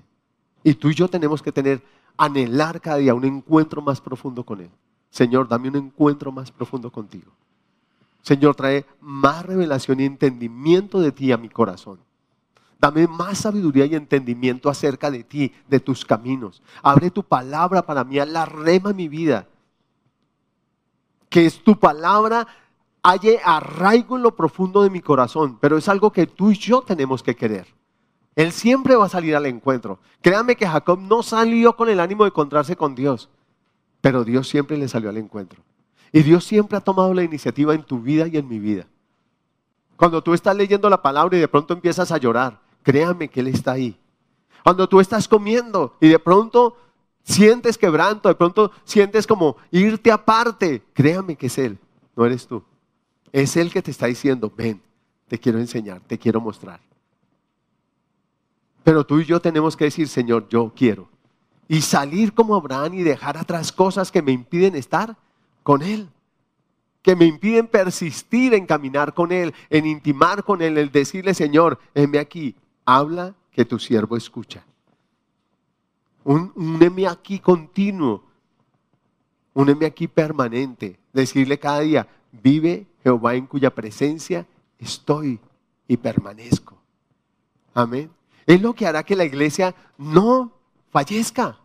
Y 0.63 0.75
tú 0.75 0.91
y 0.91 0.93
yo 0.93 1.07
tenemos 1.07 1.41
que 1.41 1.51
tener, 1.51 1.81
anhelar 2.17 2.81
cada 2.81 2.97
día 2.97 3.13
un 3.13 3.25
encuentro 3.25 3.81
más 3.81 4.01
profundo 4.01 4.43
con 4.43 4.61
Él. 4.61 4.69
Señor, 5.09 5.47
dame 5.47 5.69
un 5.69 5.75
encuentro 5.77 6.31
más 6.31 6.51
profundo 6.51 6.91
contigo. 6.91 7.31
Señor, 8.21 8.55
trae 8.55 8.85
más 8.99 9.45
revelación 9.45 9.99
y 9.99 10.05
entendimiento 10.05 10.99
de 10.99 11.11
ti 11.11 11.31
a 11.31 11.37
mi 11.37 11.49
corazón. 11.49 11.99
Dame 12.79 13.07
más 13.07 13.39
sabiduría 13.39 13.85
y 13.85 13.95
entendimiento 13.95 14.69
acerca 14.69 15.09
de 15.09 15.23
ti, 15.23 15.53
de 15.67 15.79
tus 15.79 16.05
caminos. 16.05 16.61
Abre 16.83 17.09
tu 17.09 17.23
palabra 17.23 17.85
para 17.85 18.03
mí, 18.03 18.17
la 18.25 18.45
rema 18.45 18.93
mi 18.93 19.07
vida. 19.07 19.47
Que 21.29 21.45
es 21.45 21.63
tu 21.63 21.79
palabra 21.79 22.47
haya 23.01 23.39
arraigo 23.43 24.17
en 24.17 24.23
lo 24.23 24.35
profundo 24.35 24.83
de 24.83 24.89
mi 24.89 25.01
corazón, 25.01 25.57
pero 25.61 25.77
es 25.77 25.87
algo 25.87 26.11
que 26.11 26.27
tú 26.27 26.51
y 26.51 26.55
yo 26.55 26.81
tenemos 26.81 27.23
que 27.23 27.35
querer. 27.35 27.76
Él 28.37 28.51
siempre 28.51 28.95
va 28.95 29.07
a 29.07 29.09
salir 29.09 29.35
al 29.35 29.47
encuentro. 29.47 29.97
Créame 30.21 30.55
que 30.55 30.67
Jacob 30.67 30.99
no 30.99 31.23
salió 31.23 31.75
con 31.75 31.89
el 31.89 31.99
ánimo 31.99 32.23
de 32.23 32.27
encontrarse 32.27 32.75
con 32.75 32.93
Dios, 32.93 33.29
pero 33.99 34.23
Dios 34.23 34.47
siempre 34.47 34.77
le 34.77 34.87
salió 34.87 35.09
al 35.09 35.17
encuentro. 35.17 35.63
Y 36.11 36.21
Dios 36.21 36.43
siempre 36.43 36.77
ha 36.77 36.81
tomado 36.81 37.15
la 37.15 37.23
iniciativa 37.23 37.73
en 37.73 37.81
tu 37.81 37.99
vida 37.99 38.27
y 38.27 38.37
en 38.37 38.47
mi 38.47 38.59
vida. 38.59 38.85
Cuando 39.95 40.21
tú 40.21 40.35
estás 40.35 40.55
leyendo 40.55 40.87
la 40.87 41.01
palabra 41.01 41.35
y 41.35 41.39
de 41.39 41.47
pronto 41.47 41.73
empiezas 41.73 42.11
a 42.11 42.19
llorar, 42.19 42.61
créame 42.83 43.27
que 43.27 43.39
Él 43.39 43.47
está 43.47 43.71
ahí. 43.71 43.99
Cuando 44.63 44.87
tú 44.87 44.99
estás 44.99 45.27
comiendo 45.27 45.95
y 45.99 46.07
de 46.09 46.19
pronto 46.19 46.77
sientes 47.23 47.75
quebranto, 47.75 48.29
de 48.29 48.35
pronto 48.35 48.71
sientes 48.83 49.25
como 49.25 49.57
irte 49.71 50.11
aparte, 50.11 50.83
créame 50.93 51.35
que 51.35 51.47
es 51.47 51.57
Él, 51.57 51.79
no 52.15 52.23
eres 52.23 52.45
tú. 52.45 52.63
Es 53.31 53.57
Él 53.57 53.73
que 53.73 53.81
te 53.81 53.89
está 53.89 54.05
diciendo, 54.05 54.53
ven, 54.55 54.79
te 55.27 55.39
quiero 55.39 55.57
enseñar, 55.57 56.01
te 56.01 56.19
quiero 56.19 56.39
mostrar. 56.39 56.86
Pero 58.87 59.05
tú 59.05 59.19
y 59.19 59.25
yo 59.25 59.41
tenemos 59.41 59.75
que 59.75 59.83
decir, 59.83 60.07
Señor, 60.07 60.47
yo 60.47 60.71
quiero. 60.73 61.09
Y 61.67 61.81
salir 61.81 62.33
como 62.33 62.55
Abraham 62.55 62.93
y 62.93 63.03
dejar 63.03 63.35
atrás 63.35 63.69
cosas 63.73 64.13
que 64.13 64.21
me 64.21 64.31
impiden 64.31 64.77
estar 64.77 65.17
con 65.61 65.81
Él. 65.81 66.07
Que 67.01 67.13
me 67.13 67.25
impiden 67.25 67.67
persistir 67.67 68.53
en 68.53 68.65
caminar 68.65 69.13
con 69.13 69.33
Él, 69.33 69.53
en 69.69 69.87
intimar 69.87 70.45
con 70.45 70.61
Él, 70.61 70.77
el 70.77 70.89
decirle, 70.89 71.33
Señor, 71.33 71.79
heme 71.95 72.17
aquí, 72.17 72.55
habla 72.85 73.35
que 73.51 73.65
tu 73.65 73.77
siervo 73.77 74.15
escucha. 74.15 74.65
Un, 76.23 76.53
aquí 77.09 77.39
continuo, 77.39 78.23
un 79.53 79.83
aquí 79.83 80.07
permanente. 80.07 80.97
Decirle 81.11 81.59
cada 81.59 81.81
día, 81.81 82.07
vive 82.31 82.87
Jehová 83.03 83.35
en 83.35 83.47
cuya 83.47 83.69
presencia 83.75 84.47
estoy 84.79 85.41
y 85.89 85.97
permanezco. 85.97 86.77
Amén. 87.73 88.16
Es 88.47 88.61
lo 88.61 88.73
que 88.73 88.87
hará 88.87 89.03
que 89.03 89.17
la 89.17 89.25
iglesia 89.25 89.75
no 89.97 90.53
fallezca, 90.89 91.59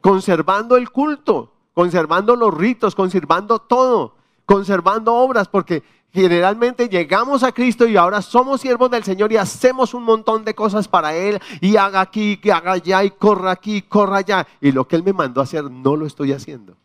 conservando 0.00 0.76
el 0.76 0.90
culto, 0.90 1.54
conservando 1.72 2.34
los 2.34 2.52
ritos, 2.52 2.96
conservando 2.96 3.60
todo, 3.60 4.16
conservando 4.44 5.14
obras, 5.14 5.46
porque 5.46 5.84
generalmente 6.12 6.88
llegamos 6.88 7.44
a 7.44 7.52
Cristo 7.52 7.86
y 7.86 7.96
ahora 7.96 8.22
somos 8.22 8.60
siervos 8.60 8.90
del 8.90 9.04
Señor 9.04 9.30
y 9.30 9.36
hacemos 9.36 9.94
un 9.94 10.02
montón 10.02 10.44
de 10.44 10.52
cosas 10.52 10.88
para 10.88 11.14
Él 11.14 11.40
y 11.60 11.76
haga 11.76 12.00
aquí, 12.00 12.38
que 12.38 12.50
haga 12.50 12.72
allá 12.72 13.04
y 13.04 13.12
corra 13.12 13.52
aquí, 13.52 13.82
corra 13.82 14.16
allá. 14.16 14.48
Y 14.60 14.72
lo 14.72 14.88
que 14.88 14.96
Él 14.96 15.04
me 15.04 15.12
mandó 15.12 15.40
a 15.40 15.44
hacer 15.44 15.70
no 15.70 15.94
lo 15.94 16.06
estoy 16.06 16.32
haciendo. 16.32 16.76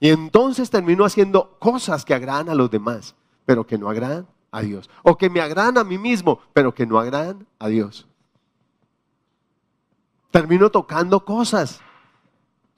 Y 0.00 0.08
entonces 0.08 0.68
termino 0.68 1.04
haciendo 1.04 1.56
cosas 1.60 2.04
que 2.04 2.12
agradan 2.12 2.48
a 2.48 2.56
los 2.56 2.72
demás, 2.72 3.14
pero 3.46 3.64
que 3.64 3.78
no 3.78 3.88
agradan 3.88 4.26
a 4.52 4.60
Dios. 4.60 4.88
O 5.02 5.16
que 5.16 5.28
me 5.28 5.40
agradan 5.40 5.78
a 5.78 5.84
mí 5.84 5.98
mismo, 5.98 6.38
pero 6.52 6.72
que 6.72 6.86
no 6.86 7.00
agradan 7.00 7.44
a 7.58 7.66
Dios. 7.68 8.06
Termino 10.30 10.70
tocando 10.70 11.24
cosas. 11.24 11.80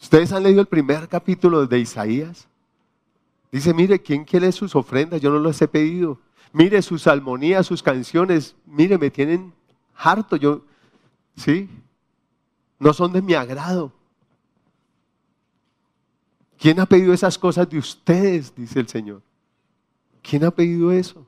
Ustedes 0.01 0.33
han 0.33 0.45
leído 0.45 0.61
el 0.61 0.66
primer 0.66 1.09
capítulo 1.09 1.66
de 1.66 1.81
Isaías. 1.81 2.49
Dice, 3.53 3.75
mire, 3.75 4.01
¿quién 4.01 4.25
quiere 4.25 4.51
sus 4.53 4.75
ofrendas? 4.75 5.20
Yo 5.20 5.31
no 5.31 5.39
los 5.39 5.61
he 5.61 5.68
pedido. 5.68 6.18
Mire 6.53 6.81
sus 6.83 7.03
salmonías, 7.03 7.66
sus 7.66 7.83
canciones. 7.83 8.55
Mire, 8.66 8.97
me 8.97 9.11
tienen 9.11 9.53
harto. 9.97 10.37
Yo, 10.37 10.62
¿sí? 11.37 11.68
No 12.79 12.93
son 12.93 13.12
de 13.12 13.22
mi 13.22 13.35
agrado. 13.35 13.93
¿Quién 16.59 16.81
ha 16.81 16.87
pedido 16.87 17.12
esas 17.12 17.37
cosas 17.37 17.68
de 17.68 17.79
ustedes? 17.79 18.55
Dice 18.55 18.81
el 18.81 18.89
Señor. 18.89 19.22
¿Quién 20.22 20.45
ha 20.45 20.51
pedido 20.51 20.91
eso? 20.93 21.27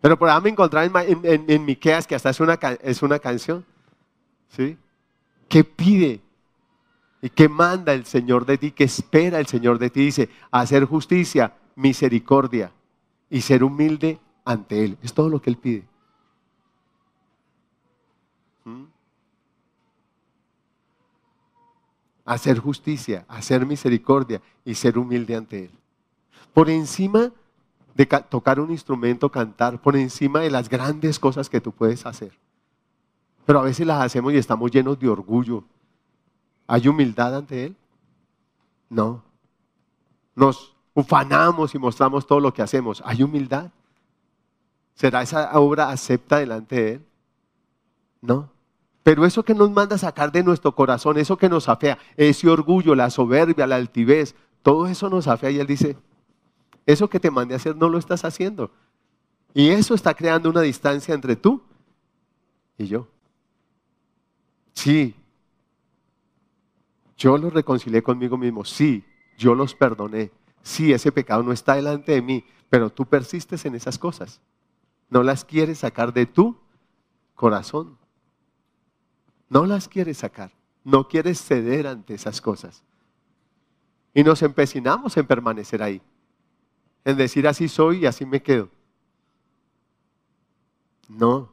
Pero 0.00 0.18
por 0.18 0.28
ahí 0.28 0.40
me 0.40 0.50
encontraba 0.50 1.04
en, 1.04 1.20
en, 1.24 1.64
Miqueas, 1.64 2.06
que 2.06 2.14
hasta 2.14 2.30
es 2.30 2.40
una, 2.40 2.54
es 2.82 3.02
una 3.02 3.18
canción. 3.18 3.64
¿Sí? 4.48 4.78
¿Qué 5.48 5.62
pide? 5.62 6.20
¿Y 7.22 7.28
qué 7.28 7.48
manda 7.48 7.92
el 7.92 8.06
Señor 8.06 8.46
de 8.46 8.56
ti? 8.56 8.70
¿Qué 8.70 8.84
espera 8.84 9.38
el 9.38 9.46
Señor 9.46 9.78
de 9.78 9.90
ti? 9.90 10.06
Dice, 10.06 10.30
hacer 10.50 10.84
justicia, 10.86 11.54
misericordia 11.76 12.72
y 13.28 13.42
ser 13.42 13.62
humilde 13.62 14.18
ante 14.44 14.84
Él. 14.84 14.96
Es 15.02 15.12
todo 15.12 15.28
lo 15.28 15.40
que 15.42 15.50
Él 15.50 15.56
pide. 15.58 15.84
¿Mm? 18.64 18.84
Hacer 22.24 22.58
justicia, 22.58 23.26
hacer 23.28 23.66
misericordia 23.66 24.40
y 24.64 24.74
ser 24.74 24.96
humilde 24.96 25.36
ante 25.36 25.64
Él. 25.64 25.70
Por 26.54 26.70
encima 26.70 27.32
de 28.00 28.06
tocar 28.06 28.58
un 28.58 28.70
instrumento, 28.70 29.30
cantar, 29.30 29.78
por 29.78 29.94
encima 29.94 30.40
de 30.40 30.50
las 30.50 30.70
grandes 30.70 31.18
cosas 31.18 31.50
que 31.50 31.60
tú 31.60 31.70
puedes 31.70 32.06
hacer. 32.06 32.32
Pero 33.44 33.60
a 33.60 33.64
veces 33.64 33.86
las 33.86 34.02
hacemos 34.02 34.32
y 34.32 34.38
estamos 34.38 34.70
llenos 34.70 34.98
de 34.98 35.06
orgullo. 35.06 35.64
¿Hay 36.66 36.88
humildad 36.88 37.36
ante 37.36 37.66
Él? 37.66 37.76
No. 38.88 39.22
Nos 40.34 40.74
ufanamos 40.94 41.74
y 41.74 41.78
mostramos 41.78 42.26
todo 42.26 42.40
lo 42.40 42.54
que 42.54 42.62
hacemos. 42.62 43.02
¿Hay 43.04 43.22
humildad? 43.22 43.70
¿Será 44.94 45.20
esa 45.20 45.58
obra 45.58 45.90
acepta 45.90 46.38
delante 46.38 46.76
de 46.76 46.92
Él? 46.92 47.06
No. 48.22 48.48
Pero 49.02 49.26
eso 49.26 49.42
que 49.42 49.54
nos 49.54 49.70
manda 49.70 49.98
sacar 49.98 50.32
de 50.32 50.42
nuestro 50.42 50.74
corazón, 50.74 51.18
eso 51.18 51.36
que 51.36 51.50
nos 51.50 51.68
afea, 51.68 51.98
ese 52.16 52.48
orgullo, 52.48 52.94
la 52.94 53.10
soberbia, 53.10 53.66
la 53.66 53.76
altivez, 53.76 54.34
todo 54.62 54.86
eso 54.86 55.10
nos 55.10 55.28
afea 55.28 55.50
y 55.50 55.60
Él 55.60 55.66
dice, 55.66 55.98
eso 56.92 57.08
que 57.08 57.20
te 57.20 57.30
mandé 57.30 57.54
a 57.54 57.56
hacer 57.56 57.76
no 57.76 57.88
lo 57.88 57.98
estás 57.98 58.24
haciendo. 58.24 58.70
Y 59.54 59.70
eso 59.70 59.94
está 59.94 60.14
creando 60.14 60.48
una 60.48 60.60
distancia 60.60 61.14
entre 61.14 61.36
tú 61.36 61.62
y 62.78 62.86
yo. 62.86 63.08
Sí, 64.72 65.14
yo 67.16 67.36
los 67.36 67.52
reconcilié 67.52 68.02
conmigo 68.02 68.38
mismo. 68.38 68.64
Sí, 68.64 69.04
yo 69.36 69.54
los 69.54 69.74
perdoné. 69.74 70.30
Sí, 70.62 70.92
ese 70.92 71.12
pecado 71.12 71.42
no 71.42 71.52
está 71.52 71.74
delante 71.74 72.12
de 72.12 72.22
mí, 72.22 72.44
pero 72.68 72.90
tú 72.90 73.04
persistes 73.04 73.64
en 73.64 73.74
esas 73.74 73.98
cosas. 73.98 74.40
No 75.08 75.22
las 75.22 75.44
quieres 75.44 75.78
sacar 75.78 76.12
de 76.12 76.26
tu 76.26 76.56
corazón. 77.34 77.98
No 79.48 79.66
las 79.66 79.88
quieres 79.88 80.18
sacar. 80.18 80.52
No 80.84 81.08
quieres 81.08 81.42
ceder 81.42 81.86
ante 81.86 82.14
esas 82.14 82.40
cosas. 82.40 82.82
Y 84.14 84.22
nos 84.22 84.42
empecinamos 84.42 85.16
en 85.16 85.26
permanecer 85.26 85.82
ahí 85.82 86.00
en 87.04 87.16
decir 87.16 87.46
así 87.46 87.68
soy 87.68 88.00
y 88.00 88.06
así 88.06 88.24
me 88.26 88.42
quedo. 88.42 88.68
No. 91.08 91.50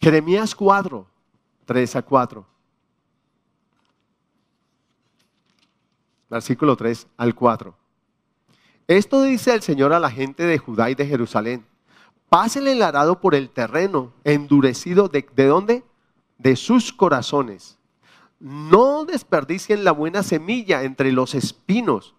Jeremías 0.00 0.54
4, 0.54 1.06
3 1.64 1.96
a 1.96 2.02
4. 2.02 2.46
Versículo 6.30 6.76
3 6.76 7.06
al 7.16 7.34
4. 7.34 7.76
Esto 8.88 9.22
dice 9.22 9.52
el 9.52 9.62
Señor 9.62 9.92
a 9.92 10.00
la 10.00 10.10
gente 10.10 10.44
de 10.44 10.58
Judá 10.58 10.90
y 10.90 10.94
de 10.94 11.06
Jerusalén. 11.06 11.66
Pásenle 12.28 12.72
el 12.72 12.82
arado 12.82 13.20
por 13.20 13.34
el 13.34 13.50
terreno 13.50 14.12
endurecido 14.24 15.08
de, 15.08 15.28
¿de 15.34 15.46
dónde? 15.46 15.84
De 16.38 16.56
sus 16.56 16.92
corazones 16.92 17.76
no 18.38 19.04
desperdicien 19.04 19.84
la 19.84 19.92
buena 19.92 20.22
semilla 20.22 20.82
entre 20.82 21.12
los 21.12 21.34
espinos, 21.34 22.14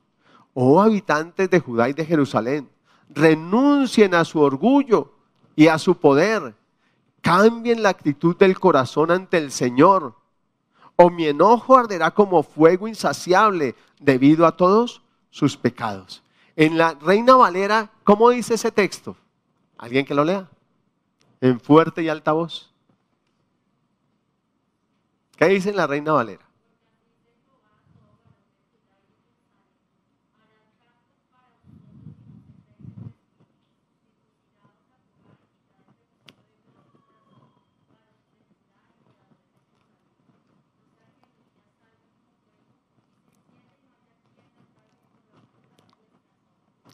oh 0.53 0.81
habitantes 0.81 1.49
de 1.49 1.59
Judá 1.59 1.89
y 1.89 1.93
de 1.93 2.05
Jerusalén. 2.05 2.69
Renuncien 3.09 4.15
a 4.15 4.25
su 4.25 4.41
orgullo 4.41 5.13
y 5.55 5.67
a 5.67 5.77
su 5.77 5.97
poder. 5.97 6.55
Cambien 7.21 7.83
la 7.83 7.89
actitud 7.89 8.35
del 8.37 8.59
corazón 8.59 9.11
ante 9.11 9.37
el 9.37 9.51
Señor. 9.51 10.15
O 10.95 11.09
mi 11.09 11.27
enojo 11.27 11.77
arderá 11.77 12.11
como 12.11 12.41
fuego 12.43 12.87
insaciable 12.87 13.75
debido 13.99 14.45
a 14.45 14.57
todos 14.57 15.03
sus 15.29 15.55
pecados. 15.55 16.23
En 16.55 16.77
la 16.77 16.95
Reina 16.95 17.35
Valera, 17.35 17.91
¿cómo 18.03 18.31
dice 18.31 18.55
ese 18.55 18.71
texto? 18.71 19.15
¿Alguien 19.77 20.05
que 20.05 20.15
lo 20.15 20.23
lea? 20.23 20.49
En 21.39 21.59
fuerte 21.59 22.01
y 22.01 22.09
alta 22.09 22.31
voz. 22.31 22.73
¿Qué 25.37 25.45
dice 25.45 25.71
la 25.71 25.85
Reina 25.85 26.13
Valera? 26.13 26.43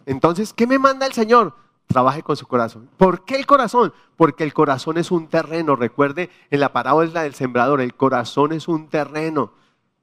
Entonces, 0.06 0.54
¿qué 0.54 0.68
me 0.68 0.78
manda 0.80 1.06
el 1.06 1.14
Señor? 1.14 1.62
Trabaje 1.88 2.24
con 2.24 2.36
su 2.36 2.48
corazón. 2.48 2.90
¿Por 2.98 3.24
qué 3.26 3.36
el 3.36 3.46
corazón? 3.46 3.94
Porque 4.16 4.44
el 4.44 4.54
corazón 4.54 4.98
es 4.98 5.12
un 5.12 5.28
terreno. 5.28 5.76
Recuerde, 5.76 6.30
en 6.50 6.60
la 6.60 6.74
parábola 6.74 7.24
del 7.24 7.36
sembrador, 7.36 7.82
el 7.82 7.94
corazón 7.94 8.52
es 8.54 8.68
un 8.68 8.88
terreno 8.88 9.52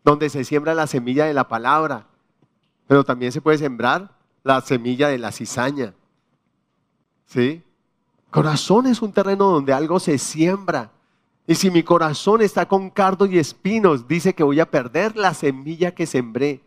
donde 0.05 0.31
se 0.31 0.45
siembra 0.45 0.75
la 0.75 0.87
semilla 0.87 1.27
de 1.27 1.35
la 1.35 1.49
palabra, 1.49 2.07
pero 2.87 3.05
también 3.05 3.33
se 3.33 3.41
puede 3.41 3.59
sembrar 3.59 4.13
la 4.43 4.61
semilla 4.61 5.09
de 5.09 5.19
la 5.19 5.33
cizaña. 5.33 5.95
¿Sí? 7.27 7.63
Corazón 8.31 8.87
es 8.87 9.03
un 9.03 9.13
terreno 9.13 9.51
donde 9.51 9.73
algo 9.73 10.01
se 10.01 10.19
siembra. 10.19 10.91
Y 11.47 11.57
si 11.57 11.71
mi 11.71 11.83
corazón 11.83 12.43
está 12.43 12.67
con 12.67 12.91
cardo 12.91 13.27
y 13.27 13.39
espinos, 13.39 14.07
dice 14.07 14.35
que 14.35 14.45
voy 14.45 14.61
a 14.61 14.71
perder 14.71 15.17
la 15.17 15.35
semilla 15.35 15.95
que 15.95 16.07
sembré. 16.07 16.61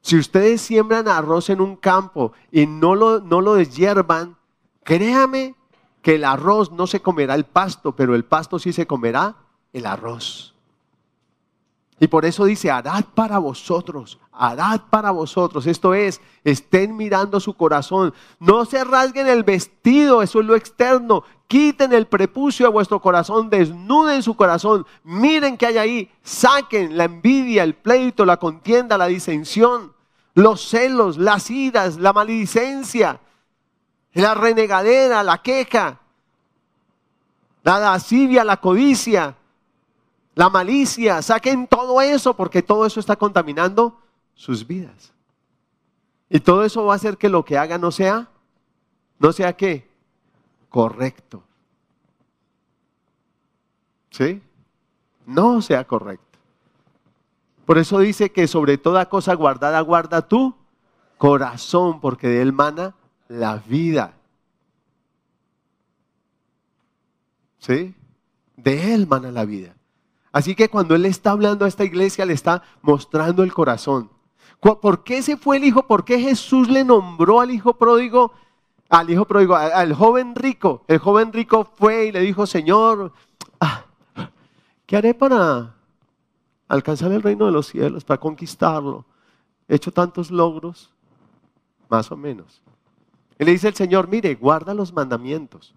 Si 0.00 0.16
ustedes 0.16 0.60
siembran 0.60 1.08
arroz 1.08 1.50
en 1.50 1.60
un 1.60 1.76
campo 1.76 2.32
y 2.50 2.66
no 2.66 2.94
lo, 2.94 3.20
no 3.20 3.40
lo 3.40 3.54
deshiervan, 3.54 4.36
créame 4.84 5.54
que 6.02 6.14
el 6.14 6.24
arroz 6.24 6.72
no 6.72 6.86
se 6.86 7.00
comerá 7.00 7.34
el 7.34 7.44
pasto, 7.44 7.94
pero 7.94 8.14
el 8.14 8.24
pasto 8.24 8.58
sí 8.58 8.72
se 8.72 8.86
comerá 8.86 9.36
el 9.72 9.86
arroz. 9.86 10.54
Y 12.00 12.06
por 12.06 12.24
eso 12.24 12.44
dice, 12.44 12.70
harad 12.70 13.04
para 13.14 13.38
vosotros, 13.38 14.18
harad 14.32 14.82
para 14.88 15.10
vosotros. 15.10 15.66
Esto 15.66 15.94
es, 15.94 16.20
estén 16.44 16.96
mirando 16.96 17.40
su 17.40 17.54
corazón. 17.54 18.14
No 18.38 18.64
se 18.64 18.84
rasguen 18.84 19.26
el 19.26 19.42
vestido, 19.42 20.22
eso 20.22 20.40
es 20.40 20.46
lo 20.46 20.54
externo. 20.54 21.24
Quiten 21.48 21.92
el 21.92 22.06
prepucio 22.06 22.66
de 22.66 22.72
vuestro 22.72 23.00
corazón, 23.00 23.50
desnuden 23.50 24.22
su 24.22 24.36
corazón. 24.36 24.86
Miren 25.02 25.56
que 25.56 25.66
hay 25.66 25.78
ahí. 25.78 26.12
Saquen 26.22 26.96
la 26.96 27.04
envidia, 27.04 27.64
el 27.64 27.74
pleito, 27.74 28.24
la 28.24 28.36
contienda, 28.36 28.96
la 28.96 29.06
disensión, 29.06 29.94
los 30.34 30.68
celos, 30.68 31.16
las 31.16 31.50
iras, 31.50 31.96
la 31.96 32.12
maledicencia, 32.12 33.20
la 34.12 34.34
renegadera, 34.34 35.22
la 35.24 35.38
queja, 35.38 35.98
la 37.64 37.78
lascivia, 37.80 38.44
la 38.44 38.58
codicia 38.58 39.34
la 40.38 40.48
malicia, 40.48 41.20
saquen 41.20 41.66
todo 41.66 42.00
eso 42.00 42.32
porque 42.36 42.62
todo 42.62 42.86
eso 42.86 43.00
está 43.00 43.16
contaminando 43.16 43.98
sus 44.34 44.64
vidas. 44.64 45.12
Y 46.30 46.38
todo 46.38 46.62
eso 46.62 46.84
va 46.84 46.92
a 46.92 46.96
hacer 46.96 47.16
que 47.16 47.28
lo 47.28 47.44
que 47.44 47.58
haga 47.58 47.76
no 47.76 47.90
sea, 47.90 48.28
no 49.18 49.32
sea 49.32 49.56
qué, 49.56 49.87
correcto. 50.68 51.42
¿Sí? 54.10 54.42
No 55.26 55.62
sea 55.62 55.84
correcto. 55.84 56.38
Por 57.66 57.78
eso 57.78 57.98
dice 57.98 58.30
que 58.32 58.48
sobre 58.48 58.78
toda 58.78 59.08
cosa 59.08 59.34
guardada 59.34 59.80
guarda 59.80 60.26
tu 60.26 60.54
corazón, 61.18 62.00
porque 62.00 62.28
de 62.28 62.42
él 62.42 62.52
mana 62.52 62.94
la 63.28 63.56
vida. 63.56 64.14
¿Sí? 67.58 67.94
De 68.56 68.94
él 68.94 69.06
mana 69.06 69.30
la 69.30 69.44
vida. 69.44 69.74
Así 70.32 70.54
que 70.54 70.68
cuando 70.68 70.94
Él 70.94 71.06
está 71.06 71.30
hablando 71.30 71.64
a 71.64 71.68
esta 71.68 71.84
iglesia, 71.84 72.26
le 72.26 72.32
está 72.32 72.62
mostrando 72.82 73.42
el 73.42 73.52
corazón. 73.52 74.10
¿Por 74.60 75.04
qué 75.04 75.22
se 75.22 75.36
fue 75.36 75.56
el 75.56 75.64
hijo? 75.64 75.86
¿Por 75.86 76.04
qué 76.04 76.20
Jesús 76.20 76.68
le 76.68 76.84
nombró 76.84 77.40
al 77.40 77.50
hijo 77.50 77.74
pródigo? 77.74 78.32
Al 78.88 79.10
hijo 79.10 79.26
pródigo, 79.26 79.54
al 79.54 79.92
joven 79.94 80.34
rico. 80.34 80.84
El 80.88 80.98
joven 80.98 81.32
rico 81.32 81.64
fue 81.64 82.06
y 82.06 82.12
le 82.12 82.20
dijo, 82.20 82.46
Señor, 82.46 83.12
ah, 83.60 83.84
¿qué 84.86 84.96
haré 84.96 85.14
para 85.14 85.74
alcanzar 86.68 87.12
el 87.12 87.22
reino 87.22 87.46
de 87.46 87.52
los 87.52 87.66
cielos, 87.66 88.04
para 88.04 88.18
conquistarlo? 88.18 89.04
He 89.68 89.74
hecho 89.74 89.92
tantos 89.92 90.30
logros, 90.30 90.90
más 91.88 92.10
o 92.10 92.16
menos. 92.16 92.62
Y 93.38 93.44
le 93.44 93.52
dice 93.52 93.68
el 93.68 93.74
Señor, 93.74 94.08
mire, 94.08 94.34
guarda 94.34 94.72
los 94.72 94.92
mandamientos. 94.92 95.74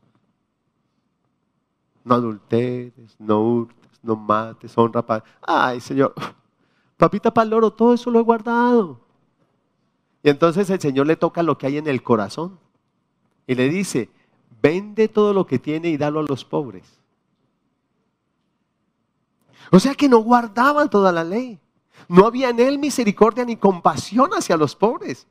No 2.04 2.16
adulteres, 2.16 3.16
no 3.20 3.42
hurtes 3.42 3.82
no 4.04 4.16
mates, 4.16 4.78
honra, 4.78 5.06
padre. 5.06 5.24
Ay, 5.42 5.80
Señor, 5.80 6.14
papita 6.98 7.34
paloro, 7.34 7.72
todo 7.72 7.94
eso 7.94 8.10
lo 8.10 8.20
he 8.20 8.24
guardado. 8.24 9.00
Y 10.24 10.30
entonces 10.30 10.70
el 10.70 10.80
Señor 10.80 11.08
le 11.08 11.16
toca 11.16 11.44
lo 11.44 11.58
que 11.58 11.68
hay 11.68 11.78
en 11.78 11.88
el 11.88 12.04
corazón 12.04 12.60
y 13.52 13.56
le 13.56 13.68
dice, 13.68 14.10
vende 14.62 15.10
todo 15.10 15.34
lo 15.34 15.46
que 15.46 15.60
tiene 15.60 15.90
y 15.90 15.98
dalo 15.98 16.22
a 16.22 16.24
los 16.24 16.46
pobres. 16.46 16.86
O 19.72 19.78
sea 19.78 19.94
que 19.94 20.08
no 20.08 20.20
guardaban 20.20 20.90
toda 20.90 21.12
la 21.12 21.26
ley. 21.26 21.60
No 22.08 22.26
había 22.26 22.48
en 22.48 22.62
él 22.62 22.80
misericordia 22.80 23.44
ni 23.44 23.58
compasión 23.58 24.30
hacia 24.32 24.56
los 24.56 24.74
pobres. 24.74 25.28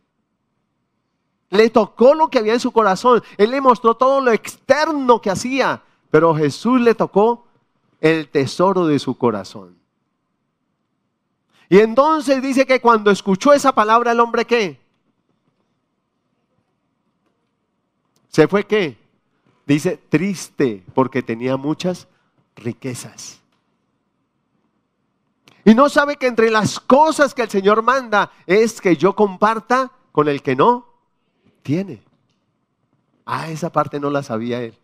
Le 1.48 1.70
tocó 1.70 2.12
lo 2.12 2.28
que 2.28 2.40
había 2.40 2.52
en 2.52 2.60
su 2.60 2.72
corazón. 2.72 3.22
Él 3.38 3.52
le 3.52 3.62
mostró 3.62 3.94
todo 3.94 4.20
lo 4.20 4.32
externo 4.32 5.22
que 5.22 5.30
hacía. 5.30 5.82
Pero 6.10 6.34
Jesús 6.34 6.78
le 6.78 6.94
tocó 6.94 7.46
el 8.02 8.28
tesoro 8.28 8.86
de 8.86 8.98
su 8.98 9.16
corazón. 9.16 9.78
Y 11.70 11.78
entonces 11.78 12.42
dice 12.42 12.66
que 12.66 12.82
cuando 12.82 13.10
escuchó 13.10 13.54
esa 13.54 13.72
palabra 13.72 14.12
el 14.12 14.20
hombre 14.20 14.44
qué? 14.44 14.78
Se 18.30 18.48
fue 18.48 18.64
qué? 18.64 18.96
Dice 19.66 19.96
triste 20.08 20.84
porque 20.94 21.22
tenía 21.22 21.56
muchas 21.56 22.08
riquezas. 22.56 23.40
Y 25.64 25.74
no 25.74 25.88
sabe 25.88 26.16
que 26.16 26.26
entre 26.26 26.50
las 26.50 26.80
cosas 26.80 27.34
que 27.34 27.42
el 27.42 27.50
Señor 27.50 27.82
manda 27.82 28.30
es 28.46 28.80
que 28.80 28.96
yo 28.96 29.14
comparta 29.14 29.92
con 30.12 30.28
el 30.28 30.42
que 30.42 30.56
no 30.56 30.86
tiene. 31.62 32.02
Ah, 33.26 33.50
esa 33.50 33.70
parte 33.70 34.00
no 34.00 34.10
la 34.10 34.22
sabía 34.22 34.62
él. 34.62 34.78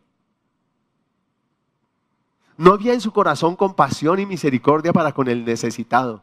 No 2.56 2.72
había 2.72 2.94
en 2.94 3.00
su 3.00 3.12
corazón 3.12 3.56
compasión 3.56 4.18
y 4.18 4.26
misericordia 4.26 4.92
para 4.92 5.12
con 5.12 5.28
el 5.28 5.44
necesitado. 5.44 6.22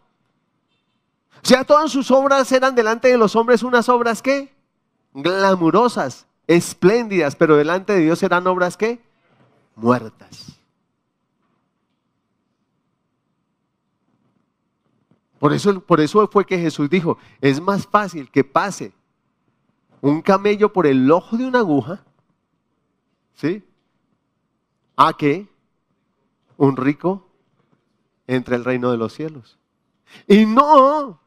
O 1.44 1.46
sea, 1.46 1.64
todas 1.64 1.92
sus 1.92 2.12
obras 2.12 2.52
eran 2.52 2.76
delante 2.76 3.08
de 3.08 3.18
los 3.18 3.36
hombres 3.36 3.64
unas 3.64 3.90
obras 3.90 4.22
que 4.22 4.54
glamurosas, 5.14 6.26
espléndidas, 6.48 7.36
pero 7.36 7.56
delante 7.56 7.94
de 7.94 8.02
Dios 8.02 8.22
eran 8.24 8.46
obras 8.48 8.78
que 8.78 9.00
muertas. 9.76 10.60
Por 15.40 15.52
eso, 15.52 15.82
por 15.82 16.00
eso 16.00 16.26
fue 16.28 16.46
que 16.46 16.58
Jesús 16.58 16.90
dijo, 16.90 17.18
es 17.42 17.60
más 17.60 17.86
fácil 17.86 18.32
que 18.32 18.44
pase 18.44 18.94
un 20.00 20.22
camello 20.22 20.72
por 20.72 20.88
el 20.88 21.10
ojo 21.12 21.36
de 21.36 21.46
una 21.46 21.60
aguja, 21.60 22.04
¿sí? 23.34 23.64
A 24.96 25.14
que 25.18 25.48
un 26.58 26.78
rico 26.78 27.28
entre 28.28 28.56
el 28.56 28.64
reino 28.64 28.92
de 28.92 28.98
los 28.98 29.14
cielos. 29.14 29.58
Y 30.28 30.46
no 30.46 31.20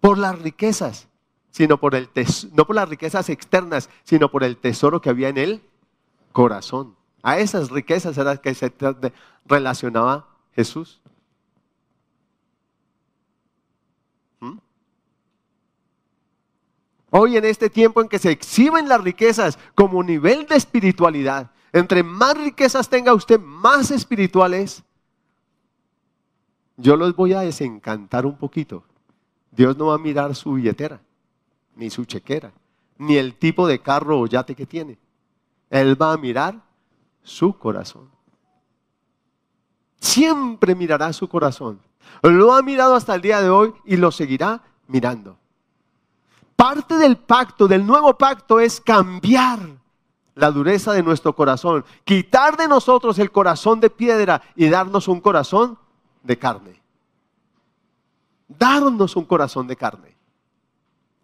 por 0.00 0.18
las 0.18 0.38
riquezas, 0.38 1.08
sino 1.56 1.78
por 1.78 1.94
el 1.94 2.10
no 2.52 2.66
por 2.66 2.76
las 2.76 2.86
riquezas 2.86 3.30
externas, 3.30 3.88
sino 4.04 4.30
por 4.30 4.44
el 4.44 4.58
tesoro 4.58 5.00
que 5.00 5.08
había 5.08 5.30
en 5.30 5.38
el 5.38 5.62
corazón. 6.30 6.94
A 7.22 7.38
esas 7.38 7.70
riquezas 7.70 8.18
era 8.18 8.36
que 8.36 8.54
se 8.54 8.70
relacionaba 9.46 10.28
Jesús. 10.54 11.00
¿Mm? 14.40 14.58
Hoy 17.08 17.38
en 17.38 17.46
este 17.46 17.70
tiempo 17.70 18.02
en 18.02 18.10
que 18.10 18.18
se 18.18 18.30
exhiben 18.30 18.86
las 18.86 19.02
riquezas 19.02 19.58
como 19.74 20.02
nivel 20.02 20.46
de 20.46 20.56
espiritualidad, 20.56 21.52
entre 21.72 22.02
más 22.02 22.36
riquezas 22.36 22.90
tenga 22.90 23.14
usted, 23.14 23.40
más 23.40 23.90
espirituales, 23.90 24.84
yo 26.76 26.96
los 26.96 27.16
voy 27.16 27.32
a 27.32 27.40
desencantar 27.40 28.26
un 28.26 28.36
poquito. 28.36 28.84
Dios 29.52 29.74
no 29.78 29.86
va 29.86 29.94
a 29.94 29.98
mirar 29.98 30.34
su 30.34 30.52
billetera, 30.52 31.00
ni 31.76 31.90
su 31.90 32.04
chequera, 32.04 32.52
ni 32.98 33.16
el 33.16 33.36
tipo 33.36 33.66
de 33.68 33.80
carro 33.80 34.18
o 34.18 34.26
yate 34.26 34.54
que 34.54 34.66
tiene. 34.66 34.98
Él 35.70 36.00
va 36.00 36.12
a 36.12 36.16
mirar 36.16 36.60
su 37.22 37.56
corazón. 37.56 38.10
Siempre 40.00 40.74
mirará 40.74 41.12
su 41.12 41.28
corazón. 41.28 41.80
Lo 42.22 42.52
ha 42.54 42.62
mirado 42.62 42.94
hasta 42.94 43.14
el 43.14 43.20
día 43.20 43.40
de 43.40 43.50
hoy 43.50 43.74
y 43.84 43.96
lo 43.96 44.10
seguirá 44.10 44.62
mirando. 44.88 45.38
Parte 46.54 46.96
del 46.96 47.16
pacto, 47.16 47.68
del 47.68 47.86
nuevo 47.86 48.16
pacto, 48.16 48.58
es 48.60 48.80
cambiar 48.80 49.60
la 50.34 50.50
dureza 50.50 50.92
de 50.92 51.02
nuestro 51.02 51.34
corazón, 51.34 51.84
quitar 52.04 52.56
de 52.56 52.68
nosotros 52.68 53.18
el 53.18 53.30
corazón 53.30 53.80
de 53.80 53.90
piedra 53.90 54.42
y 54.54 54.68
darnos 54.68 55.08
un 55.08 55.20
corazón 55.20 55.78
de 56.22 56.38
carne. 56.38 56.82
Darnos 58.48 59.16
un 59.16 59.24
corazón 59.24 59.66
de 59.66 59.76
carne. 59.76 60.15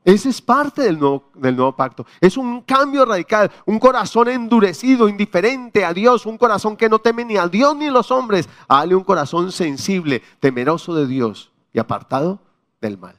Ese 0.05 0.30
es 0.30 0.42
parte 0.42 0.82
del 0.82 0.98
nuevo, 0.98 1.76
pacto. 1.76 2.05
Es 2.20 2.36
un 2.36 2.62
cambio 2.62 3.05
radical, 3.05 3.50
un 3.66 3.78
corazón 3.78 4.28
endurecido, 4.28 5.09
indiferente 5.09 5.84
a 5.84 5.92
Dios, 5.92 6.26
un 6.26 6.36
corazón 6.36 6.76
que 6.76 6.88
no 6.88 6.98
teme 6.98 7.24
ni 7.24 7.36
a 7.36 7.46
Dios 7.46 7.76
ni 7.76 7.86
a 7.86 7.92
los 7.92 8.11
hombres. 8.11 8.48
Dale 8.68 8.96
un 8.96 9.05
corazón 9.05 9.53
sensible, 9.53 10.20
temeroso 10.40 10.94
de 10.94 11.07
Dios 11.07 11.53
y 11.72 11.78
apartado 11.78 12.40
del 12.80 12.98
mal. 12.98 13.16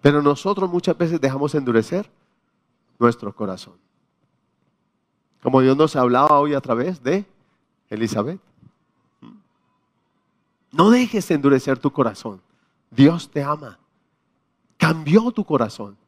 Pero 0.00 0.22
nosotros 0.22 0.70
muchas 0.70 0.96
veces 0.96 1.20
dejamos 1.20 1.54
endurecer 1.54 2.10
nuestro 2.98 3.34
corazón. 3.34 3.74
Como 5.42 5.60
Dios 5.60 5.76
nos 5.76 5.94
hablaba 5.94 6.38
hoy 6.38 6.54
a 6.54 6.60
través 6.60 7.02
de 7.02 7.26
Elizabeth. 7.90 8.40
No 10.72 10.90
dejes 10.90 11.30
endurecer 11.30 11.78
tu 11.78 11.90
corazón. 11.90 12.40
Dios 12.90 13.30
te 13.30 13.42
ama. 13.42 13.77
Cambió 14.78 15.30
tu 15.30 15.44
corazón. 15.44 15.98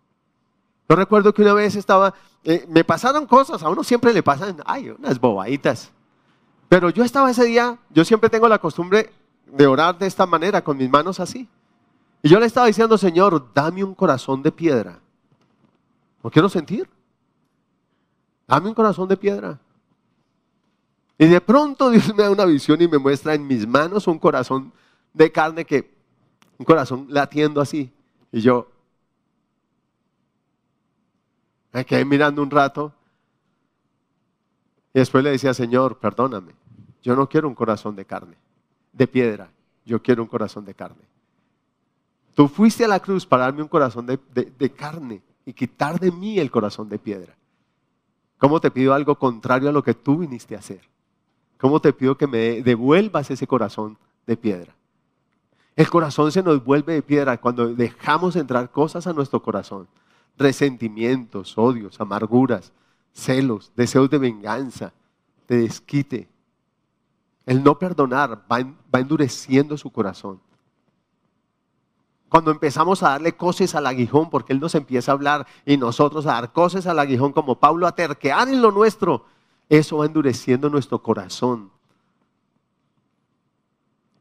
Yo 0.89 0.97
recuerdo 0.97 1.35
que 1.35 1.43
una 1.43 1.53
vez 1.53 1.77
estaba, 1.77 2.14
eh, 2.43 2.66
me 2.68 2.83
pasaron 2.83 3.27
cosas, 3.27 3.62
a 3.62 3.68
uno 3.68 3.85
siempre 3.85 4.14
le 4.14 4.23
pasan, 4.23 4.62
ay, 4.64 4.89
unas 4.91 5.21
bobaditas. 5.21 5.93
Pero 6.68 6.89
yo 6.91 7.05
estaba 7.05 7.31
ese 7.31 7.45
día, 7.45 7.79
yo 7.91 8.05
siempre 8.05 8.31
tengo 8.31 8.49
la 8.49 8.59
costumbre 8.59 9.12
de 9.47 9.66
orar 9.66 9.99
de 9.99 10.07
esta 10.07 10.25
manera, 10.25 10.64
con 10.64 10.77
mis 10.77 10.89
manos 10.89 11.21
así. 11.21 11.49
Y 12.23 12.29
yo 12.29 12.41
le 12.41 12.47
estaba 12.47 12.66
diciendo, 12.66 12.97
Señor, 12.97 13.53
dame 13.55 13.85
un 13.85 13.95
corazón 13.95 14.43
de 14.43 14.53
piedra. 14.53 15.01
No 16.23 16.31
quiero 16.31 16.49
sentir. 16.49 16.89
Dame 18.47 18.68
un 18.68 18.75
corazón 18.75 19.09
de 19.09 19.16
piedra. 19.16 19.59
Y 21.18 21.27
de 21.27 21.41
pronto 21.41 21.91
Dios 21.91 22.14
me 22.14 22.23
da 22.23 22.31
una 22.31 22.45
visión 22.47 22.81
y 22.81 22.89
me 22.89 22.99
muestra 22.99 23.35
en 23.35 23.47
mis 23.47 23.66
manos 23.66 24.07
un 24.07 24.18
corazón 24.18 24.73
de 25.12 25.31
carne 25.31 25.64
que, 25.64 25.93
un 26.59 26.64
corazón 26.64 27.07
latiendo 27.11 27.61
así. 27.61 27.93
Y 28.33 28.41
yo 28.41 28.70
me 31.72 31.85
quedé 31.85 32.05
mirando 32.05 32.43
un 32.43 32.51
rato. 32.51 32.93
Y 34.93 34.99
después 34.99 35.22
le 35.22 35.31
decía, 35.31 35.55
Señor, 35.55 35.99
perdóname. 35.99 36.53
Yo 37.03 37.14
no 37.14 37.28
quiero 37.28 37.49
un 37.49 37.55
corazón 37.55 37.97
de 37.97 38.05
carne, 38.05 38.37
de 38.93 39.07
piedra. 39.07 39.51
Yo 39.85 40.03
quiero 40.03 40.22
un 40.22 40.28
corazón 40.28 40.64
de 40.64 40.74
carne. 40.74 41.03
Tú 42.35 42.49
fuiste 42.49 42.85
a 42.85 42.89
la 42.89 43.01
cruz 43.01 43.26
para 43.26 43.45
darme 43.45 43.62
un 43.62 43.68
corazón 43.68 44.07
de, 44.07 44.70
carne 44.70 45.22
y 45.45 45.53
quitar 45.53 45.99
de 45.99 46.11
mí 46.11 46.39
el 46.39 46.51
corazón 46.51 46.89
de 46.89 46.99
piedra. 46.99 47.37
¿Cómo 48.39 48.61
te 48.61 48.70
pido 48.70 48.95
algo 48.95 49.16
contrario 49.16 49.68
a 49.68 49.72
lo 49.72 49.83
que 49.83 49.95
tú 49.95 50.18
viniste 50.18 50.57
a 50.57 50.61
hacer? 50.61 50.81
¿Cómo 51.59 51.81
te 51.81 51.93
pido 51.93 52.16
que 52.16 52.26
me 52.26 52.62
devuelvas 52.62 53.31
ese 53.31 53.47
corazón 53.47 53.99
de 54.26 54.37
piedra? 54.37 54.74
El 55.77 55.89
corazón 55.89 56.31
se 56.33 56.43
nos 56.43 56.62
vuelve 56.64 56.95
de 56.95 57.03
piedra 57.03 57.39
cuando 57.39 57.75
dejamos 57.75 58.37
entrar 58.37 58.71
cosas 58.71 59.07
a 59.07 59.12
nuestro 59.12 59.43
corazón. 59.43 59.89
Resentimientos, 60.37 61.57
odios, 61.57 62.01
amarguras, 62.01 62.73
celos, 63.12 63.73
deseos 63.77 64.11
de 64.11 64.18
venganza, 64.18 64.93
de 65.49 65.59
desquite. 65.59 66.29
El 67.47 67.62
no 67.62 67.79
perdonar 67.79 68.45
va 68.51 69.01
endureciendo 69.01 69.77
su 69.77 69.91
corazón. 69.91 70.41
Cuando 72.31 72.53
empezamos 72.53 73.03
a 73.03 73.11
darle 73.11 73.33
cosas 73.33 73.75
al 73.75 73.87
aguijón, 73.87 74.31
porque 74.31 74.53
Él 74.53 74.61
nos 74.61 74.77
empieza 74.77 75.11
a 75.11 75.14
hablar 75.14 75.47
y 75.66 75.77
nosotros 75.77 76.27
a 76.27 76.35
dar 76.35 76.53
cosas 76.53 76.87
al 76.87 77.01
aguijón 77.01 77.33
como 77.33 77.59
Pablo 77.59 77.89
a 77.89 77.95
terquear 77.97 78.49
en 78.49 78.62
lo 78.62 78.71
nuestro, 78.71 79.25
eso 79.68 79.99
va 79.99 80.07
endureciendo 80.07 80.71
nuestro 80.71 81.03
corazón. 81.03 81.70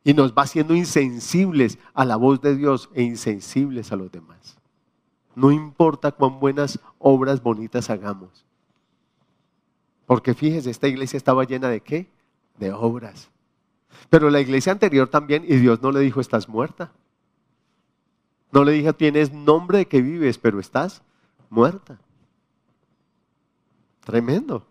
Y 0.04 0.14
nos 0.14 0.34
va 0.34 0.44
haciendo 0.44 0.76
insensibles 0.76 1.78
a 1.94 2.06
la 2.06 2.16
voz 2.16 2.42
de 2.42 2.56
Dios 2.56 2.90
e 2.94 3.04
insensibles 3.04 3.92
a 3.92 3.96
los 3.96 4.12
demás. 4.12 4.58
No 5.36 5.52
importa 5.52 6.12
cuán 6.12 6.40
buenas 6.40 6.80
obras 6.98 7.42
bonitas 7.42 7.90
hagamos. 7.90 8.46
Porque 10.06 10.34
fíjese, 10.34 10.70
esta 10.70 10.88
iglesia 10.88 11.18
estaba 11.18 11.44
llena 11.44 11.70
de 11.70 11.82
qué? 11.82 12.10
De 12.58 12.72
obras. 12.72 13.30
Pero 14.10 14.30
la 14.30 14.40
iglesia 14.40 14.72
anterior 14.72 15.08
también, 15.08 15.44
y 15.48 15.58
Dios 15.58 15.82
no 15.82 15.92
le 15.92 16.00
dijo, 16.00 16.20
estás 16.20 16.50
muerta. 16.50 16.92
No 18.52 18.64
le 18.64 18.72
dije, 18.72 18.92
tienes 18.94 19.32
nombre 19.32 19.80
de 19.80 19.88
que 19.88 20.02
vives, 20.02 20.38
pero 20.38 20.60
estás 20.60 21.04
muerta. 21.50 22.00
Tremendo. 24.04 24.66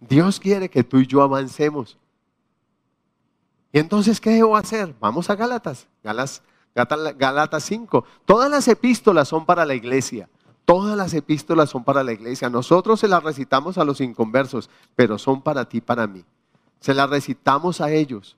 Dios 0.00 0.38
quiere 0.40 0.70
que 0.70 0.84
tú 0.84 0.98
y 0.98 1.06
yo 1.06 1.22
avancemos. 1.22 1.98
Y 3.72 3.78
entonces, 3.78 4.20
¿qué 4.20 4.30
debo 4.30 4.56
hacer? 4.56 4.94
Vamos 5.00 5.30
a 5.30 5.36
Gálatas, 5.36 5.86
Gálatas, 6.02 6.42
Gálatas 6.74 7.64
5. 7.64 8.04
Todas 8.24 8.50
las 8.50 8.66
epístolas 8.68 9.28
son 9.28 9.46
para 9.46 9.64
la 9.64 9.74
iglesia. 9.74 10.28
Todas 10.64 10.96
las 10.96 11.14
epístolas 11.14 11.70
son 11.70 11.84
para 11.84 12.02
la 12.02 12.12
iglesia. 12.12 12.48
Nosotros 12.48 13.00
se 13.00 13.08
las 13.08 13.22
recitamos 13.22 13.78
a 13.78 13.84
los 13.84 14.00
inconversos, 14.00 14.70
pero 14.94 15.18
son 15.18 15.42
para 15.42 15.68
ti, 15.68 15.80
para 15.80 16.06
mí. 16.06 16.24
Se 16.80 16.94
las 16.94 17.10
recitamos 17.10 17.80
a 17.80 17.90
ellos. 17.90 18.36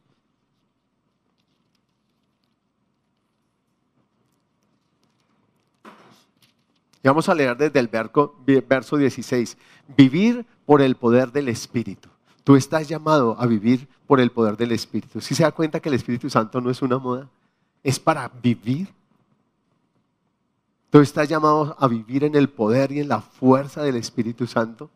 Y 7.02 7.08
vamos 7.08 7.28
a 7.28 7.34
leer 7.34 7.56
desde 7.56 7.80
el 7.80 7.88
verso 7.88 8.96
16. 8.96 9.58
Vivir 9.96 10.46
por 10.64 10.82
el 10.82 10.94
poder 10.96 11.32
del 11.32 11.48
Espíritu. 11.48 12.08
Tú 12.44 12.56
estás 12.56 12.88
llamado 12.88 13.36
a 13.38 13.46
vivir 13.46 13.88
por 14.06 14.20
el 14.20 14.30
poder 14.30 14.56
del 14.56 14.72
Espíritu. 14.72 15.20
Si 15.20 15.34
se 15.34 15.44
da 15.44 15.52
cuenta 15.52 15.80
que 15.80 15.88
el 15.88 15.94
Espíritu 15.94 16.28
Santo 16.28 16.60
no 16.60 16.70
es 16.70 16.82
una 16.82 16.98
moda, 16.98 17.28
es 17.82 17.98
para 17.98 18.28
vivir. 18.28 18.88
Tú 20.90 20.98
estás 21.00 21.28
llamado 21.28 21.76
a 21.78 21.88
vivir 21.88 22.24
en 22.24 22.34
el 22.34 22.48
poder 22.48 22.92
y 22.92 23.00
en 23.00 23.08
la 23.08 23.20
fuerza 23.20 23.82
del 23.82 23.96
Espíritu 23.96 24.46
Santo. 24.46 24.90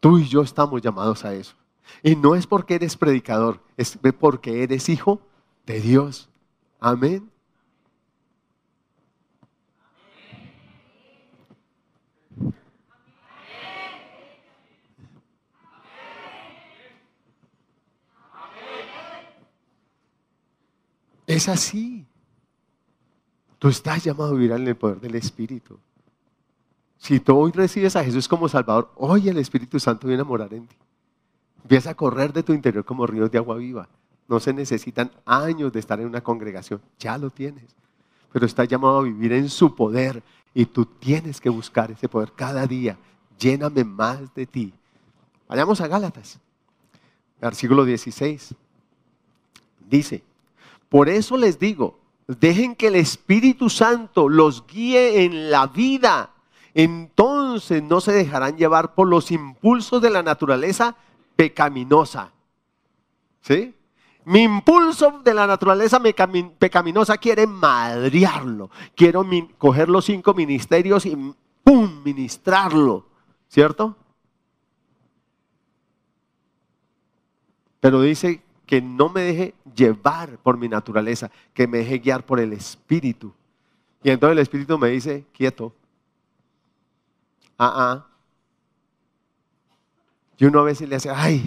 Tú 0.00 0.18
y 0.18 0.28
yo 0.28 0.42
estamos 0.42 0.80
llamados 0.82 1.24
a 1.24 1.34
eso. 1.34 1.54
Y 2.02 2.14
no 2.14 2.34
es 2.34 2.46
porque 2.46 2.74
eres 2.74 2.96
predicador, 2.96 3.60
es 3.76 3.98
porque 4.18 4.62
eres 4.62 4.88
hijo 4.88 5.20
de 5.66 5.80
Dios. 5.80 6.28
Amén. 6.78 7.28
Es 21.28 21.46
así. 21.46 22.06
Tú 23.58 23.68
estás 23.68 24.02
llamado 24.02 24.30
a 24.30 24.32
vivir 24.32 24.50
en 24.52 24.66
el 24.66 24.76
poder 24.76 24.98
del 24.98 25.14
Espíritu. 25.14 25.78
Si 26.96 27.20
tú 27.20 27.36
hoy 27.36 27.52
recibes 27.52 27.94
a 27.96 28.02
Jesús 28.02 28.26
como 28.26 28.48
Salvador, 28.48 28.90
hoy 28.96 29.28
el 29.28 29.36
Espíritu 29.36 29.78
Santo 29.78 30.08
viene 30.08 30.22
a 30.22 30.24
morar 30.24 30.54
en 30.54 30.66
ti. 30.66 30.76
Empieza 31.62 31.90
a 31.90 31.94
correr 31.94 32.32
de 32.32 32.42
tu 32.42 32.54
interior 32.54 32.82
como 32.82 33.06
ríos 33.06 33.30
de 33.30 33.36
agua 33.36 33.56
viva. 33.56 33.88
No 34.26 34.40
se 34.40 34.54
necesitan 34.54 35.10
años 35.26 35.70
de 35.70 35.80
estar 35.80 36.00
en 36.00 36.06
una 36.06 36.22
congregación, 36.22 36.80
ya 36.98 37.18
lo 37.18 37.28
tienes. 37.28 37.76
Pero 38.32 38.46
estás 38.46 38.66
llamado 38.66 39.00
a 39.00 39.02
vivir 39.02 39.34
en 39.34 39.50
su 39.50 39.74
poder 39.74 40.22
y 40.54 40.64
tú 40.64 40.86
tienes 40.86 41.42
que 41.42 41.50
buscar 41.50 41.90
ese 41.90 42.08
poder 42.08 42.32
cada 42.34 42.66
día. 42.66 42.96
Lléname 43.38 43.84
más 43.84 44.34
de 44.34 44.46
ti. 44.46 44.72
Vayamos 45.46 45.78
a 45.82 45.88
Gálatas, 45.88 46.40
versículo 47.38 47.84
16. 47.84 48.54
Dice, 49.88 50.22
por 50.88 51.08
eso 51.08 51.36
les 51.36 51.58
digo, 51.58 51.98
dejen 52.26 52.74
que 52.74 52.88
el 52.88 52.96
Espíritu 52.96 53.70
Santo 53.70 54.28
los 54.28 54.66
guíe 54.66 55.24
en 55.24 55.50
la 55.50 55.66
vida. 55.66 56.30
Entonces 56.74 57.82
no 57.82 58.00
se 58.00 58.12
dejarán 58.12 58.56
llevar 58.56 58.94
por 58.94 59.08
los 59.08 59.30
impulsos 59.30 60.00
de 60.00 60.10
la 60.10 60.22
naturaleza 60.22 60.96
pecaminosa. 61.36 62.32
¿Sí? 63.40 63.74
Mi 64.24 64.42
impulso 64.42 65.20
de 65.24 65.32
la 65.32 65.46
naturaleza 65.46 66.00
pecaminosa 66.58 67.16
quiere 67.16 67.46
madriarlo. 67.46 68.70
Quiero 68.94 69.24
coger 69.56 69.88
los 69.88 70.04
cinco 70.04 70.34
ministerios 70.34 71.06
y 71.06 71.16
¡pum! 71.64 72.02
ministrarlo. 72.04 73.06
¿Cierto? 73.48 73.96
Pero 77.80 78.02
dice 78.02 78.42
que 78.68 78.80
no 78.80 79.08
me 79.08 79.22
deje 79.22 79.54
llevar 79.74 80.38
por 80.38 80.56
mi 80.58 80.68
naturaleza, 80.68 81.30
que 81.54 81.66
me 81.66 81.78
deje 81.78 81.98
guiar 81.98 82.24
por 82.24 82.38
el 82.38 82.52
Espíritu. 82.52 83.32
Y 84.04 84.10
entonces 84.10 84.32
el 84.34 84.42
Espíritu 84.42 84.78
me 84.78 84.90
dice, 84.90 85.24
quieto. 85.32 85.74
Ah, 87.58 87.72
ah. 87.74 88.06
Y 90.36 90.44
uno 90.44 90.60
a 90.60 90.64
veces 90.64 90.88
le 90.88 90.96
hace, 90.96 91.10
ay, 91.10 91.42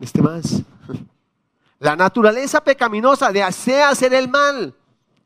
este 0.00 0.20
más. 0.20 0.62
La 1.78 1.94
naturaleza 1.94 2.62
pecaminosa 2.62 3.30
de 3.32 3.42
hacer 3.42 3.82
hacer 3.82 4.12
el 4.12 4.28
mal 4.28 4.74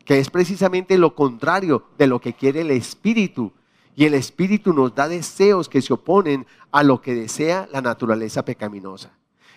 que 0.05 0.19
es 0.19 0.29
precisamente 0.29 0.99
lo 0.99 1.15
contrario 1.15 1.85
de 1.97 2.09
lo 2.09 2.21
que 2.21 2.33
quiere 2.33 2.63
el 2.63 2.73
espíritu. 2.73 3.53
Y 3.95 4.07
el 4.07 4.15
espíritu 4.15 4.73
nos 4.73 4.93
da 4.93 5.07
deseos 5.07 5.69
que 5.69 5.81
se 5.81 5.93
oponen 5.93 6.49
a 6.73 6.83
lo 6.83 7.01
que 7.01 7.15
desea 7.15 7.69
la 7.71 7.81
naturaleza 7.81 8.45
pecaminosa. 8.45 9.13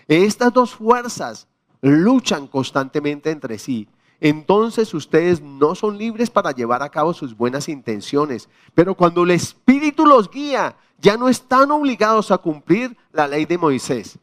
Estas 0.08 0.54
dos 0.54 0.76
fuerzas 0.76 1.48
luchan 1.82 2.48
constantemente 2.48 3.32
entre 3.32 3.58
sí. 3.58 3.88
Entonces 4.20 4.94
ustedes 4.94 5.42
no 5.42 5.76
son 5.76 5.98
libres 5.98 6.30
para 6.30 6.52
llevar 6.52 6.82
a 6.82 6.90
cabo 6.90 7.14
sus 7.14 7.36
buenas 7.36 7.68
intenciones. 7.68 8.48
Pero 8.74 8.96
cuando 8.96 9.24
el 9.24 9.32
Espíritu 9.32 10.06
los 10.06 10.32
guía, 10.32 10.78
ya 10.98 11.18
no 11.18 11.28
están 11.28 11.72
obligados 11.72 12.32
a 12.32 12.38
cumplir 12.38 12.96
la 13.12 13.28
ley 13.28 13.46
de 13.46 13.58
Moisés. 13.58 14.18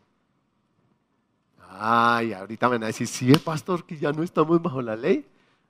Ay, 1.78 2.33
ahorita 2.33 2.68
me 2.68 2.76
van 2.76 2.85
a 2.85 2.87
decir, 2.87 3.07
¿sí, 3.07 3.33
pastor, 3.35 3.85
que 3.85 3.99
ya 3.99 4.12
no 4.12 4.22
estamos 4.22 4.61
bajo 4.62 4.81
la 4.81 4.97
ley? 4.97 5.26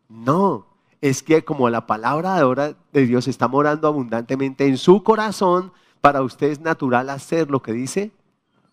No, 0.08 0.66
es 1.00 1.22
que 1.22 1.44
como 1.44 1.68
la 1.70 1.86
palabra 1.86 2.34
de, 2.34 2.76
de 2.92 3.06
Dios 3.06 3.26
está 3.28 3.48
morando 3.48 3.88
abundantemente 3.88 4.66
en 4.66 4.76
su 4.76 5.02
corazón, 5.02 5.72
para 6.00 6.22
usted 6.22 6.48
es 6.48 6.60
natural 6.60 7.10
hacer 7.10 7.50
lo 7.50 7.62
que 7.62 7.72
dice 7.72 8.12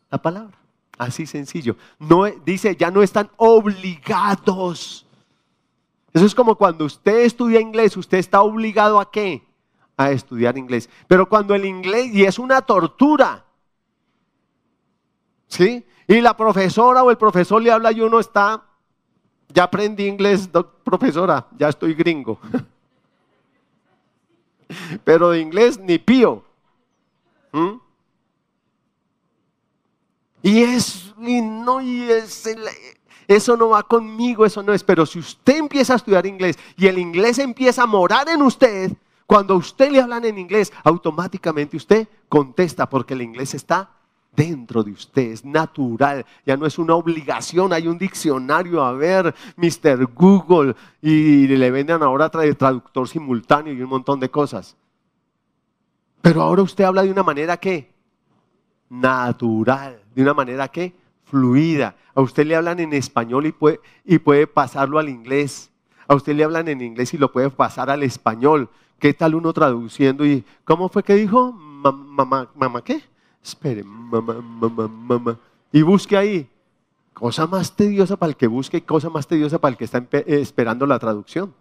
la 0.10 0.22
palabra. 0.22 0.57
Así 0.98 1.28
sencillo. 1.28 1.76
No, 2.00 2.26
dice, 2.26 2.76
ya 2.76 2.89
no 2.89 3.04
están 3.04 3.30
obligados. 3.38 5.06
Eso 6.14 6.26
es 6.26 6.34
como 6.34 6.56
cuando 6.56 6.86
usted 6.86 7.20
estudia 7.20 7.60
inglés, 7.60 7.95
usted 7.95 8.18
está 8.18 8.41
obligado 8.41 9.00
a 9.00 9.12
qué? 9.12 9.43
A 9.95 10.12
estudiar 10.12 10.58
inglés. 10.58 10.89
Pero 11.08 11.30
cuando 11.30 11.54
el 11.54 11.66
inglés, 11.66 12.08
y 12.14 12.24
es 12.24 12.39
una 12.39 12.62
tortura, 12.62 13.45
¿sí? 15.48 15.86
Y 16.08 16.22
la 16.22 16.36
profesora 16.36 17.04
o 17.04 17.12
el 17.12 17.18
profesor 17.18 17.62
le 17.62 17.72
habla 17.72 17.91
y 17.91 18.02
uno 18.02 18.20
está, 18.20 18.64
ya 19.50 19.64
aprendí 19.64 20.08
inglés, 20.08 20.50
profesora, 20.84 21.48
ya 21.58 21.70
estoy 21.70 21.93
gringo. 21.93 22.39
Pero 25.04 25.32
de 25.32 25.41
inglés 25.41 25.80
ni 25.80 25.98
pío. 25.98 26.43
¿Mm? 27.52 27.87
Y 30.42 30.62
es, 30.62 31.14
no, 31.18 31.80
es, 31.80 32.50
eso 33.28 33.58
no 33.58 33.70
va 33.70 33.84
conmigo, 33.84 34.46
eso 34.46 34.64
no 34.64 34.74
es. 34.74 34.84
Pero 34.84 35.06
si 35.06 35.20
usted 35.20 35.58
empieza 35.58 35.94
a 35.94 35.96
estudiar 35.98 36.26
inglés 36.26 36.58
y 36.78 36.88
el 36.88 36.98
inglés 36.98 37.40
empieza 37.40 37.84
a 37.84 37.88
morar 37.88 38.30
en 38.30 38.42
usted, 38.42 38.92
cuando 39.26 39.56
a 39.56 39.58
usted 39.58 39.92
le 39.92 40.02
hablan 40.02 40.26
en 40.26 40.38
inglés, 40.38 40.72
automáticamente 40.84 41.76
usted 41.76 42.08
contesta 42.30 42.90
porque 42.90 43.14
el 43.14 43.22
inglés 43.22 43.54
está 43.54 43.92
dentro 44.38 44.84
de 44.84 44.92
usted, 44.92 45.32
es 45.32 45.44
natural, 45.44 46.24
ya 46.46 46.56
no 46.56 46.68
es 46.68 46.78
una 46.78 46.94
obligación, 46.94 47.74
hay 47.74 47.88
un 47.88 47.98
diccionario, 47.98 48.84
a 48.84 48.94
ver, 48.94 49.34
Mr. 49.56 50.06
Google, 50.14 50.76
y 51.02 51.48
le 51.48 51.72
venden 51.72 52.04
ahora 52.04 52.30
traductor 52.30 53.10
simultáneo 53.10 53.74
y 53.74 53.82
un 53.82 53.90
montón 53.90 54.20
de 54.20 54.30
cosas. 54.30 54.78
Pero 56.22 56.44
ahora 56.44 56.62
usted 56.62 56.84
habla 56.84 57.02
de 57.02 57.12
una 57.12 57.24
manera 57.24 57.58
que 57.58 57.97
natural, 58.90 60.02
de 60.16 60.22
una 60.22 60.34
manera 60.34 60.68
que 60.68 60.94
fluida. 61.26 61.96
A 62.16 62.22
usted 62.22 62.46
le 62.46 62.56
hablan 62.56 62.80
en 62.80 62.94
español 62.94 63.46
y 63.46 63.52
puede, 63.52 63.80
y 64.06 64.20
puede 64.20 64.48
pasarlo 64.48 65.00
al 65.00 65.10
inglés. 65.10 65.70
A 66.08 66.16
usted 66.16 66.36
le 66.36 66.44
hablan 66.44 66.68
en 66.68 66.82
inglés 66.82 67.14
y 67.14 67.18
lo 67.18 67.32
puede 67.32 67.50
pasar 67.50 67.90
al 67.90 68.04
español. 68.04 68.70
¿Qué 69.00 69.14
tal 69.14 69.36
uno 69.36 69.54
traduciendo? 69.54 70.26
¿Y 70.26 70.44
cómo 70.64 70.90
fue 70.90 71.04
que 71.04 71.14
dijo? 71.16 71.52
Mamá, 71.52 72.50
mamá, 72.56 72.82
¿qué? 72.84 73.04
Espere, 73.44 73.84
mamá, 73.84 74.42
mamá, 74.42 74.88
mamá. 74.88 75.40
Y 75.72 75.82
busque 75.82 76.18
ahí. 76.18 76.50
Cosa 77.14 77.48
más 77.48 77.76
tediosa 77.76 78.16
para 78.16 78.32
el 78.32 78.36
que 78.36 78.48
busque 78.48 78.78
y 78.78 78.82
cosa 78.82 79.10
más 79.10 79.28
tediosa 79.28 79.60
para 79.60 79.72
el 79.72 79.78
que 79.78 79.86
está 79.86 80.06
esperando 80.26 80.86
la 80.86 81.00
traducción. 81.00 81.54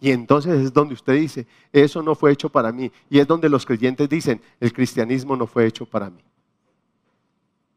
Y 0.00 0.12
entonces 0.12 0.58
es 0.60 0.72
donde 0.72 0.94
usted 0.94 1.12
dice, 1.14 1.46
eso 1.72 2.02
no 2.02 2.14
fue 2.14 2.32
hecho 2.32 2.48
para 2.48 2.72
mí. 2.72 2.90
Y 3.10 3.18
es 3.18 3.26
donde 3.26 3.50
los 3.50 3.66
creyentes 3.66 4.08
dicen, 4.08 4.40
el 4.58 4.72
cristianismo 4.72 5.36
no 5.36 5.46
fue 5.46 5.66
hecho 5.66 5.84
para 5.84 6.08
mí. 6.08 6.22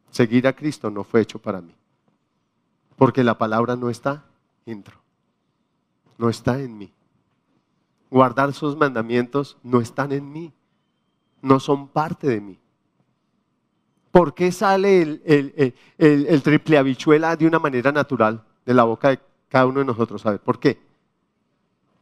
Seguir 0.10 0.48
a 0.48 0.54
Cristo 0.54 0.90
no 0.90 1.04
fue 1.04 1.22
hecho 1.22 1.40
para 1.40 1.60
mí. 1.60 1.76
Porque 2.96 3.24
la 3.24 3.38
palabra 3.38 3.76
no 3.76 3.90
está 3.90 4.24
dentro. 4.66 5.02
No 6.18 6.30
está 6.30 6.60
en 6.62 6.78
mí. 6.78 6.94
Guardar 8.10 8.54
sus 8.54 8.78
mandamientos 8.78 9.58
no 9.64 9.82
están 9.82 10.12
en 10.12 10.32
mí. 10.32 10.54
No 11.42 11.60
son 11.60 11.90
parte 11.90 12.28
de 12.28 12.40
mí. 12.40 12.60
¿Por 14.12 14.36
qué 14.36 14.52
sale 14.52 15.02
el, 15.26 16.42
triple 16.44 16.78
habichuela 16.78 17.36
de 17.36 17.48
una 17.48 17.58
manera 17.58 17.92
natural 17.92 18.46
de 18.64 18.74
la 18.76 18.84
boca 18.84 19.10
de 19.10 19.20
cada 19.50 19.66
uno 19.66 19.80
de 19.80 19.86
nosotros? 19.86 20.24
A 20.26 20.32
ver, 20.32 20.40
¿por 20.40 20.60
qué? 20.60 20.80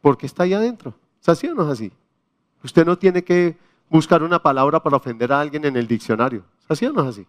Porque 0.02 0.26
está 0.26 0.42
ahí 0.42 0.52
adentro. 0.52 0.94
¿Es 1.22 1.28
así 1.30 1.46
o 1.46 1.54
no 1.54 1.62
es 1.62 1.70
así? 1.70 1.92
Usted 2.62 2.84
no 2.84 2.98
tiene 2.98 3.24
que 3.24 3.56
buscar 3.88 4.22
una 4.22 4.42
palabra 4.42 4.82
para 4.82 4.96
ofender 4.96 5.32
a 5.32 5.40
alguien 5.40 5.64
en 5.64 5.76
el 5.76 5.86
diccionario. 5.86 6.44
¿Es 6.64 6.70
así 6.70 6.86
o 6.86 6.92
no 6.92 7.02
es 7.02 7.08
así? 7.08 7.26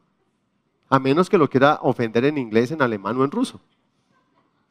A 0.89 0.99
menos 0.99 1.29
que 1.29 1.37
lo 1.37 1.49
quiera 1.49 1.79
ofender 1.81 2.25
en 2.25 2.37
inglés, 2.37 2.71
en 2.71 2.81
alemán 2.81 3.15
o 3.17 3.23
en 3.23 3.31
ruso. 3.31 3.61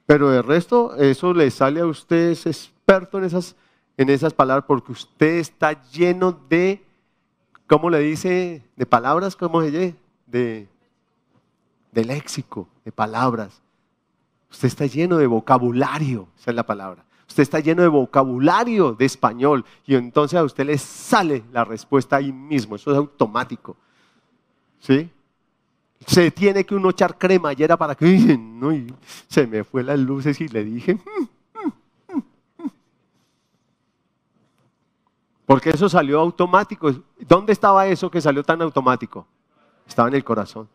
Pero 0.05 0.31
de 0.31 0.43
resto, 0.43 0.97
eso 0.97 1.33
le 1.33 1.51
sale 1.51 1.81
a 1.81 1.87
usted, 1.87 2.31
es 2.31 2.47
experto 2.47 3.19
en 3.19 3.25
esas, 3.25 3.57
en 3.97 4.11
esas 4.11 4.35
palabras, 4.35 4.65
porque 4.67 4.93
usted 4.93 5.37
está 5.37 5.81
lleno 5.91 6.33
de, 6.33 6.85
¿cómo 7.69 7.89
le 7.89 8.01
dice? 8.01 8.63
De 8.77 8.85
palabras, 8.85 9.37
¿cómo 9.37 9.63
se 9.63 9.71
llama? 9.71 9.97
De, 10.27 10.69
de 11.93 12.05
léxico, 12.05 12.69
de 12.85 12.91
palabras. 12.91 13.63
Usted 14.51 14.69
está 14.69 14.87
lleno 14.87 15.19
de 15.19 15.27
vocabulario, 15.27 16.29
esa 16.39 16.51
es 16.51 16.57
la 16.57 16.67
palabra. 16.67 17.05
Usted 17.29 17.43
está 17.45 17.61
lleno 17.61 17.83
de 17.83 17.89
vocabulario 17.89 18.93
de 18.93 19.05
español 19.07 19.65
y 19.87 19.95
entonces 19.95 20.39
a 20.39 20.45
usted 20.45 20.67
le 20.67 20.77
sale 20.79 21.45
la 21.53 21.65
respuesta 21.65 22.17
ahí 22.17 22.33
mismo. 22.33 22.77
Eso 22.77 22.91
es 22.91 22.97
automático. 22.99 23.77
¿Sí? 24.81 25.11
Se 26.07 26.31
tiene 26.31 26.67
que 26.67 26.75
uno 26.75 26.91
echar 26.91 27.17
cremallera 27.17 27.77
para 27.77 27.95
que 27.95 28.37
no, 28.39 28.71
se 29.29 29.47
me 29.47 29.65
fue 29.65 29.83
las 29.83 29.99
luces 29.99 30.41
y 30.41 30.49
le 30.49 30.65
dije. 30.65 31.01
Porque 35.47 35.71
eso 35.71 35.89
salió 35.89 36.21
automático. 36.21 36.93
¿Dónde 37.21 37.53
estaba 37.53 37.87
eso 37.87 38.11
que 38.11 38.21
salió 38.21 38.43
tan 38.43 38.61
automático? 38.63 39.27
Estaba 39.87 40.09
en 40.09 40.15
el 40.15 40.25
corazón. 40.25 40.69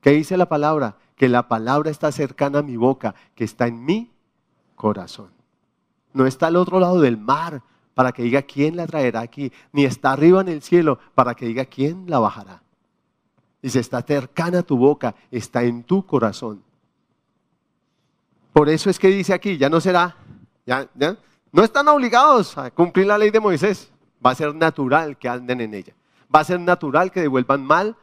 ¿Qué 0.00 0.10
dice 0.10 0.36
la 0.36 0.48
palabra? 0.48 0.96
Que 1.16 1.28
la 1.28 1.48
palabra 1.48 1.90
está 1.90 2.10
cercana 2.12 2.60
a 2.60 2.62
mi 2.62 2.76
boca, 2.76 3.14
que 3.34 3.44
está 3.44 3.66
en 3.66 3.84
mi 3.84 4.10
corazón 4.74 5.33
no 6.14 6.26
está 6.26 6.46
al 6.46 6.56
otro 6.56 6.80
lado 6.80 7.00
del 7.00 7.18
mar 7.18 7.62
para 7.92 8.12
que 8.12 8.22
diga 8.22 8.42
quién 8.42 8.76
la 8.76 8.86
traerá 8.86 9.20
aquí, 9.20 9.52
ni 9.72 9.84
está 9.84 10.12
arriba 10.12 10.40
en 10.40 10.48
el 10.48 10.62
cielo 10.62 10.98
para 11.14 11.34
que 11.34 11.46
diga 11.46 11.66
quién 11.66 12.04
la 12.08 12.18
bajará. 12.18 12.62
Dice, 13.60 13.80
está 13.80 14.02
cercana 14.02 14.62
tu 14.62 14.76
boca, 14.76 15.14
está 15.30 15.62
en 15.62 15.84
tu 15.84 16.06
corazón. 16.06 16.62
Por 18.52 18.68
eso 18.68 18.88
es 18.90 18.98
que 18.98 19.08
dice 19.08 19.34
aquí, 19.34 19.58
ya 19.58 19.68
no 19.68 19.80
será, 19.80 20.16
ya, 20.64 20.88
ya, 20.94 21.16
no 21.50 21.62
están 21.62 21.88
obligados 21.88 22.56
a 22.58 22.70
cumplir 22.70 23.06
la 23.06 23.18
ley 23.18 23.30
de 23.30 23.40
Moisés. 23.40 23.90
Va 24.24 24.30
a 24.30 24.34
ser 24.34 24.54
natural 24.54 25.16
que 25.16 25.28
anden 25.28 25.60
en 25.60 25.74
ella. 25.74 25.94
Va 26.34 26.40
a 26.40 26.44
ser 26.44 26.60
natural 26.60 27.10
que 27.10 27.20
devuelvan 27.20 27.64
mal, 27.64 27.96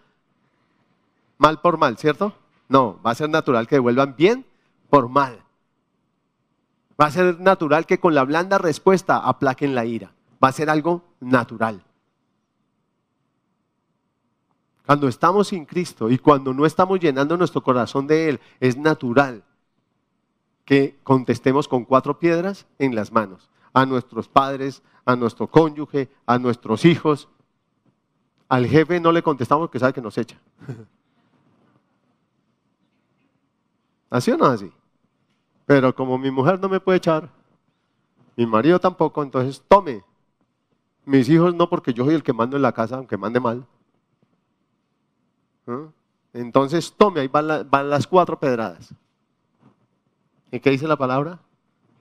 mal 1.37 1.59
por 1.61 1.77
mal, 1.77 1.97
¿cierto? 1.97 2.33
No, 2.69 2.99
va 3.05 3.11
a 3.11 3.15
ser 3.15 3.29
natural 3.29 3.67
que 3.67 3.75
devuelvan 3.75 4.15
bien 4.15 4.45
por 4.89 5.09
mal. 5.09 5.43
Va 6.99 7.05
a 7.05 7.11
ser 7.11 7.39
natural 7.39 7.85
que 7.85 7.99
con 7.99 8.13
la 8.13 8.23
blanda 8.23 8.57
respuesta 8.57 9.17
aplaquen 9.17 9.75
la 9.75 9.85
ira. 9.85 10.13
Va 10.43 10.49
a 10.49 10.53
ser 10.53 10.69
algo 10.69 11.03
natural. 11.19 11.83
Cuando 14.85 15.07
estamos 15.07 15.47
sin 15.49 15.65
Cristo 15.65 16.09
y 16.09 16.17
cuando 16.17 16.53
no 16.53 16.65
estamos 16.65 16.99
llenando 16.99 17.37
nuestro 17.37 17.63
corazón 17.63 18.07
de 18.07 18.29
Él, 18.29 18.39
es 18.59 18.77
natural 18.77 19.43
que 20.65 20.99
contestemos 21.03 21.67
con 21.67 21.85
cuatro 21.85 22.19
piedras 22.19 22.65
en 22.79 22.95
las 22.95 23.11
manos. 23.11 23.49
A 23.73 23.85
nuestros 23.85 24.27
padres, 24.27 24.81
a 25.05 25.15
nuestro 25.15 25.47
cónyuge, 25.47 26.09
a 26.25 26.37
nuestros 26.39 26.85
hijos. 26.85 27.29
Al 28.49 28.67
jefe 28.67 28.99
no 28.99 29.11
le 29.11 29.23
contestamos 29.23 29.69
que 29.69 29.79
sabe 29.79 29.93
que 29.93 30.01
nos 30.01 30.17
echa. 30.17 30.37
¿Así 34.09 34.29
o 34.31 34.37
no 34.37 34.45
así? 34.45 34.71
Pero 35.71 35.95
como 35.95 36.17
mi 36.17 36.29
mujer 36.29 36.59
no 36.59 36.67
me 36.67 36.81
puede 36.81 36.97
echar, 36.97 37.29
mi 38.35 38.45
marido 38.45 38.77
tampoco, 38.77 39.23
entonces 39.23 39.63
tome. 39.69 40.03
Mis 41.05 41.29
hijos 41.29 41.55
no, 41.55 41.69
porque 41.69 41.93
yo 41.93 42.03
soy 42.03 42.13
el 42.13 42.23
que 42.23 42.33
mando 42.33 42.57
en 42.57 42.61
la 42.61 42.73
casa, 42.73 42.97
aunque 42.97 43.15
mande 43.15 43.39
mal. 43.39 43.65
¿Ah? 45.65 45.85
Entonces 46.33 46.93
tome, 46.97 47.21
ahí 47.21 47.29
van, 47.29 47.89
las 47.89 48.05
cuatro 48.05 48.37
pedradas. 48.37 48.93
¿Y 50.51 50.59
qué 50.59 50.71
dice 50.71 50.89
la 50.89 50.97
palabra? 50.97 51.39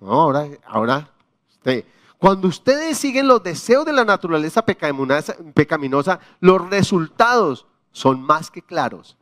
Ahora, 0.00 0.48
ahora, 0.66 1.08
usted. 1.48 1.84
Cuando 2.18 2.48
ustedes 2.48 2.98
siguen 2.98 3.28
los 3.28 3.40
deseos 3.40 3.86
de 3.86 3.92
la 3.92 4.04
naturaleza 4.04 4.66
pecaminosa, 4.66 6.18
los 6.40 6.68
resultados 6.68 7.68
son 7.92 8.20
más 8.20 8.50
que 8.50 8.62
claros. 8.62 9.16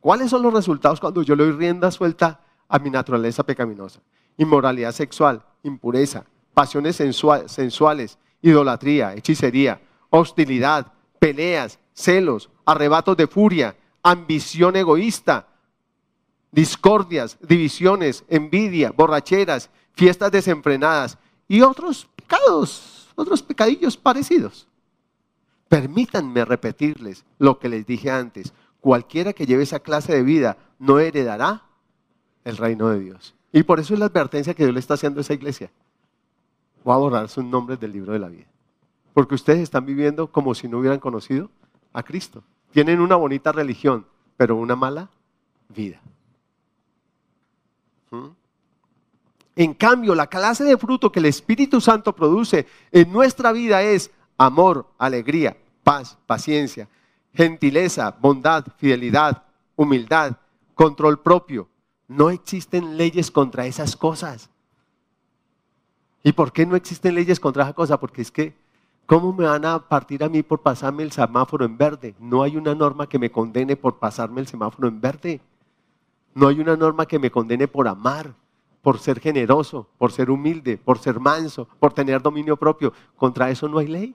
¿Cuáles 0.00 0.28
son 0.28 0.42
los 0.42 0.52
resultados 0.52 0.98
cuando 0.98 1.22
yo 1.22 1.36
le 1.36 1.44
doy 1.44 1.52
rienda 1.52 1.92
suelta 1.92 2.40
a 2.68 2.78
mi 2.78 2.90
naturaleza 2.90 3.42
pecaminosa. 3.42 4.00
Inmoralidad 4.36 4.92
sexual, 4.92 5.42
impureza, 5.62 6.24
pasiones 6.54 6.96
sensuales, 6.96 8.18
idolatría, 8.42 9.14
hechicería, 9.14 9.80
hostilidad, 10.10 10.92
peleas, 11.18 11.78
celos, 11.92 12.50
arrebatos 12.64 13.16
de 13.16 13.26
furia, 13.26 13.76
ambición 14.02 14.76
egoísta, 14.76 15.48
discordias, 16.52 17.36
divisiones, 17.40 18.24
envidia, 18.28 18.90
borracheras, 18.90 19.70
fiestas 19.92 20.30
desenfrenadas 20.30 21.18
y 21.48 21.60
otros 21.60 22.08
pecados, 22.16 23.08
otros 23.14 23.42
pecadillos 23.42 23.96
parecidos. 23.96 24.66
Permítanme 25.68 26.44
repetirles 26.44 27.24
lo 27.38 27.58
que 27.58 27.68
les 27.68 27.86
dije 27.86 28.10
antes. 28.10 28.52
Cualquiera 28.80 29.32
que 29.32 29.46
lleve 29.46 29.64
esa 29.64 29.80
clase 29.80 30.14
de 30.14 30.22
vida 30.22 30.56
no 30.78 31.00
heredará 31.00 31.65
el 32.46 32.56
reino 32.56 32.88
de 32.88 33.00
Dios. 33.00 33.34
Y 33.52 33.64
por 33.64 33.80
eso 33.80 33.92
es 33.92 34.00
la 34.00 34.06
advertencia 34.06 34.54
que 34.54 34.62
Dios 34.62 34.72
le 34.72 34.78
está 34.78 34.94
haciendo 34.94 35.18
a 35.18 35.22
esa 35.22 35.34
iglesia. 35.34 35.70
Voy 36.84 36.94
a 36.94 36.98
borrar 36.98 37.28
sus 37.28 37.44
nombres 37.44 37.80
del 37.80 37.92
libro 37.92 38.12
de 38.12 38.20
la 38.20 38.28
vida. 38.28 38.46
Porque 39.12 39.34
ustedes 39.34 39.58
están 39.58 39.84
viviendo 39.84 40.28
como 40.28 40.54
si 40.54 40.68
no 40.68 40.78
hubieran 40.78 41.00
conocido 41.00 41.50
a 41.92 42.04
Cristo. 42.04 42.44
Tienen 42.70 43.00
una 43.00 43.16
bonita 43.16 43.50
religión, 43.50 44.06
pero 44.36 44.54
una 44.54 44.76
mala 44.76 45.10
vida. 45.68 46.00
¿Mm? 48.12 48.28
En 49.56 49.74
cambio, 49.74 50.14
la 50.14 50.28
clase 50.28 50.62
de 50.62 50.78
fruto 50.78 51.10
que 51.10 51.18
el 51.18 51.26
Espíritu 51.26 51.80
Santo 51.80 52.14
produce 52.14 52.66
en 52.92 53.10
nuestra 53.10 53.50
vida 53.50 53.82
es 53.82 54.12
amor, 54.38 54.86
alegría, 54.98 55.56
paz, 55.82 56.16
paciencia, 56.26 56.88
gentileza, 57.34 58.16
bondad, 58.20 58.64
fidelidad, 58.76 59.42
humildad, 59.74 60.36
control 60.74 61.18
propio. 61.18 61.68
No 62.08 62.30
existen 62.30 62.96
leyes 62.96 63.30
contra 63.30 63.66
esas 63.66 63.96
cosas. 63.96 64.50
¿Y 66.22 66.32
por 66.32 66.52
qué 66.52 66.66
no 66.66 66.76
existen 66.76 67.14
leyes 67.14 67.40
contra 67.40 67.64
esas 67.64 67.74
cosas? 67.74 67.98
Porque 67.98 68.22
es 68.22 68.30
que, 68.30 68.54
¿cómo 69.06 69.32
me 69.32 69.44
van 69.44 69.64
a 69.64 69.88
partir 69.88 70.22
a 70.24 70.28
mí 70.28 70.42
por 70.42 70.62
pasarme 70.62 71.02
el 71.02 71.12
semáforo 71.12 71.64
en 71.64 71.76
verde? 71.76 72.14
No 72.18 72.42
hay 72.42 72.56
una 72.56 72.74
norma 72.74 73.08
que 73.08 73.18
me 73.18 73.30
condene 73.30 73.76
por 73.76 73.98
pasarme 73.98 74.40
el 74.40 74.46
semáforo 74.46 74.88
en 74.88 75.00
verde. 75.00 75.40
No 76.34 76.48
hay 76.48 76.60
una 76.60 76.76
norma 76.76 77.06
que 77.06 77.18
me 77.18 77.30
condene 77.30 77.66
por 77.68 77.88
amar, 77.88 78.34
por 78.82 78.98
ser 78.98 79.20
generoso, 79.20 79.88
por 79.98 80.12
ser 80.12 80.30
humilde, 80.30 80.78
por 80.78 80.98
ser 80.98 81.18
manso, 81.18 81.68
por 81.80 81.92
tener 81.92 82.22
dominio 82.22 82.56
propio. 82.56 82.92
Contra 83.16 83.50
eso 83.50 83.68
no 83.68 83.78
hay 83.78 83.88
ley. 83.88 84.14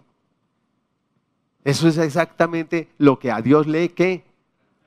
Eso 1.64 1.88
es 1.88 1.98
exactamente 1.98 2.90
lo 2.98 3.20
que 3.20 3.32
a 3.32 3.42
Dios 3.42 3.68
le 3.68 3.90
que 3.94 4.24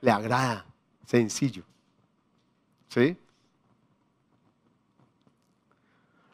le 0.01 0.11
agrada, 0.11 0.65
sencillo. 1.05 1.63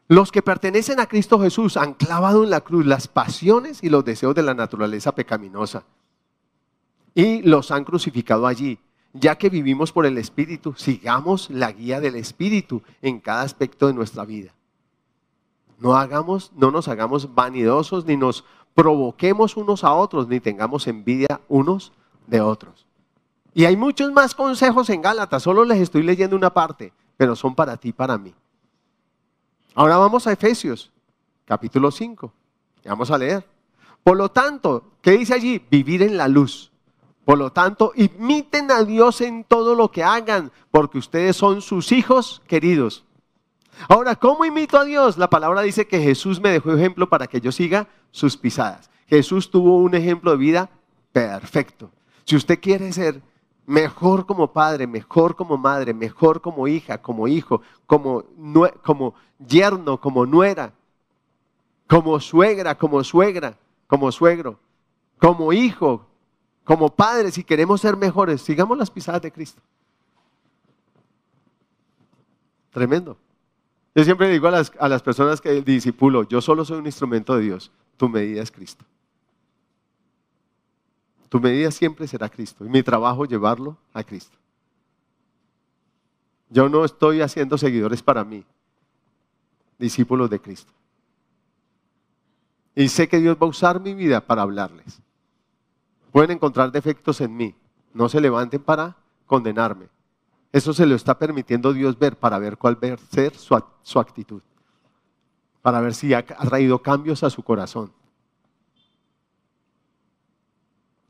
Los 0.08 0.32
que 0.32 0.42
pertenecen 0.42 1.00
a 1.00 1.06
Cristo 1.06 1.40
Jesús 1.40 1.78
han 1.78 1.94
clavado 1.94 2.44
en 2.44 2.50
la 2.50 2.62
cruz 2.62 2.86
las 2.86 3.08
pasiones 3.08 3.84
y 3.84 3.90
los 3.90 4.04
deseos 4.04 4.36
de 4.36 4.44
la 4.44 4.54
naturaleza 4.54 5.16
pecaminosa 5.16 5.86
y 7.16 7.42
los 7.42 7.72
han 7.72 7.84
crucificado 7.84 8.48
allí. 8.48 8.80
Ya 9.14 9.38
que 9.38 9.50
vivimos 9.50 9.92
por 9.92 10.06
el 10.06 10.18
Espíritu, 10.18 10.74
sigamos 10.78 11.50
la 11.50 11.72
guía 11.72 12.00
del 12.00 12.16
Espíritu 12.16 12.82
en 13.02 13.20
cada 13.20 13.42
aspecto 13.42 13.88
de 13.88 13.94
nuestra 13.94 14.24
vida. 14.24 14.54
No 15.80 15.98
hagamos, 15.98 16.52
no 16.56 16.72
nos 16.72 16.88
hagamos 16.88 17.34
vanidosos 17.34 18.06
ni 18.06 18.16
nos 18.16 18.46
provoquemos 18.74 19.58
unos 19.58 19.84
a 19.84 19.94
otros 19.94 20.28
ni 20.28 20.40
tengamos 20.40 20.88
envidia 20.88 21.42
unos 21.50 21.92
de 22.28 22.40
otros. 22.40 22.86
Y 23.54 23.66
hay 23.66 23.76
muchos 23.76 24.12
más 24.12 24.34
consejos 24.34 24.90
en 24.90 25.02
Gálatas, 25.02 25.44
solo 25.44 25.66
les 25.66 25.80
estoy 25.80 26.04
leyendo 26.04 26.36
una 26.36 26.54
parte, 26.54 26.94
pero 27.18 27.36
son 27.36 27.54
para 27.54 27.78
ti 27.78 27.92
para 27.92 28.18
mí. 28.18 28.34
Ahora 29.76 29.98
vamos 29.98 30.28
a 30.28 30.32
Efesios, 30.32 30.92
capítulo 31.46 31.92
5. 31.92 32.32
Vamos 32.86 33.12
a 33.12 33.18
leer. 33.18 33.46
Por 34.04 34.18
lo 34.18 34.30
tanto, 34.30 34.84
¿qué 35.02 35.12
dice 35.12 35.34
allí? 35.34 35.62
Vivir 35.70 36.02
en 36.02 36.18
la 36.18 36.28
luz. 36.28 36.72
Por 37.26 37.38
lo 37.38 37.52
tanto, 37.52 37.94
imiten 37.96 38.72
a 38.72 38.84
Dios 38.84 39.22
en 39.22 39.44
todo 39.44 39.76
lo 39.76 39.92
que 39.92 40.04
hagan, 40.04 40.52
porque 40.72 40.98
ustedes 40.98 41.36
son 41.36 41.62
sus 41.62 41.92
hijos 41.92 42.42
queridos. 42.48 43.06
Ahora, 43.88 44.16
¿cómo 44.16 44.44
imito 44.44 44.78
a 44.78 44.84
Dios? 44.84 45.18
La 45.18 45.30
palabra 45.30 45.62
dice 45.62 45.88
que 45.88 46.02
Jesús 46.02 46.42
me 46.42 46.50
dejó 46.50 46.74
ejemplo 46.74 47.08
para 47.10 47.28
que 47.28 47.42
yo 47.42 47.52
siga 47.52 47.88
sus 48.12 48.38
pisadas. 48.38 48.90
Jesús 49.08 49.52
tuvo 49.52 49.78
un 49.78 49.94
ejemplo 49.96 50.32
de 50.32 50.38
vida 50.38 50.70
perfecto. 51.12 51.92
Si 52.26 52.36
usted 52.36 52.60
quiere 52.60 52.92
ser 52.92 53.22
mejor 53.72 54.26
como 54.26 54.52
padre, 54.52 54.86
mejor 54.86 55.38
como 55.38 55.58
madre, 55.58 55.94
mejor 55.94 56.42
como 56.42 56.68
hija, 56.68 57.02
como 57.02 57.30
hijo, 57.30 57.62
como, 57.88 58.26
como 58.84 59.16
yerno, 59.40 60.00
como 60.00 60.26
nuera, 60.26 60.74
como 61.88 62.20
suegra, 62.20 62.78
como 62.78 63.02
suegra, 63.02 63.58
como 63.88 64.12
suegro, 64.12 64.60
como 65.18 65.54
hijo, 65.54 66.06
como 66.66 66.90
padre, 66.94 67.32
si 67.32 67.46
queremos 67.46 67.80
ser 67.80 67.96
mejores, 67.96 68.42
sigamos 68.42 68.78
las 68.78 68.92
pisadas 68.92 69.22
de 69.22 69.32
Cristo. 69.32 69.62
Tremendo. 72.72 73.18
Yo 73.96 74.04
siempre 74.04 74.28
digo 74.28 74.50
a 74.50 74.52
las, 74.52 74.72
a 74.80 74.90
las 74.90 75.02
personas 75.02 75.40
que 75.40 75.62
disipulo, 75.62 76.24
yo 76.24 76.42
solo 76.42 76.66
soy 76.66 76.80
un 76.80 76.86
instrumento 76.86 77.38
de 77.38 77.44
Dios, 77.44 77.72
tu 77.96 78.10
medida 78.10 78.42
es 78.42 78.52
Cristo. 78.52 78.84
Tu 81.32 81.40
medida 81.40 81.72
siempre 81.72 82.10
será 82.10 82.28
Cristo 82.28 82.66
y 82.66 82.68
mi 82.68 82.84
trabajo 82.84 83.24
llevarlo 83.24 83.78
a 83.94 84.04
Cristo. 84.04 84.38
Yo 86.50 86.68
no 86.68 86.84
estoy 86.84 87.22
haciendo 87.22 87.58
seguidores 87.58 88.04
para 88.04 88.26
mí, 88.26 88.44
discípulos 89.80 90.30
de 90.30 90.42
Cristo. 90.42 90.74
Y 92.76 92.90
sé 92.90 93.08
que 93.08 93.22
Dios 93.22 93.38
va 93.42 93.46
a 93.46 93.50
usar 93.50 93.80
mi 93.80 93.94
vida 93.94 94.20
para 94.20 94.42
hablarles. 94.42 95.02
Pueden 96.12 96.32
encontrar 96.32 96.70
defectos 96.70 97.22
en 97.22 97.34
mí, 97.34 97.56
no 97.94 98.10
se 98.10 98.20
levanten 98.20 98.62
para 98.62 98.98
condenarme. 99.26 99.88
Eso 100.52 100.74
se 100.74 100.86
lo 100.86 100.96
está 100.96 101.18
permitiendo 101.18 101.72
Dios 101.72 101.98
ver 101.98 102.18
para 102.18 102.40
ver 102.40 102.58
cuál 102.58 102.78
va 102.84 102.96
a 102.96 102.98
ser 102.98 103.38
su, 103.38 103.56
actitud. 103.98 104.42
Para 105.62 105.80
ver 105.80 105.94
si 105.94 106.14
ha, 106.14 106.26
traído 106.26 106.82
cambios 106.82 107.24
a 107.24 107.30
su 107.30 107.42
corazón. 107.42 107.94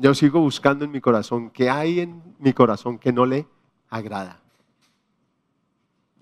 Yo 0.02 0.16
sigo 0.16 0.40
buscando 0.40 0.84
en 0.84 0.90
mi 0.90 1.00
corazón 1.00 1.52
qué 1.52 1.70
hay 1.70 2.00
en 2.00 2.24
mi 2.40 2.54
corazón 2.54 2.98
que 2.98 3.14
no 3.14 3.24
le 3.24 3.46
agrada. 3.88 4.42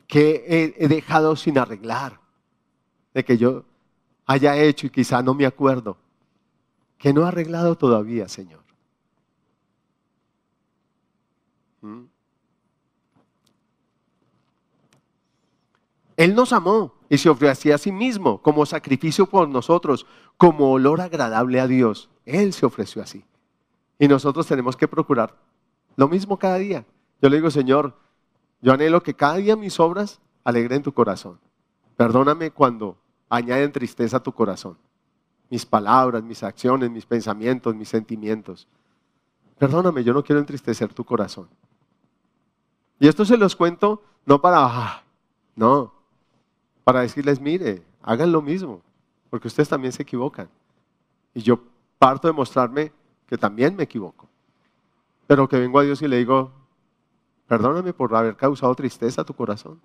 Que 0.05 0.43
he, 0.45 0.83
he 0.83 0.89
dejado 0.89 1.37
sin 1.37 1.57
arreglar. 1.57 2.19
De 3.13 3.23
que 3.23 3.37
yo 3.37 3.63
haya 4.25 4.57
hecho 4.57 4.87
y 4.87 4.89
quizá 4.89 5.21
no 5.23 5.33
me 5.33 5.45
acuerdo. 5.45 5.95
Que 6.97 7.13
no 7.13 7.23
ha 7.23 7.29
arreglado 7.29 7.77
todavía, 7.77 8.27
Señor. 8.27 8.65
¿Mm? 11.79 12.03
Él 16.17 16.35
nos 16.35 16.51
amó 16.51 16.95
y 17.07 17.17
se 17.17 17.29
ofreció 17.29 17.73
a 17.73 17.77
sí 17.77 17.93
mismo 17.93 18.41
como 18.41 18.65
sacrificio 18.65 19.25
por 19.25 19.47
nosotros, 19.47 20.05
como 20.35 20.73
olor 20.73 20.99
agradable 20.99 21.61
a 21.61 21.67
Dios. 21.67 22.09
Él 22.25 22.51
se 22.51 22.65
ofreció 22.65 23.01
así. 23.01 23.23
Y 23.99 24.07
nosotros 24.07 24.47
tenemos 24.47 24.75
que 24.75 24.87
procurar 24.87 25.35
lo 25.97 26.07
mismo 26.07 26.39
cada 26.39 26.55
día. 26.55 26.85
Yo 27.21 27.29
le 27.29 27.35
digo, 27.35 27.51
Señor, 27.51 27.93
yo 28.61 28.73
anhelo 28.73 29.03
que 29.03 29.13
cada 29.13 29.35
día 29.35 29.57
mis 29.57 29.79
obras 29.79 30.21
alegren 30.45 30.81
tu 30.81 30.93
corazón. 30.93 31.39
Perdóname 31.97 32.51
cuando 32.51 32.97
añaden 33.27 33.73
tristeza 33.73 34.17
a 34.17 34.23
tu 34.23 34.31
corazón. 34.31 34.77
Mis 35.49 35.65
palabras, 35.65 36.23
mis 36.23 36.41
acciones, 36.43 36.89
mis 36.89 37.05
pensamientos, 37.05 37.75
mis 37.75 37.89
sentimientos. 37.89 38.67
Perdóname, 39.57 40.05
yo 40.05 40.13
no 40.13 40.23
quiero 40.23 40.39
entristecer 40.39 40.93
tu 40.93 41.03
corazón. 41.03 41.49
Y 42.99 43.07
esto 43.07 43.25
se 43.25 43.35
los 43.35 43.55
cuento 43.55 44.01
no 44.25 44.39
para, 44.39 44.59
ah, 44.61 45.03
no, 45.55 45.93
para 46.85 47.01
decirles, 47.01 47.41
mire, 47.41 47.83
hagan 48.01 48.31
lo 48.31 48.41
mismo, 48.41 48.81
porque 49.29 49.47
ustedes 49.47 49.67
también 49.67 49.91
se 49.91 50.03
equivocan. 50.03 50.49
Y 51.33 51.41
yo 51.41 51.59
parto 51.97 52.27
de 52.27 52.33
mostrarme 52.33 52.93
que 53.29 53.37
también 53.37 53.75
me 53.75 53.83
equivoco. 53.83 54.27
Pero 55.27 55.47
que 55.47 55.59
vengo 55.59 55.77
a 55.77 55.83
Dios 55.83 56.01
y 56.01 56.07
le 56.07 56.17
digo, 56.17 56.51
perdóname 57.47 57.93
por 57.93 58.13
haber 58.15 58.35
causado 58.35 58.73
tristeza 58.73 59.21
a 59.21 59.23
tu 59.23 59.35
corazón. 59.35 59.79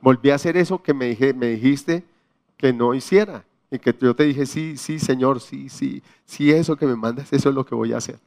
Volví 0.00 0.30
a 0.30 0.34
hacer 0.34 0.56
eso 0.56 0.82
que 0.82 0.92
me, 0.92 1.06
dijiste 1.06 2.04
que 2.56 2.72
no 2.72 2.92
hiciera. 2.92 3.44
Y 3.70 3.78
que 3.78 3.96
yo 4.00 4.14
te 4.14 4.24
dije, 4.24 4.46
sí, 4.46 4.76
sí, 4.76 4.98
Señor, 4.98 5.40
sí, 5.40 5.68
sí, 5.68 6.02
sí, 6.24 6.50
eso 6.50 6.76
que 6.76 6.86
me 6.86 6.96
mandas, 6.96 7.32
eso 7.32 7.48
es 7.48 7.54
lo 7.54 7.64
que 7.64 7.76
voy 7.76 7.92
a 7.92 7.98
hacer. 7.98 8.18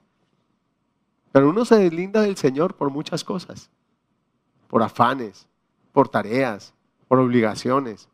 Pero 1.33 1.49
uno 1.49 1.65
se 1.65 1.75
deslinda 1.75 2.21
del 2.21 2.37
Señor 2.37 2.75
por 2.75 2.89
muchas 2.89 3.23
cosas, 3.23 3.69
por 4.69 4.81
afanes, 4.81 5.47
por 5.91 6.07
tareas, 6.07 6.73
por 7.07 7.19
obligaciones, 7.19 8.09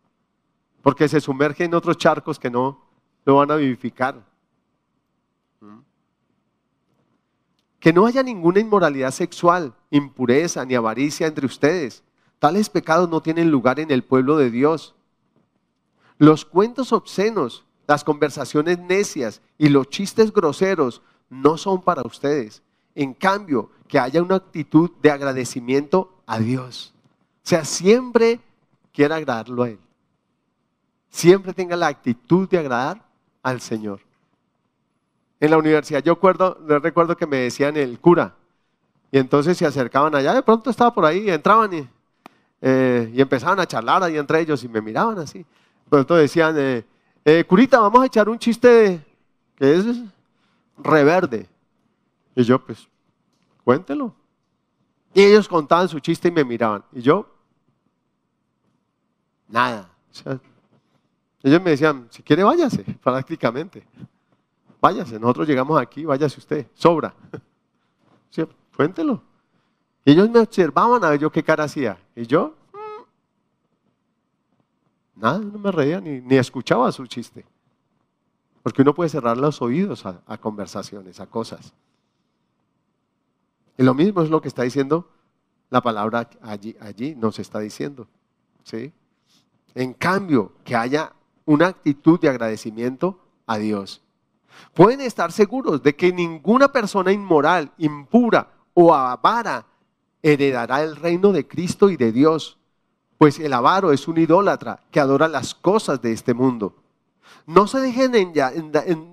porque 0.81 1.07
se 1.07 1.21
sumerge 1.21 1.63
en 1.63 1.75
otros 1.75 1.97
charcos 1.97 2.39
que 2.39 2.49
no 2.49 2.81
lo 3.25 3.35
van 3.35 3.51
a 3.51 3.55
vivificar. 3.55 4.21
¿Mm? 5.61 5.79
Que 7.83 7.91
no 7.91 8.05
haya 8.05 8.23
ninguna 8.23 8.61
inmoralidad 8.61 9.11
sexual, 9.11 9.73
impureza 9.91 10.63
ni 10.63 10.73
avaricia 10.73 11.27
entre 11.27 11.45
ustedes. 11.45 12.01
Tales 12.39 12.69
pecados 12.69 13.09
no 13.09 13.21
tienen 13.21 13.51
lugar 13.51 13.77
en 13.77 13.91
el 13.91 14.05
pueblo 14.05 14.37
de 14.37 14.49
Dios. 14.49 14.95
Los 16.17 16.45
cuentos 16.45 16.93
obscenos, 16.93 17.65
las 17.85 18.05
conversaciones 18.05 18.79
necias 18.79 19.41
y 19.57 19.67
los 19.67 19.89
chistes 19.89 20.31
groseros 20.31 21.01
no 21.29 21.57
son 21.57 21.81
para 21.81 22.03
ustedes. 22.03 22.63
En 22.95 23.13
cambio, 23.13 23.69
que 23.89 23.99
haya 23.99 24.21
una 24.21 24.35
actitud 24.35 24.89
de 25.01 25.11
agradecimiento 25.11 26.23
a 26.25 26.39
Dios. 26.39 26.93
O 27.43 27.49
sea, 27.49 27.65
siempre 27.65 28.39
quiera 28.93 29.17
agradarlo 29.17 29.63
a 29.63 29.71
Él. 29.71 29.79
Siempre 31.09 31.53
tenga 31.53 31.75
la 31.75 31.87
actitud 31.87 32.47
de 32.47 32.59
agradar 32.59 33.05
al 33.41 33.59
Señor. 33.59 33.99
En 35.43 35.51
la 35.51 35.57
universidad 35.57 36.01
yo 36.01 36.17
recuerdo, 36.21 37.17
que 37.17 37.27
me 37.27 37.35
decían 37.35 37.75
el 37.75 37.99
cura, 37.99 38.33
y 39.11 39.17
entonces 39.17 39.57
se 39.57 39.65
acercaban 39.65 40.15
allá, 40.15 40.33
de 40.33 40.41
pronto 40.41 40.69
estaba 40.69 40.93
por 40.93 41.03
ahí, 41.03 41.29
entraban 41.29 41.73
y, 41.73 41.89
eh, 42.61 43.11
y 43.13 43.19
empezaban 43.19 43.59
a 43.59 43.65
charlar 43.65 44.01
ahí 44.03 44.17
entre 44.17 44.39
ellos 44.39 44.63
y 44.63 44.69
me 44.69 44.79
miraban 44.79 45.19
así. 45.19 45.45
Pronto 45.89 46.15
decían, 46.15 46.55
eh, 46.57 46.85
eh, 47.25 47.43
curita, 47.43 47.81
vamos 47.81 48.01
a 48.01 48.05
echar 48.05 48.29
un 48.29 48.39
chiste 48.39 49.05
que 49.57 49.75
es 49.75 49.85
reverde. 50.77 51.49
Y 52.37 52.43
yo, 52.43 52.65
pues, 52.65 52.87
cuéntelo. 53.65 54.15
Y 55.13 55.23
ellos 55.23 55.49
contaban 55.49 55.89
su 55.89 55.99
chiste 55.99 56.29
y 56.29 56.31
me 56.31 56.45
miraban. 56.45 56.85
Y 56.93 57.01
yo, 57.01 57.27
nada. 59.49 59.89
ellos 61.43 61.61
me 61.61 61.71
decían, 61.71 62.07
si 62.11 62.23
quiere 62.23 62.45
váyase, 62.45 62.85
prácticamente. 63.03 63.85
Váyase, 64.83 65.17
nosotros 65.17 65.47
llegamos 65.47 65.81
aquí, 65.81 66.03
váyase 66.03 66.41
usted, 66.41 66.67
sobra. 66.73 67.15
cuéntelo. 68.75 69.23
Y 70.03 70.11
ellos 70.11 70.29
me 70.29 70.39
observaban 70.39 71.01
a 71.05 71.11
ver 71.11 71.21
yo 71.21 71.31
qué 71.31 71.41
cara 71.41 71.63
hacía. 71.63 71.97
Y 72.17 72.27
yo, 72.27 72.53
mm, 72.73 73.03
nada, 75.21 75.39
no 75.39 75.57
me 75.57 75.71
reía 75.71 76.01
ni, 76.01 76.19
ni, 76.19 76.35
escuchaba 76.35 76.91
su 76.91 77.07
chiste. 77.07 77.45
Porque 78.61 78.81
uno 78.81 78.93
puede 78.93 79.09
cerrar 79.09 79.37
los 79.37 79.61
oídos 79.61 80.05
a, 80.05 80.21
a 80.27 80.37
conversaciones, 80.37 81.21
a 81.21 81.27
cosas. 81.27 81.71
Y 83.77 83.83
lo 83.83 83.93
mismo 83.93 84.21
es 84.21 84.29
lo 84.29 84.41
que 84.41 84.49
está 84.49 84.63
diciendo 84.63 85.07
la 85.69 85.79
palabra 85.79 86.29
allí, 86.41 86.75
allí 86.81 87.15
nos 87.15 87.39
está 87.39 87.59
diciendo. 87.59 88.05
¿sí? 88.63 88.91
En 89.75 89.93
cambio, 89.93 90.51
que 90.65 90.75
haya 90.75 91.13
una 91.45 91.67
actitud 91.67 92.19
de 92.19 92.27
agradecimiento 92.27 93.17
a 93.47 93.57
Dios. 93.57 94.03
Pueden 94.73 95.01
estar 95.01 95.31
seguros 95.31 95.83
de 95.83 95.95
que 95.95 96.11
ninguna 96.11 96.71
persona 96.71 97.11
inmoral, 97.11 97.71
impura 97.77 98.47
o 98.73 98.93
avara 98.93 99.65
heredará 100.21 100.81
el 100.83 100.95
reino 100.95 101.31
de 101.31 101.47
Cristo 101.47 101.89
y 101.89 101.97
de 101.97 102.11
Dios, 102.11 102.57
pues 103.17 103.39
el 103.39 103.53
avaro 103.53 103.91
es 103.91 104.07
un 104.07 104.17
idólatra 104.17 104.79
que 104.89 104.99
adora 104.99 105.27
las 105.27 105.53
cosas 105.53 106.01
de 106.01 106.11
este 106.11 106.33
mundo. 106.33 106.75
No 107.45 107.67
se 107.67 107.79
dejen 107.79 108.13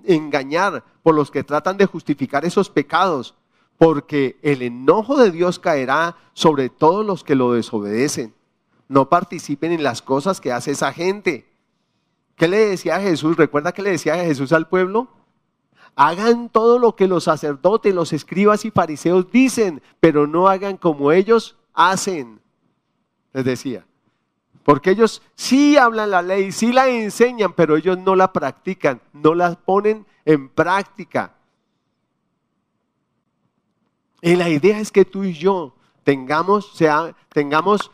engañar 0.04 0.84
por 1.02 1.14
los 1.14 1.30
que 1.30 1.44
tratan 1.44 1.76
de 1.76 1.86
justificar 1.86 2.44
esos 2.44 2.70
pecados 2.70 3.34
porque 3.80 4.38
el 4.42 4.60
enojo 4.60 5.16
de 5.16 5.30
Dios 5.30 5.58
caerá 5.58 6.16
sobre 6.34 6.68
todos 6.68 7.04
los 7.04 7.24
que 7.24 7.34
lo 7.34 7.52
desobedecen. 7.52 8.34
No 8.88 9.08
participen 9.08 9.72
en 9.72 9.82
las 9.82 10.02
cosas 10.02 10.40
que 10.40 10.52
hace 10.52 10.72
esa 10.72 10.92
gente. 10.92 11.48
¿Qué 12.36 12.46
le 12.46 12.58
decía 12.58 12.96
a 12.96 13.00
Jesús? 13.00 13.36
¿Recuerda 13.36 13.72
que 13.72 13.80
le 13.80 13.92
decía 13.92 14.14
a 14.14 14.24
Jesús 14.24 14.52
al 14.52 14.68
pueblo? 14.68 15.08
Hagan 15.96 16.48
todo 16.48 16.78
lo 16.78 16.96
que 16.96 17.06
los 17.06 17.24
sacerdotes, 17.24 17.94
los 17.94 18.12
escribas 18.12 18.64
y 18.64 18.70
fariseos 18.70 19.30
dicen, 19.30 19.82
pero 20.00 20.26
no 20.26 20.48
hagan 20.48 20.76
como 20.76 21.12
ellos 21.12 21.56
hacen. 21.74 22.40
Les 23.32 23.44
decía. 23.44 23.86
Porque 24.64 24.90
ellos 24.90 25.22
sí 25.34 25.76
hablan 25.76 26.10
la 26.10 26.22
ley, 26.22 26.52
sí 26.52 26.72
la 26.72 26.88
enseñan, 26.88 27.52
pero 27.54 27.76
ellos 27.76 27.98
no 27.98 28.14
la 28.14 28.32
practican, 28.32 29.00
no 29.12 29.34
la 29.34 29.54
ponen 29.54 30.06
en 30.24 30.48
práctica. 30.48 31.34
Y 34.22 34.36
la 34.36 34.48
idea 34.48 34.78
es 34.78 34.92
que 34.92 35.04
tú 35.04 35.24
y 35.24 35.32
yo 35.32 35.74
tengamos, 36.04 36.72
sea, 36.74 37.14
tengamos 37.30 37.90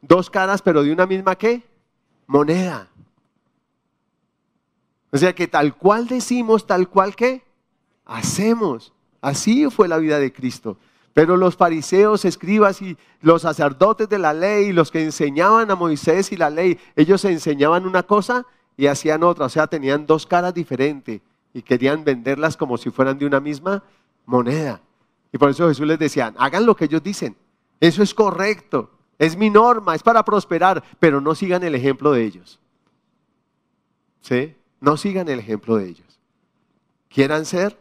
dos 0.00 0.28
caras, 0.28 0.60
pero 0.60 0.82
de 0.82 0.92
una 0.92 1.06
misma 1.06 1.36
qué? 1.36 1.62
Moneda. 2.26 2.88
O 5.10 5.18
sea 5.18 5.34
que 5.34 5.48
tal 5.48 5.74
cual 5.76 6.06
decimos, 6.06 6.66
tal 6.66 6.88
cual 6.88 7.16
que 7.16 7.42
hacemos. 8.04 8.92
Así 9.20 9.68
fue 9.70 9.88
la 9.88 9.98
vida 9.98 10.18
de 10.18 10.32
Cristo. 10.32 10.76
Pero 11.14 11.36
los 11.36 11.56
fariseos, 11.56 12.24
escribas 12.24 12.80
y 12.82 12.96
los 13.20 13.42
sacerdotes 13.42 14.08
de 14.08 14.18
la 14.18 14.32
ley, 14.32 14.72
los 14.72 14.90
que 14.90 15.02
enseñaban 15.02 15.70
a 15.70 15.74
Moisés 15.74 16.30
y 16.30 16.36
la 16.36 16.50
ley, 16.50 16.78
ellos 16.94 17.24
enseñaban 17.24 17.86
una 17.86 18.04
cosa 18.04 18.46
y 18.76 18.86
hacían 18.86 19.24
otra. 19.24 19.46
O 19.46 19.48
sea, 19.48 19.66
tenían 19.66 20.06
dos 20.06 20.26
caras 20.26 20.54
diferentes 20.54 21.20
y 21.52 21.62
querían 21.62 22.04
venderlas 22.04 22.56
como 22.56 22.78
si 22.78 22.90
fueran 22.90 23.18
de 23.18 23.26
una 23.26 23.40
misma 23.40 23.82
moneda. 24.26 24.80
Y 25.32 25.38
por 25.38 25.50
eso 25.50 25.68
Jesús 25.68 25.86
les 25.86 25.98
decía, 25.98 26.32
hagan 26.38 26.66
lo 26.66 26.76
que 26.76 26.84
ellos 26.84 27.02
dicen. 27.02 27.36
Eso 27.80 28.02
es 28.02 28.14
correcto, 28.14 28.90
es 29.18 29.36
mi 29.36 29.50
norma, 29.50 29.94
es 29.94 30.02
para 30.02 30.24
prosperar, 30.24 30.82
pero 30.98 31.20
no 31.20 31.34
sigan 31.34 31.62
el 31.62 31.74
ejemplo 31.74 32.12
de 32.12 32.24
ellos. 32.24 32.60
¿Sí? 34.20 34.54
No 34.80 34.96
sigan 34.96 35.28
el 35.28 35.40
ejemplo 35.40 35.76
de 35.76 35.88
ellos. 35.88 36.18
Quieran 37.08 37.44
ser 37.44 37.78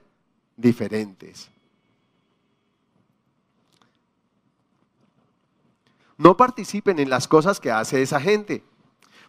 diferentes. 0.56 1.50
No 6.18 6.36
participen 6.36 7.00
en 7.00 7.10
las 7.10 7.28
cosas 7.28 7.60
que 7.60 7.72
hace 7.72 8.02
esa 8.02 8.20
gente. 8.20 8.64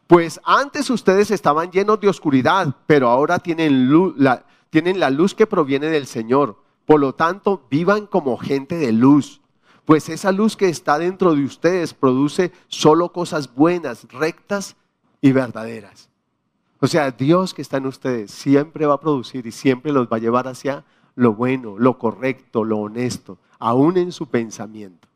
Pues 0.06 0.40
antes 0.44 0.88
ustedes 0.88 1.30
estaban 1.30 1.70
llenos 1.70 2.00
de 2.00 2.08
oscuridad, 2.08 2.74
pero 2.86 3.10
ahora 3.10 3.38
tienen, 3.38 3.90
la, 4.16 4.46
tienen 4.70 4.98
la 4.98 5.10
luz 5.10 5.34
que 5.34 5.46
proviene 5.46 5.88
del 5.88 6.06
Señor. 6.06 6.62
Por 6.86 7.00
lo 7.00 7.14
tanto, 7.14 7.66
vivan 7.70 8.06
como 8.06 8.38
gente 8.38 8.76
de 8.76 8.92
luz, 8.92 9.42
pues 9.84 10.08
esa 10.08 10.32
luz 10.32 10.56
que 10.56 10.68
está 10.68 10.98
dentro 10.98 11.34
de 11.34 11.44
ustedes 11.44 11.92
produce 11.92 12.52
solo 12.68 13.12
cosas 13.12 13.54
buenas, 13.54 14.06
rectas 14.10 14.76
y 15.20 15.32
verdaderas. 15.32 16.08
O 16.80 16.86
sea, 16.86 17.10
Dios 17.10 17.54
que 17.54 17.62
está 17.62 17.78
en 17.78 17.86
ustedes 17.86 18.30
siempre 18.30 18.86
va 18.86 18.94
a 18.94 19.00
producir 19.00 19.46
y 19.46 19.52
siempre 19.52 19.92
los 19.92 20.06
va 20.06 20.16
a 20.16 20.20
llevar 20.20 20.46
hacia 20.46 20.84
lo 21.14 21.34
bueno, 21.34 21.76
lo 21.78 21.98
correcto, 21.98 22.64
lo 22.64 22.78
honesto, 22.78 23.38
aún 23.58 23.96
en 23.96 24.12
su 24.12 24.28
pensamiento. 24.28 25.08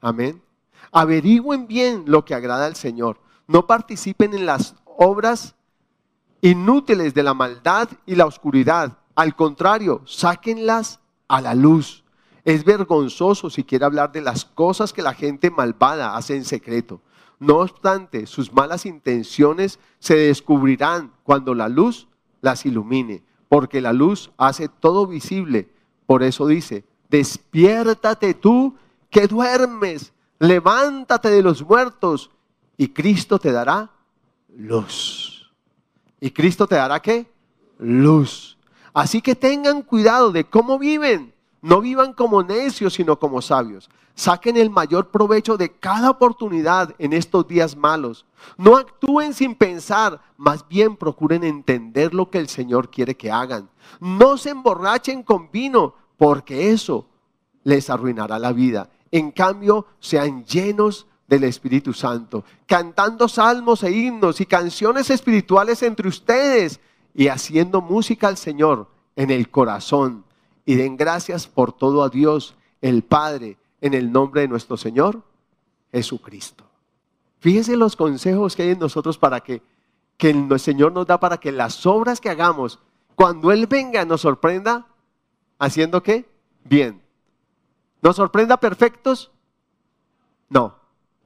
Amén. 0.00 0.42
Averigüen 0.90 1.66
bien 1.66 2.04
lo 2.06 2.24
que 2.24 2.34
agrada 2.34 2.66
al 2.66 2.76
Señor. 2.76 3.18
No 3.46 3.66
participen 3.66 4.34
en 4.34 4.46
las 4.46 4.74
obras 4.84 5.54
inútiles 6.40 7.14
de 7.14 7.22
la 7.22 7.34
maldad 7.34 7.88
y 8.06 8.16
la 8.16 8.26
oscuridad 8.26 8.98
al 9.14 9.36
contrario, 9.36 10.02
sáquenlas 10.06 11.00
a 11.28 11.40
la 11.40 11.54
luz. 11.54 12.04
Es 12.44 12.64
vergonzoso 12.64 13.48
si 13.48 13.64
quiere 13.64 13.84
hablar 13.84 14.12
de 14.12 14.20
las 14.20 14.44
cosas 14.44 14.92
que 14.92 15.02
la 15.02 15.14
gente 15.14 15.50
malvada 15.50 16.16
hace 16.16 16.36
en 16.36 16.44
secreto. 16.44 17.00
No 17.44 17.58
obstante, 17.58 18.26
sus 18.26 18.50
malas 18.54 18.86
intenciones 18.86 19.78
se 19.98 20.16
descubrirán 20.16 21.12
cuando 21.24 21.54
la 21.54 21.68
luz 21.68 22.08
las 22.40 22.64
ilumine, 22.64 23.22
porque 23.50 23.82
la 23.82 23.92
luz 23.92 24.30
hace 24.38 24.68
todo 24.68 25.06
visible. 25.06 25.68
Por 26.06 26.22
eso 26.22 26.46
dice, 26.46 26.84
despiértate 27.10 28.32
tú 28.32 28.76
que 29.10 29.26
duermes, 29.26 30.14
levántate 30.38 31.28
de 31.28 31.42
los 31.42 31.62
muertos 31.62 32.30
y 32.78 32.88
Cristo 32.88 33.38
te 33.38 33.52
dará 33.52 33.90
luz. 34.56 35.52
¿Y 36.20 36.30
Cristo 36.30 36.66
te 36.66 36.76
dará 36.76 37.00
qué? 37.00 37.30
Luz. 37.78 38.56
Así 38.94 39.20
que 39.20 39.34
tengan 39.34 39.82
cuidado 39.82 40.32
de 40.32 40.44
cómo 40.44 40.78
viven. 40.78 41.33
No 41.64 41.80
vivan 41.80 42.12
como 42.12 42.42
necios, 42.42 42.92
sino 42.92 43.18
como 43.18 43.40
sabios. 43.40 43.88
Saquen 44.14 44.58
el 44.58 44.68
mayor 44.68 45.10
provecho 45.10 45.56
de 45.56 45.72
cada 45.72 46.10
oportunidad 46.10 46.94
en 46.98 47.14
estos 47.14 47.48
días 47.48 47.74
malos. 47.74 48.26
No 48.58 48.76
actúen 48.76 49.32
sin 49.32 49.54
pensar, 49.54 50.20
más 50.36 50.68
bien 50.68 50.94
procuren 50.94 51.42
entender 51.42 52.12
lo 52.12 52.28
que 52.28 52.36
el 52.36 52.50
Señor 52.50 52.90
quiere 52.90 53.16
que 53.16 53.32
hagan. 53.32 53.70
No 53.98 54.36
se 54.36 54.50
emborrachen 54.50 55.22
con 55.22 55.50
vino, 55.50 55.94
porque 56.18 56.70
eso 56.70 57.06
les 57.62 57.88
arruinará 57.88 58.38
la 58.38 58.52
vida. 58.52 58.90
En 59.10 59.30
cambio, 59.30 59.86
sean 60.00 60.44
llenos 60.44 61.06
del 61.26 61.44
Espíritu 61.44 61.94
Santo, 61.94 62.44
cantando 62.66 63.26
salmos 63.26 63.82
e 63.84 63.90
himnos 63.90 64.38
y 64.42 64.44
canciones 64.44 65.08
espirituales 65.08 65.82
entre 65.82 66.08
ustedes 66.08 66.78
y 67.14 67.28
haciendo 67.28 67.80
música 67.80 68.28
al 68.28 68.36
Señor 68.36 68.90
en 69.16 69.30
el 69.30 69.48
corazón. 69.48 70.26
Y 70.66 70.76
den 70.76 70.96
gracias 70.96 71.46
por 71.46 71.72
todo 71.72 72.02
a 72.02 72.08
Dios, 72.08 72.54
el 72.80 73.02
Padre, 73.02 73.56
en 73.80 73.94
el 73.94 74.10
nombre 74.10 74.42
de 74.42 74.48
nuestro 74.48 74.76
Señor 74.76 75.22
Jesucristo. 75.92 76.64
Fíjense 77.38 77.76
los 77.76 77.96
consejos 77.96 78.56
que 78.56 78.62
hay 78.62 78.70
en 78.70 78.78
nosotros 78.78 79.18
para 79.18 79.40
que, 79.40 79.62
que 80.16 80.30
el 80.30 80.58
Señor 80.58 80.92
nos 80.92 81.06
da 81.06 81.20
para 81.20 81.36
que 81.36 81.52
las 81.52 81.84
obras 81.84 82.20
que 82.20 82.30
hagamos, 82.30 82.78
cuando 83.14 83.52
Él 83.52 83.66
venga, 83.66 84.04
nos 84.04 84.22
sorprenda 84.22 84.86
haciendo 85.58 86.02
qué? 86.02 86.26
Bien. 86.64 87.02
¿Nos 88.00 88.16
sorprenda 88.16 88.56
perfectos? 88.56 89.30
No. 90.48 90.74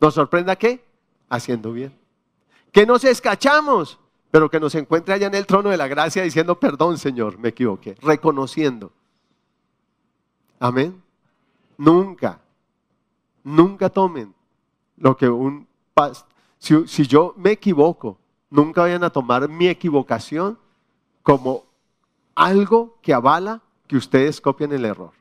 ¿Nos 0.01 0.15
sorprenda 0.15 0.56
qué? 0.56 0.85
Haciendo 1.28 1.73
bien. 1.73 1.97
Que 2.73 2.86
nos 2.86 3.05
escachamos, 3.05 3.98
pero 4.31 4.51
que 4.51 4.60
nos 4.60 4.74
encuentre 4.74 5.15
allá 5.15 5.28
en 5.28 5.35
el 5.35 5.47
trono 5.47 5.70
de 5.70 5.77
la 5.77 5.89
gracia 5.89 6.23
diciendo, 6.23 6.59
perdón 6.59 6.98
Señor, 6.98 7.39
me 7.39 7.51
equivoqué, 7.51 7.97
reconociendo. 8.02 8.93
Amén. 10.59 11.02
Nunca, 11.76 12.40
nunca 13.44 13.89
tomen 13.89 14.35
lo 14.97 15.16
que 15.16 15.28
un 15.28 15.68
si, 16.59 16.86
si 16.86 17.06
yo 17.06 17.35
me 17.36 17.52
equivoco, 17.52 18.18
nunca 18.51 18.82
vayan 18.82 19.05
a 19.05 19.10
tomar 19.10 19.48
mi 19.48 19.68
equivocación 19.68 20.59
como 21.22 21.64
algo 22.35 22.98
que 23.02 23.14
avala 23.14 23.62
que 23.86 23.97
ustedes 23.97 24.40
copien 24.40 24.72
el 24.72 24.85
error. 24.85 25.12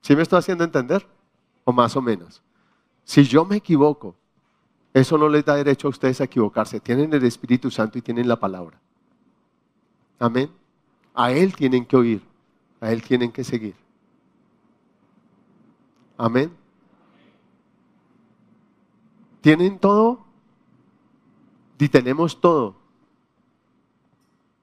¿Sí 0.00 0.16
me 0.16 0.22
estoy 0.22 0.38
haciendo 0.38 0.64
entender? 0.64 1.06
O 1.64 1.72
más 1.72 1.96
o 1.96 2.02
menos. 2.02 2.42
Si 3.04 3.24
yo 3.24 3.44
me 3.44 3.56
equivoco, 3.56 4.14
eso 4.94 5.18
no 5.18 5.28
les 5.28 5.44
da 5.44 5.54
derecho 5.54 5.88
a 5.88 5.90
ustedes 5.90 6.20
a 6.20 6.24
equivocarse. 6.24 6.80
Tienen 6.80 7.12
el 7.12 7.24
Espíritu 7.24 7.70
Santo 7.70 7.98
y 7.98 8.02
tienen 8.02 8.28
la 8.28 8.36
palabra. 8.38 8.80
Amén. 10.18 10.50
A 11.14 11.32
Él 11.32 11.54
tienen 11.54 11.84
que 11.84 11.96
oír. 11.96 12.22
A 12.80 12.92
Él 12.92 13.02
tienen 13.02 13.32
que 13.32 13.44
seguir. 13.44 13.74
Amén. 16.16 16.52
¿Tienen 19.40 19.78
todo? 19.78 20.24
Y 21.78 21.88
tenemos 21.88 22.40
todo 22.40 22.76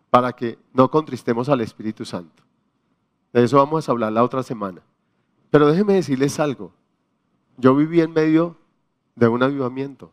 para 0.10 0.34
que 0.34 0.58
no 0.74 0.90
contristemos 0.90 1.50
al 1.50 1.62
Espíritu 1.62 2.06
Santo. 2.06 2.44
De 3.34 3.44
eso 3.44 3.58
vamos 3.58 3.88
a 3.88 3.92
hablar 3.92 4.14
la 4.14 4.24
otra 4.24 4.44
semana. 4.44 4.82
Pero 5.50 5.68
déjenme 5.68 5.94
decirles 5.94 6.40
algo. 6.40 6.72
Yo 7.58 7.76
viví 7.76 8.02
en 8.02 8.12
medio 8.12 8.58
de 9.16 9.28
un 9.28 9.44
avivamiento. 9.44 10.12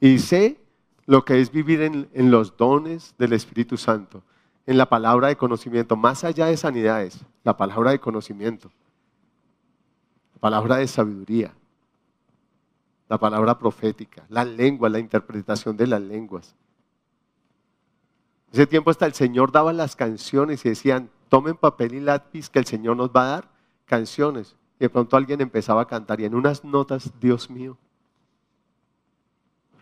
Y 0.00 0.18
sé 0.18 0.58
lo 1.06 1.24
que 1.24 1.40
es 1.40 1.50
vivir 1.50 1.82
en, 1.82 2.30
los 2.30 2.56
dones 2.56 3.14
del 3.18 3.32
Espíritu 3.32 3.76
Santo, 3.76 4.22
en 4.66 4.78
la 4.78 4.88
palabra 4.88 5.28
de 5.28 5.36
conocimiento, 5.36 5.96
más 5.96 6.24
allá 6.24 6.46
de 6.46 6.56
sanidades, 6.56 7.20
la 7.42 7.56
palabra 7.56 7.90
de 7.90 7.98
conocimiento, 7.98 8.70
la 10.34 10.40
palabra 10.40 10.76
de 10.76 10.88
sabiduría, 10.88 11.54
la 13.08 13.18
palabra 13.18 13.58
profética, 13.58 14.24
la 14.28 14.44
lengua, 14.44 14.88
la 14.88 14.98
interpretación 14.98 15.76
de 15.76 15.86
las 15.86 16.00
lenguas. 16.00 16.54
Ese 18.50 18.66
tiempo 18.66 18.90
hasta 18.90 19.04
el 19.04 19.14
Señor 19.14 19.52
daba 19.52 19.72
las 19.72 19.96
canciones 19.96 20.64
y 20.64 20.70
decían, 20.70 21.10
tomen 21.28 21.56
papel 21.56 21.94
y 21.94 22.00
lápiz 22.00 22.48
que 22.48 22.60
el 22.60 22.66
Señor 22.66 22.96
nos 22.96 23.10
va 23.10 23.22
a 23.22 23.28
dar 23.28 23.50
canciones. 23.84 24.56
Y 24.78 24.84
de 24.84 24.90
pronto 24.90 25.16
alguien 25.16 25.40
empezaba 25.40 25.82
a 25.82 25.86
cantar 25.86 26.20
y 26.20 26.24
en 26.24 26.34
unas 26.34 26.64
notas, 26.64 27.12
Dios 27.20 27.50
mío. 27.50 27.76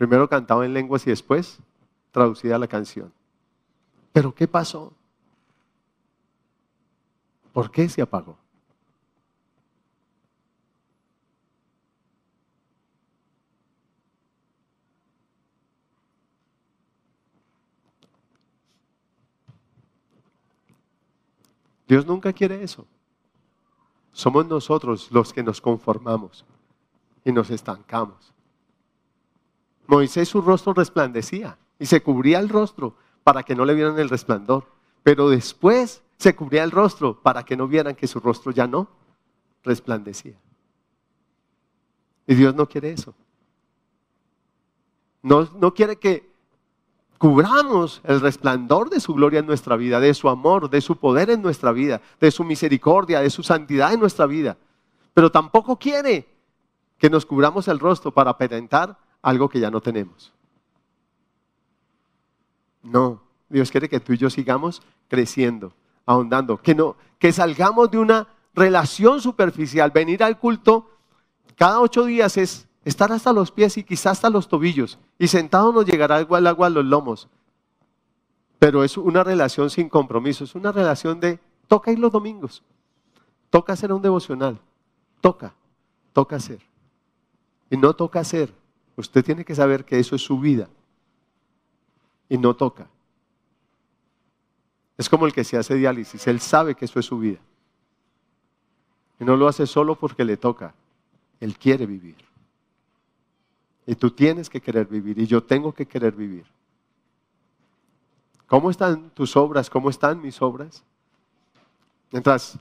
Primero 0.03 0.27
cantaba 0.27 0.65
en 0.65 0.73
lenguas 0.73 1.07
y 1.07 1.11
después 1.11 1.59
traducida 2.11 2.59
la 2.59 2.67
canción. 2.67 3.13
Pero 4.11 4.35
¿qué 4.35 4.49
pasó? 4.49 4.91
¿Por 7.53 7.71
qué 7.71 7.87
se 7.87 8.01
apagó? 8.01 8.37
Dios 21.87 22.05
nunca 22.05 22.33
quiere 22.33 22.61
eso. 22.61 22.85
Somos 24.11 24.45
nosotros 24.47 25.09
los 25.13 25.31
que 25.31 25.43
nos 25.43 25.61
conformamos 25.61 26.43
y 27.23 27.31
nos 27.31 27.49
estancamos. 27.49 28.32
Moisés 29.87 30.29
su 30.29 30.41
rostro 30.41 30.73
resplandecía 30.73 31.57
y 31.79 31.85
se 31.85 32.01
cubría 32.01 32.39
el 32.39 32.49
rostro 32.49 32.95
para 33.23 33.43
que 33.43 33.55
no 33.55 33.65
le 33.65 33.73
vieran 33.73 33.99
el 33.99 34.09
resplandor. 34.09 34.67
Pero 35.03 35.29
después 35.29 36.01
se 36.17 36.35
cubría 36.35 36.63
el 36.63 36.71
rostro 36.71 37.21
para 37.21 37.43
que 37.43 37.57
no 37.57 37.67
vieran 37.67 37.95
que 37.95 38.07
su 38.07 38.19
rostro 38.19 38.51
ya 38.51 38.67
no 38.67 38.87
resplandecía. 39.63 40.35
Y 42.25 42.35
Dios 42.35 42.55
no 42.55 42.67
quiere 42.67 42.91
eso. 42.91 43.13
No, 45.21 45.49
no 45.55 45.73
quiere 45.73 45.97
que 45.97 46.31
cubramos 47.17 48.01
el 48.03 48.19
resplandor 48.19 48.89
de 48.89 48.99
su 48.99 49.13
gloria 49.13 49.39
en 49.39 49.45
nuestra 49.45 49.77
vida, 49.77 49.99
de 49.99 50.13
su 50.13 50.29
amor, 50.29 50.69
de 50.69 50.81
su 50.81 50.97
poder 50.97 51.29
en 51.29 51.41
nuestra 51.41 51.71
vida, 51.71 52.01
de 52.19 52.31
su 52.31 52.43
misericordia, 52.43 53.21
de 53.21 53.29
su 53.29 53.43
santidad 53.43 53.93
en 53.93 53.99
nuestra 53.99 54.25
vida. 54.25 54.57
Pero 55.13 55.31
tampoco 55.31 55.77
quiere 55.77 56.27
que 56.97 57.09
nos 57.09 57.25
cubramos 57.25 57.67
el 57.67 57.79
rostro 57.79 58.11
para 58.11 58.31
aparentar 58.31 58.97
algo 59.23 59.49
que 59.49 59.59
ya 59.59 59.71
no 59.71 59.81
tenemos. 59.81 60.31
No, 62.83 63.23
Dios 63.49 63.71
quiere 63.71 63.89
que 63.89 63.99
tú 63.99 64.13
y 64.13 64.17
yo 64.17 64.29
sigamos 64.29 64.83
creciendo, 65.07 65.73
ahondando, 66.05 66.61
que 66.61 66.75
no, 66.75 66.97
que 67.17 67.31
salgamos 67.31 67.89
de 67.89 67.97
una 67.97 68.27
relación 68.53 69.21
superficial, 69.21 69.89
venir 69.89 70.21
al 70.21 70.37
culto 70.37 70.89
cada 71.55 71.79
ocho 71.79 72.05
días 72.05 72.37
es 72.37 72.67
estar 72.83 73.11
hasta 73.11 73.31
los 73.31 73.51
pies 73.51 73.77
y 73.77 73.83
quizás 73.83 74.13
hasta 74.13 74.29
los 74.29 74.47
tobillos, 74.47 74.99
y 75.17 75.27
sentado 75.27 75.71
nos 75.71 75.85
llegará 75.85 76.17
algo 76.17 76.35
al 76.35 76.45
agua 76.45 76.67
a 76.67 76.69
los 76.69 76.85
lomos. 76.85 77.29
Pero 78.59 78.83
es 78.83 78.97
una 78.97 79.23
relación 79.23 79.69
sin 79.69 79.87
compromiso, 79.87 80.43
es 80.43 80.55
una 80.55 80.71
relación 80.71 81.19
de 81.19 81.39
toca 81.67 81.91
ir 81.91 81.99
los 81.99 82.11
domingos, 82.11 82.63
toca 83.49 83.73
hacer 83.73 83.93
un 83.93 84.01
devocional, 84.01 84.59
toca, 85.21 85.53
toca 86.11 86.35
hacer. 86.35 86.59
Y 87.69 87.77
no 87.77 87.93
toca 87.93 88.19
hacer, 88.19 88.53
usted 88.95 89.23
tiene 89.23 89.45
que 89.45 89.55
saber 89.55 89.85
que 89.85 89.99
eso 89.99 90.15
es 90.15 90.21
su 90.21 90.39
vida. 90.39 90.69
Y 92.29 92.37
no 92.37 92.55
toca. 92.55 92.87
Es 94.97 95.09
como 95.09 95.25
el 95.25 95.33
que 95.33 95.43
se 95.43 95.57
hace 95.57 95.75
diálisis, 95.75 96.27
él 96.27 96.39
sabe 96.39 96.75
que 96.75 96.85
eso 96.85 96.99
es 96.99 97.05
su 97.05 97.17
vida. 97.17 97.39
Y 99.19 99.25
no 99.25 99.35
lo 99.35 99.47
hace 99.47 99.65
solo 99.67 99.95
porque 99.95 100.23
le 100.23 100.37
toca, 100.37 100.73
él 101.39 101.57
quiere 101.57 101.85
vivir. 101.85 102.15
Y 103.85 103.95
tú 103.95 104.11
tienes 104.11 104.49
que 104.49 104.61
querer 104.61 104.87
vivir 104.87 105.19
y 105.19 105.27
yo 105.27 105.43
tengo 105.43 105.73
que 105.73 105.85
querer 105.85 106.13
vivir. 106.13 106.45
¿Cómo 108.47 108.69
están 108.69 109.09
tus 109.09 109.35
obras? 109.35 109.69
¿Cómo 109.69 109.89
están 109.89 110.21
mis 110.21 110.41
obras? 110.41 110.83
Mientras 112.11 112.57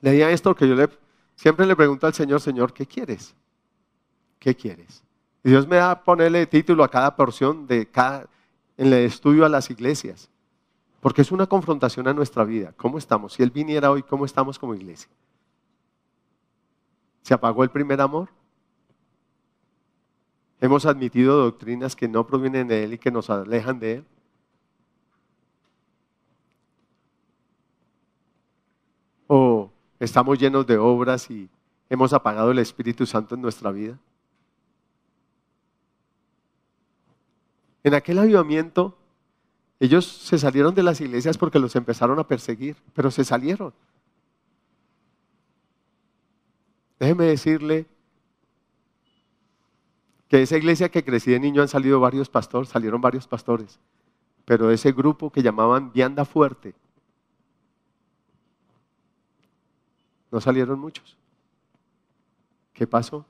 leía 0.00 0.30
esto 0.30 0.54
que 0.54 0.68
yo 0.68 0.74
le, 0.74 0.88
siempre 1.34 1.66
le 1.66 1.74
pregunto 1.74 2.06
al 2.06 2.14
Señor, 2.14 2.40
Señor, 2.40 2.72
¿qué 2.72 2.86
quieres? 2.86 3.34
¿Qué 4.38 4.54
quieres? 4.54 5.02
Y 5.44 5.50
Dios 5.50 5.66
me 5.66 5.76
da 5.76 6.02
ponerle 6.02 6.46
título 6.46 6.84
a 6.84 6.88
cada 6.88 7.16
porción 7.16 7.66
de 7.66 7.90
cada, 7.90 8.28
en 8.76 8.86
el 8.86 8.92
estudio 8.94 9.44
a 9.44 9.48
las 9.48 9.70
iglesias. 9.70 10.30
Porque 11.00 11.22
es 11.22 11.32
una 11.32 11.46
confrontación 11.46 12.06
a 12.06 12.14
nuestra 12.14 12.44
vida. 12.44 12.72
¿Cómo 12.76 12.96
estamos? 12.96 13.32
Si 13.32 13.42
Él 13.42 13.50
viniera 13.50 13.90
hoy, 13.90 14.02
¿cómo 14.04 14.24
estamos 14.24 14.58
como 14.58 14.74
iglesia? 14.74 15.10
¿Se 17.22 17.34
apagó 17.34 17.64
el 17.64 17.70
primer 17.70 18.00
amor? 18.00 18.28
Hemos 20.60 20.86
admitido 20.86 21.36
doctrinas 21.38 21.96
que 21.96 22.06
no 22.06 22.24
provienen 22.24 22.68
de 22.68 22.84
Él 22.84 22.92
y 22.92 22.98
que 22.98 23.10
nos 23.10 23.30
alejan 23.30 23.80
de 23.80 23.94
Él. 23.94 24.04
O 29.26 29.72
estamos 29.98 30.38
llenos 30.38 30.64
de 30.68 30.78
obras 30.78 31.28
y 31.32 31.48
hemos 31.90 32.12
apagado 32.12 32.52
el 32.52 32.60
Espíritu 32.60 33.06
Santo 33.06 33.34
en 33.34 33.42
nuestra 33.42 33.72
vida. 33.72 33.98
En 37.84 37.94
aquel 37.94 38.18
avivamiento, 38.18 38.96
ellos 39.80 40.06
se 40.06 40.38
salieron 40.38 40.74
de 40.74 40.82
las 40.82 41.00
iglesias 41.00 41.36
porque 41.36 41.58
los 41.58 41.74
empezaron 41.74 42.18
a 42.18 42.26
perseguir, 42.26 42.76
pero 42.94 43.10
se 43.10 43.24
salieron. 43.24 43.74
Déjeme 47.00 47.24
decirle 47.24 47.86
que 50.28 50.42
esa 50.42 50.56
iglesia 50.56 50.88
que 50.88 51.04
crecí 51.04 51.32
de 51.32 51.40
niño 51.40 51.60
han 51.60 51.68
salido 51.68 51.98
varios 51.98 52.28
pastores, 52.28 52.68
salieron 52.68 53.00
varios 53.00 53.26
pastores, 53.26 53.80
pero 54.44 54.70
ese 54.70 54.92
grupo 54.92 55.30
que 55.30 55.42
llamaban 55.42 55.92
vianda 55.92 56.24
fuerte, 56.24 56.74
no 60.30 60.40
salieron 60.40 60.78
muchos. 60.78 61.16
¿Qué 62.72 62.86
pasó? 62.86 63.26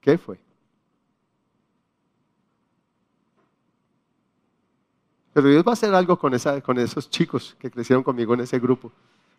¿Qué 0.00 0.18
fue? 0.18 0.38
Pero 5.32 5.48
Dios 5.48 5.64
va 5.66 5.70
a 5.70 5.74
hacer 5.74 5.94
algo 5.94 6.18
con, 6.18 6.34
esos 6.34 7.10
chicos 7.10 7.56
que 7.58 7.70
crecieron 7.70 8.02
conmigo 8.02 8.34
en 8.34 8.40
ese 8.40 8.58
grupo, 8.58 8.92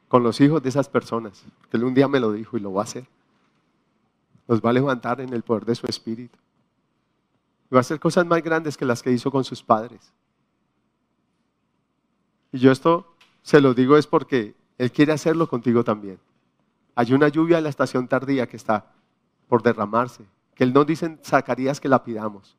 con 0.08 0.24
los 0.24 0.40
hijos 0.42 0.62
de 0.62 0.70
esas 0.70 0.90
personas. 0.90 1.44
Él 1.72 1.84
un 1.84 1.94
día 1.94 2.08
me 2.08 2.20
lo 2.20 2.32
dijo 2.32 2.58
y 2.58 2.60
lo 2.60 2.74
va 2.74 2.82
a 2.82 2.86
hacer 2.86 3.06
los 4.48 4.62
va 4.62 4.70
a 4.70 4.74
levantar 4.74 5.22
en 5.22 5.34
el 5.34 5.44
poder 5.44 5.66
de 5.66 5.76
su 5.76 5.88
espíritu. 5.88 6.38
Y 7.70 7.74
va 7.74 7.80
a 7.80 7.82
hacer 7.82 8.00
cosas 8.00 8.26
más 8.26 8.42
grandes 8.44 8.78
que 8.78 8.86
las 8.86 9.02
que 9.02 9.12
hizo 9.12 9.32
con 9.32 9.44
sus 9.44 9.64
padres. 9.64 10.14
Y 12.52 12.60
yo 12.60 12.72
esto 12.72 13.16
se 13.42 13.62
lo 13.62 13.74
digo 13.74 13.98
es 13.98 14.08
porque 14.08 14.56
Él 14.78 14.92
quiere 14.92 15.14
hacerlo 15.14 15.48
contigo 15.48 15.84
también. 15.84 16.20
Hay 16.96 17.14
una 17.14 17.28
lluvia 17.28 17.58
en 17.58 17.64
la 17.64 17.70
estación 17.70 18.08
tardía 18.08 18.48
que 18.48 18.58
está 18.58 18.94
por 19.48 19.64
derramarse, 19.64 20.24
que 20.56 20.64
Él 20.64 20.74
nos 20.74 20.86
dice 20.86 21.08
en 21.08 21.20
Zacarías 21.24 21.80
que 21.80 21.90
la 21.90 22.04
pidamos. 22.04 22.56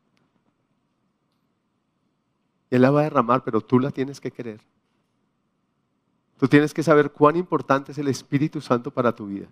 Él 2.75 2.83
la 2.83 2.91
va 2.91 3.03
a 3.03 3.05
derramar, 3.05 3.45
pero 3.45 3.61
tú 3.61 3.79
la 3.79 3.93
tienes 3.93 4.21
que 4.21 4.33
querer. 4.33 4.61
Tú 6.37 6.49
tienes 6.49 6.75
que 6.75 6.83
saber 6.83 7.13
cuán 7.13 7.37
importante 7.37 7.93
es 7.93 7.99
el 7.99 8.09
Espíritu 8.09 8.61
Santo 8.61 8.91
para 8.91 9.15
tu 9.15 9.27
vida. 9.27 9.47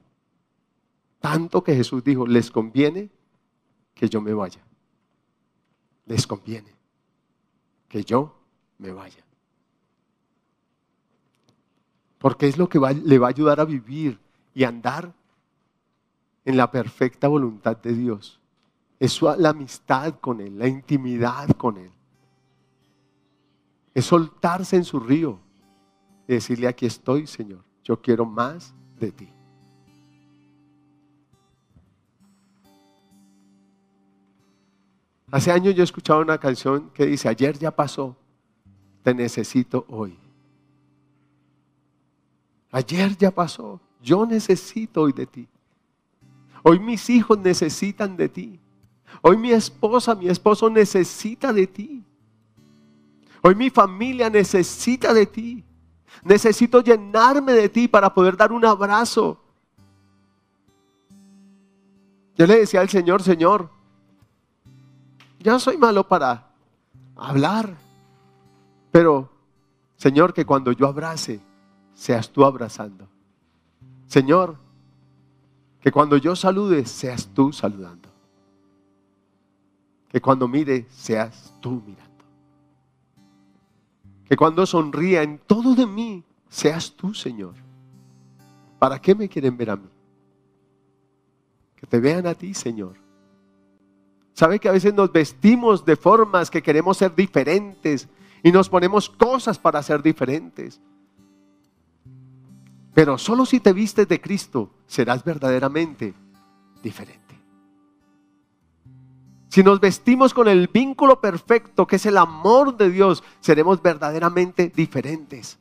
Tanto 1.20 1.62
que 1.62 1.73
Jesús 1.73 2.03
dijo, 2.03 2.27
les 2.27 2.51
conviene 2.51 3.11
que 3.94 4.09
yo 4.09 4.20
me 4.20 4.35
vaya. 4.35 4.61
Les 6.07 6.27
conviene 6.27 6.74
que 7.89 8.03
yo 8.03 8.35
me 8.78 8.90
vaya. 8.90 9.24
Porque 12.19 12.49
es 12.49 12.59
lo 12.59 12.69
que 12.69 12.81
le 13.05 13.19
va 13.20 13.28
a 13.28 13.31
ayudar 13.31 13.61
a 13.61 13.65
vivir 13.65 14.19
y 14.53 14.65
andar 14.65 15.15
en 16.44 16.57
la 16.57 16.73
perfecta 16.73 17.28
voluntad 17.28 17.77
de 17.77 17.93
Dios. 17.93 18.40
Es 18.99 19.23
la 19.23 19.51
amistad 19.51 20.19
con 20.19 20.40
Él, 20.40 20.59
la 20.59 20.66
intimidad 20.66 21.49
con 21.51 21.77
Él. 21.77 21.93
Es 23.94 24.06
soltarse 24.06 24.77
en 24.77 24.85
su 24.85 25.01
río 25.01 25.39
y 26.27 26.35
decirle, 26.35 26.69
aquí 26.69 26.86
estoy, 26.86 27.27
Señor, 27.27 27.64
yo 27.85 28.01
quiero 28.01 28.24
más 28.24 28.74
de 28.98 29.12
ti. 29.12 29.28
Hace 35.31 35.51
años 35.51 35.74
yo 35.74 35.82
escuchaba 35.82 36.20
una 36.20 36.39
canción 36.39 36.90
que 36.90 37.06
dice, 37.06 37.27
ayer 37.28 37.59
ya 37.59 37.70
pasó, 37.74 38.14
te 39.02 39.14
necesito 39.14 39.86
hoy. 39.89 40.19
Ayer 42.70 43.16
ya 43.16 43.31
pasó, 43.31 43.81
yo 44.02 44.27
necesito 44.27 45.02
hoy 45.02 45.12
de 45.12 45.27
ti. 45.27 45.48
Hoy 46.62 46.78
mis 46.78 47.09
hijos 47.10 47.39
necesitan 47.39 48.16
de 48.16 48.28
ti. 48.28 48.60
Hoy 49.20 49.36
mi 49.36 49.52
esposa, 49.52 50.14
mi 50.14 50.28
esposo 50.28 50.70
necesita 50.70 51.52
de 51.52 51.66
ti. 51.66 52.05
Hoy 53.43 53.55
mi 53.56 53.70
familia 53.70 54.31
necesita 54.31 55.12
de 55.12 55.27
ti. 55.27 55.64
Necesito 56.23 56.81
llenarme 56.81 57.52
de 57.52 57.69
ti 57.69 57.89
para 57.89 58.14
poder 58.14 58.36
dar 58.36 58.52
un 58.52 58.64
abrazo. 58.64 59.40
Yo 62.36 62.47
le 62.47 62.59
decía 62.59 62.81
al 62.81 62.89
Señor, 62.89 63.23
Señor, 63.23 63.69
yo 65.40 65.59
soy 65.59 65.77
malo 65.77 66.06
para 66.06 66.51
hablar, 67.16 67.77
pero 68.90 69.28
Señor, 69.97 70.32
que 70.32 70.47
cuando 70.47 70.73
yo 70.73 70.86
abrace, 70.86 71.40
seas 71.94 72.31
tú 72.31 72.44
abrazando. 72.44 73.09
Señor, 74.06 74.56
que 75.81 75.90
cuando 75.90 76.16
yo 76.16 76.36
salude, 76.36 76.86
seas 76.86 77.28
tú 77.35 77.52
saludando. 77.52 78.09
Que 80.09 80.20
cuando 80.20 80.47
mire, 80.47 80.86
seas 80.90 81.52
tú 81.60 81.82
mirando. 81.85 82.12
Que 84.33 84.37
cuando 84.39 84.65
sonría 84.65 85.23
en 85.23 85.37
todo 85.41 85.75
de 85.75 85.85
mí, 85.85 86.25
seas 86.49 86.95
tú, 86.97 87.13
Señor. 87.13 87.53
¿Para 88.79 88.99
qué 88.99 89.15
me 89.15 89.29
quieren 89.29 89.59
ver 89.59 89.69
a 89.69 89.77
mí? 89.77 89.91
Que 91.77 91.87
te 91.87 92.01
vean 92.01 92.27
a 92.27 92.33
ti, 92.33 92.55
Señor. 92.55 92.97
¿Sabe 94.33 94.59
que 94.59 94.71
a 94.71 94.73
veces 94.73 94.95
nos 94.95 95.13
vestimos 95.13 95.85
de 95.85 95.97
formas 95.97 96.51
que 96.51 96.63
queremos 96.63 96.97
ser 96.97 97.15
diferentes 97.15 98.09
y 98.43 98.51
nos 98.51 98.71
ponemos 98.71 99.11
cosas 99.11 99.59
para 99.59 99.83
ser 99.83 100.03
diferentes? 100.03 100.81
Pero 102.95 103.19
solo 103.19 103.45
si 103.45 103.61
te 103.61 103.75
vistes 103.75 104.09
de 104.09 104.19
Cristo 104.19 104.71
serás 104.87 105.23
verdaderamente 105.25 106.15
diferente. 106.83 107.22
Si 109.53 109.62
nos 109.62 109.81
vestimos 109.81 110.33
con 110.33 110.49
el 110.49 110.66
vínculo 110.66 111.20
perfecto 111.20 111.87
que 111.87 111.97
es 111.97 112.07
el 112.07 112.16
amor 112.16 112.74
de 112.74 112.89
Dios, 112.89 113.23
seremos 113.41 113.83
verdaderamente 113.83 114.73
diferentes. 114.74 115.59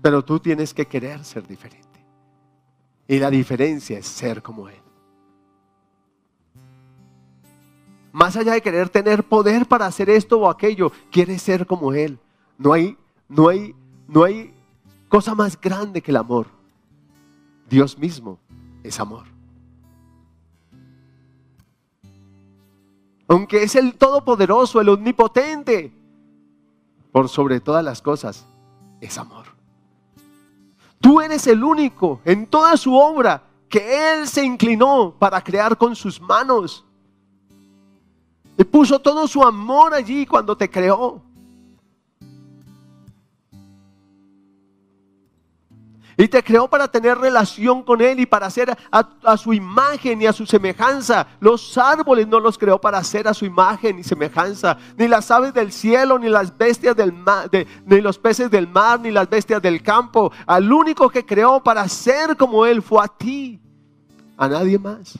Pero 0.00 0.24
tú 0.24 0.40
tienes 0.40 0.72
que 0.72 0.86
querer 0.86 1.22
ser 1.22 1.46
diferente. 1.46 2.02
Y 3.06 3.18
la 3.18 3.28
diferencia 3.28 3.98
es 3.98 4.06
ser 4.06 4.42
como 4.42 4.70
Él. 4.70 4.80
Más 8.10 8.38
allá 8.38 8.54
de 8.54 8.62
querer 8.62 8.88
tener 8.88 9.22
poder 9.24 9.66
para 9.66 9.84
hacer 9.84 10.08
esto 10.08 10.40
o 10.40 10.48
aquello, 10.48 10.92
quiere 11.12 11.38
ser 11.38 11.66
como 11.66 11.92
Él. 11.92 12.18
No 12.56 12.72
hay, 12.72 12.96
no 13.28 13.48
hay, 13.50 13.74
no 14.08 14.24
hay 14.24 14.54
cosa 15.10 15.34
más 15.34 15.60
grande 15.60 16.00
que 16.00 16.10
el 16.10 16.16
amor. 16.16 16.59
Dios 17.70 17.96
mismo 17.96 18.40
es 18.82 18.98
amor. 18.98 19.26
Aunque 23.28 23.62
es 23.62 23.76
el 23.76 23.94
todopoderoso, 23.94 24.80
el 24.80 24.88
omnipotente, 24.88 25.92
por 27.12 27.28
sobre 27.28 27.60
todas 27.60 27.84
las 27.84 28.02
cosas, 28.02 28.44
es 29.00 29.16
amor. 29.18 29.46
Tú 31.00 31.20
eres 31.20 31.46
el 31.46 31.62
único 31.62 32.20
en 32.24 32.48
toda 32.48 32.76
su 32.76 32.94
obra 32.96 33.44
que 33.68 34.14
Él 34.14 34.26
se 34.26 34.44
inclinó 34.44 35.14
para 35.16 35.40
crear 35.40 35.78
con 35.78 35.94
sus 35.94 36.20
manos. 36.20 36.84
Y 38.58 38.64
puso 38.64 38.98
todo 38.98 39.28
su 39.28 39.44
amor 39.44 39.94
allí 39.94 40.26
cuando 40.26 40.56
te 40.56 40.68
creó. 40.68 41.22
Y 46.20 46.28
te 46.28 46.44
creó 46.44 46.68
para 46.68 46.86
tener 46.86 47.16
relación 47.16 47.82
con 47.82 48.02
Él 48.02 48.20
y 48.20 48.26
para 48.26 48.44
hacer 48.44 48.76
a, 48.90 49.36
su 49.38 49.54
imagen 49.54 50.20
y 50.20 50.26
a 50.26 50.34
su 50.34 50.44
semejanza. 50.44 51.26
Los 51.40 51.78
árboles 51.78 52.28
no 52.28 52.38
los 52.38 52.58
creó 52.58 52.78
para 52.78 52.98
hacer 52.98 53.26
a 53.26 53.32
su 53.32 53.46
imagen 53.46 53.98
y 53.98 54.04
semejanza. 54.04 54.76
Ni 54.98 55.08
las 55.08 55.30
aves 55.30 55.54
del 55.54 55.72
cielo, 55.72 56.18
ni 56.18 56.28
las 56.28 56.54
bestias 56.54 56.94
del 56.94 57.14
mar, 57.14 57.48
ni 57.86 58.02
los 58.02 58.18
peces 58.18 58.50
del 58.50 58.68
mar, 58.68 59.00
ni 59.00 59.10
las 59.10 59.30
bestias 59.30 59.62
del 59.62 59.82
campo. 59.82 60.30
Al 60.44 60.70
único 60.70 61.08
que 61.08 61.24
creó 61.24 61.62
para 61.62 61.88
ser 61.88 62.36
como 62.36 62.66
Él 62.66 62.82
fue 62.82 63.02
a 63.02 63.08
ti. 63.08 63.58
A 64.36 64.46
nadie 64.46 64.78
más. 64.78 65.18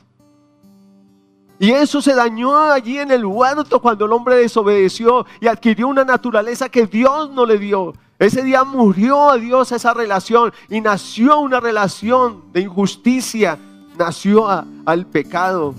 Y 1.59 1.71
eso 1.71 2.03
se 2.03 2.15
dañó 2.15 2.61
allí 2.61 2.99
en 2.99 3.11
el 3.11 3.25
huerto 3.25 3.81
cuando 3.81 4.05
el 4.05 4.13
hombre 4.13 4.37
desobedeció 4.37 5.25
y 5.41 5.47
adquirió 5.47 5.89
una 5.89 6.05
naturaleza 6.05 6.69
que 6.69 6.87
Dios 6.87 7.31
no 7.31 7.47
le 7.47 7.57
dio. 7.57 7.95
Ese 8.21 8.43
día 8.43 8.65
murió 8.65 9.31
a 9.31 9.39
Dios 9.39 9.73
esa 9.73 9.95
relación 9.95 10.53
y 10.69 10.83
nació 10.83 11.41
una 11.41 11.59
relación 11.59 12.43
de 12.53 12.61
injusticia, 12.61 13.59
nació 13.99 14.47
al 14.85 15.07
pecado. 15.07 15.75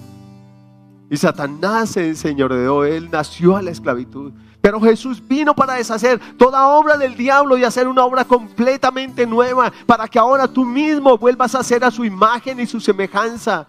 Y 1.11 1.17
Satanás 1.17 1.91
se 1.91 2.07
enseñoreó, 2.07 2.83
él 2.83 3.11
nació 3.11 3.57
a 3.57 3.61
la 3.61 3.69
esclavitud. 3.69 4.33
Pero 4.59 4.81
Jesús 4.81 5.21
vino 5.27 5.53
para 5.53 5.75
deshacer 5.75 6.19
toda 6.35 6.67
obra 6.69 6.97
del 6.97 7.15
diablo 7.15 7.59
y 7.59 7.63
hacer 7.63 7.87
una 7.87 8.03
obra 8.03 8.25
completamente 8.25 9.27
nueva, 9.27 9.71
para 9.85 10.07
que 10.07 10.17
ahora 10.17 10.47
tú 10.47 10.65
mismo 10.65 11.19
vuelvas 11.19 11.53
a 11.53 11.63
ser 11.63 11.83
a 11.83 11.91
su 11.91 12.03
imagen 12.03 12.59
y 12.59 12.65
su 12.65 12.79
semejanza. 12.79 13.67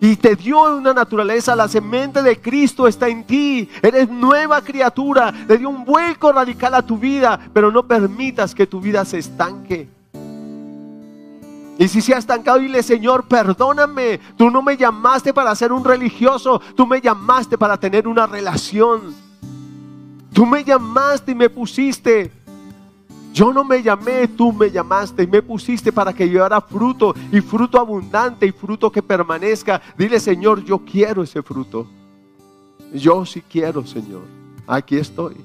Y 0.00 0.16
te 0.16 0.36
dio 0.36 0.76
una 0.76 0.92
naturaleza, 0.92 1.56
la 1.56 1.68
semente 1.68 2.22
de 2.22 2.40
Cristo 2.40 2.86
está 2.86 3.08
en 3.08 3.24
ti. 3.24 3.68
Eres 3.80 4.10
nueva 4.10 4.60
criatura. 4.60 5.32
Le 5.48 5.56
dio 5.56 5.70
un 5.70 5.84
vuelco 5.84 6.32
radical 6.32 6.74
a 6.74 6.82
tu 6.82 6.98
vida, 6.98 7.40
pero 7.52 7.70
no 7.70 7.86
permitas 7.86 8.54
que 8.54 8.66
tu 8.66 8.80
vida 8.80 9.04
se 9.04 9.18
estanque. 9.18 9.88
Y 11.78 11.88
si 11.88 12.00
se 12.00 12.14
ha 12.14 12.18
estancado, 12.18 12.58
dile, 12.58 12.82
Señor, 12.82 13.26
perdóname. 13.26 14.18
Tú 14.36 14.50
no 14.50 14.62
me 14.62 14.76
llamaste 14.76 15.32
para 15.32 15.54
ser 15.54 15.72
un 15.72 15.84
religioso, 15.84 16.60
tú 16.74 16.86
me 16.86 17.00
llamaste 17.00 17.58
para 17.58 17.76
tener 17.76 18.06
una 18.06 18.26
relación. 18.26 19.14
Tú 20.32 20.44
me 20.44 20.62
llamaste 20.62 21.32
y 21.32 21.34
me 21.34 21.48
pusiste 21.48 22.30
yo 23.36 23.52
no 23.52 23.64
me 23.64 23.82
llamé, 23.82 24.28
tú 24.28 24.50
me 24.50 24.70
llamaste 24.70 25.24
y 25.24 25.26
me 25.26 25.42
pusiste 25.42 25.92
para 25.92 26.10
que 26.14 26.26
llevara 26.26 26.58
fruto 26.58 27.14
y 27.30 27.42
fruto 27.42 27.78
abundante 27.78 28.46
y 28.46 28.50
fruto 28.50 28.90
que 28.90 29.02
permanezca. 29.02 29.82
Dile, 29.98 30.18
Señor, 30.18 30.64
yo 30.64 30.78
quiero 30.78 31.22
ese 31.22 31.42
fruto. 31.42 31.86
Yo 32.94 33.26
sí 33.26 33.42
quiero, 33.42 33.86
Señor. 33.86 34.22
Aquí 34.66 34.96
estoy. 34.96 35.36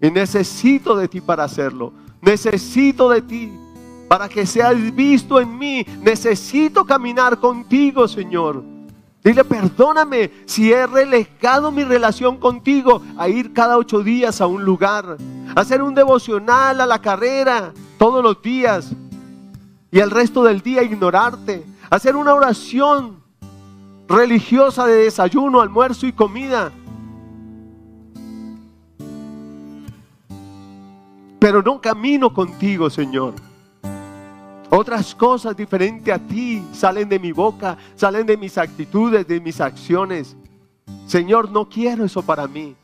Y 0.00 0.12
necesito 0.12 0.94
de 0.94 1.08
ti 1.08 1.20
para 1.20 1.42
hacerlo. 1.42 1.92
Necesito 2.22 3.10
de 3.10 3.20
ti 3.20 3.52
para 4.06 4.28
que 4.28 4.46
seas 4.46 4.94
visto 4.94 5.40
en 5.40 5.58
mí. 5.58 5.84
Necesito 6.02 6.84
caminar 6.84 7.40
contigo, 7.40 8.06
Señor. 8.06 8.62
Dile, 9.24 9.42
perdóname 9.42 10.30
si 10.44 10.70
he 10.70 10.86
relegado 10.86 11.72
mi 11.72 11.82
relación 11.82 12.36
contigo 12.36 13.00
a 13.16 13.26
ir 13.26 13.54
cada 13.54 13.78
ocho 13.78 14.02
días 14.02 14.42
a 14.42 14.46
un 14.46 14.66
lugar, 14.66 15.16
a 15.56 15.60
hacer 15.60 15.80
un 15.80 15.94
devocional 15.94 16.78
a 16.78 16.84
la 16.84 17.00
carrera 17.00 17.72
todos 17.96 18.22
los 18.22 18.42
días 18.42 18.92
y 19.90 19.98
el 19.98 20.10
resto 20.10 20.44
del 20.44 20.60
día 20.60 20.82
ignorarte, 20.82 21.64
hacer 21.88 22.16
una 22.16 22.34
oración 22.34 23.22
religiosa 24.06 24.86
de 24.86 25.04
desayuno, 25.04 25.62
almuerzo 25.62 26.06
y 26.06 26.12
comida. 26.12 26.70
Pero 31.38 31.62
no 31.62 31.80
camino 31.80 32.34
contigo, 32.34 32.90
Señor. 32.90 33.53
Otras 34.76 35.14
cosas 35.14 35.56
diferentes 35.56 36.12
a 36.12 36.18
ti 36.18 36.66
salen 36.72 37.08
de 37.08 37.20
mi 37.20 37.30
boca, 37.30 37.78
salen 37.94 38.26
de 38.26 38.36
mis 38.36 38.58
actitudes, 38.58 39.24
de 39.24 39.40
mis 39.40 39.60
acciones. 39.60 40.36
Señor, 41.06 41.48
no 41.48 41.68
quiero 41.68 42.04
eso 42.04 42.22
para 42.22 42.48
mí. 42.48 42.74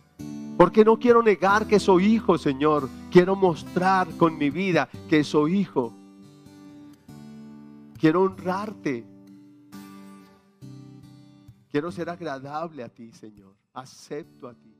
Porque 0.57 0.85
no 0.85 1.01
quiero 1.01 1.21
negar 1.21 1.67
que 1.67 1.81
soy 1.81 2.05
hijo, 2.05 2.39
Señor. 2.39 2.89
Quiero 3.11 3.35
mostrar 3.35 4.07
con 4.19 4.39
mi 4.39 4.51
vida 4.51 4.89
que 5.09 5.25
soy 5.25 5.59
hijo. 5.59 5.93
Quiero 7.99 8.23
honrarte. 8.23 9.05
Quiero 11.73 11.91
ser 11.91 12.09
agradable 12.09 12.85
a 12.85 12.89
ti, 12.89 13.11
Señor. 13.11 13.57
Acepto 13.75 14.47
a 14.47 14.55
ti. 14.55 14.77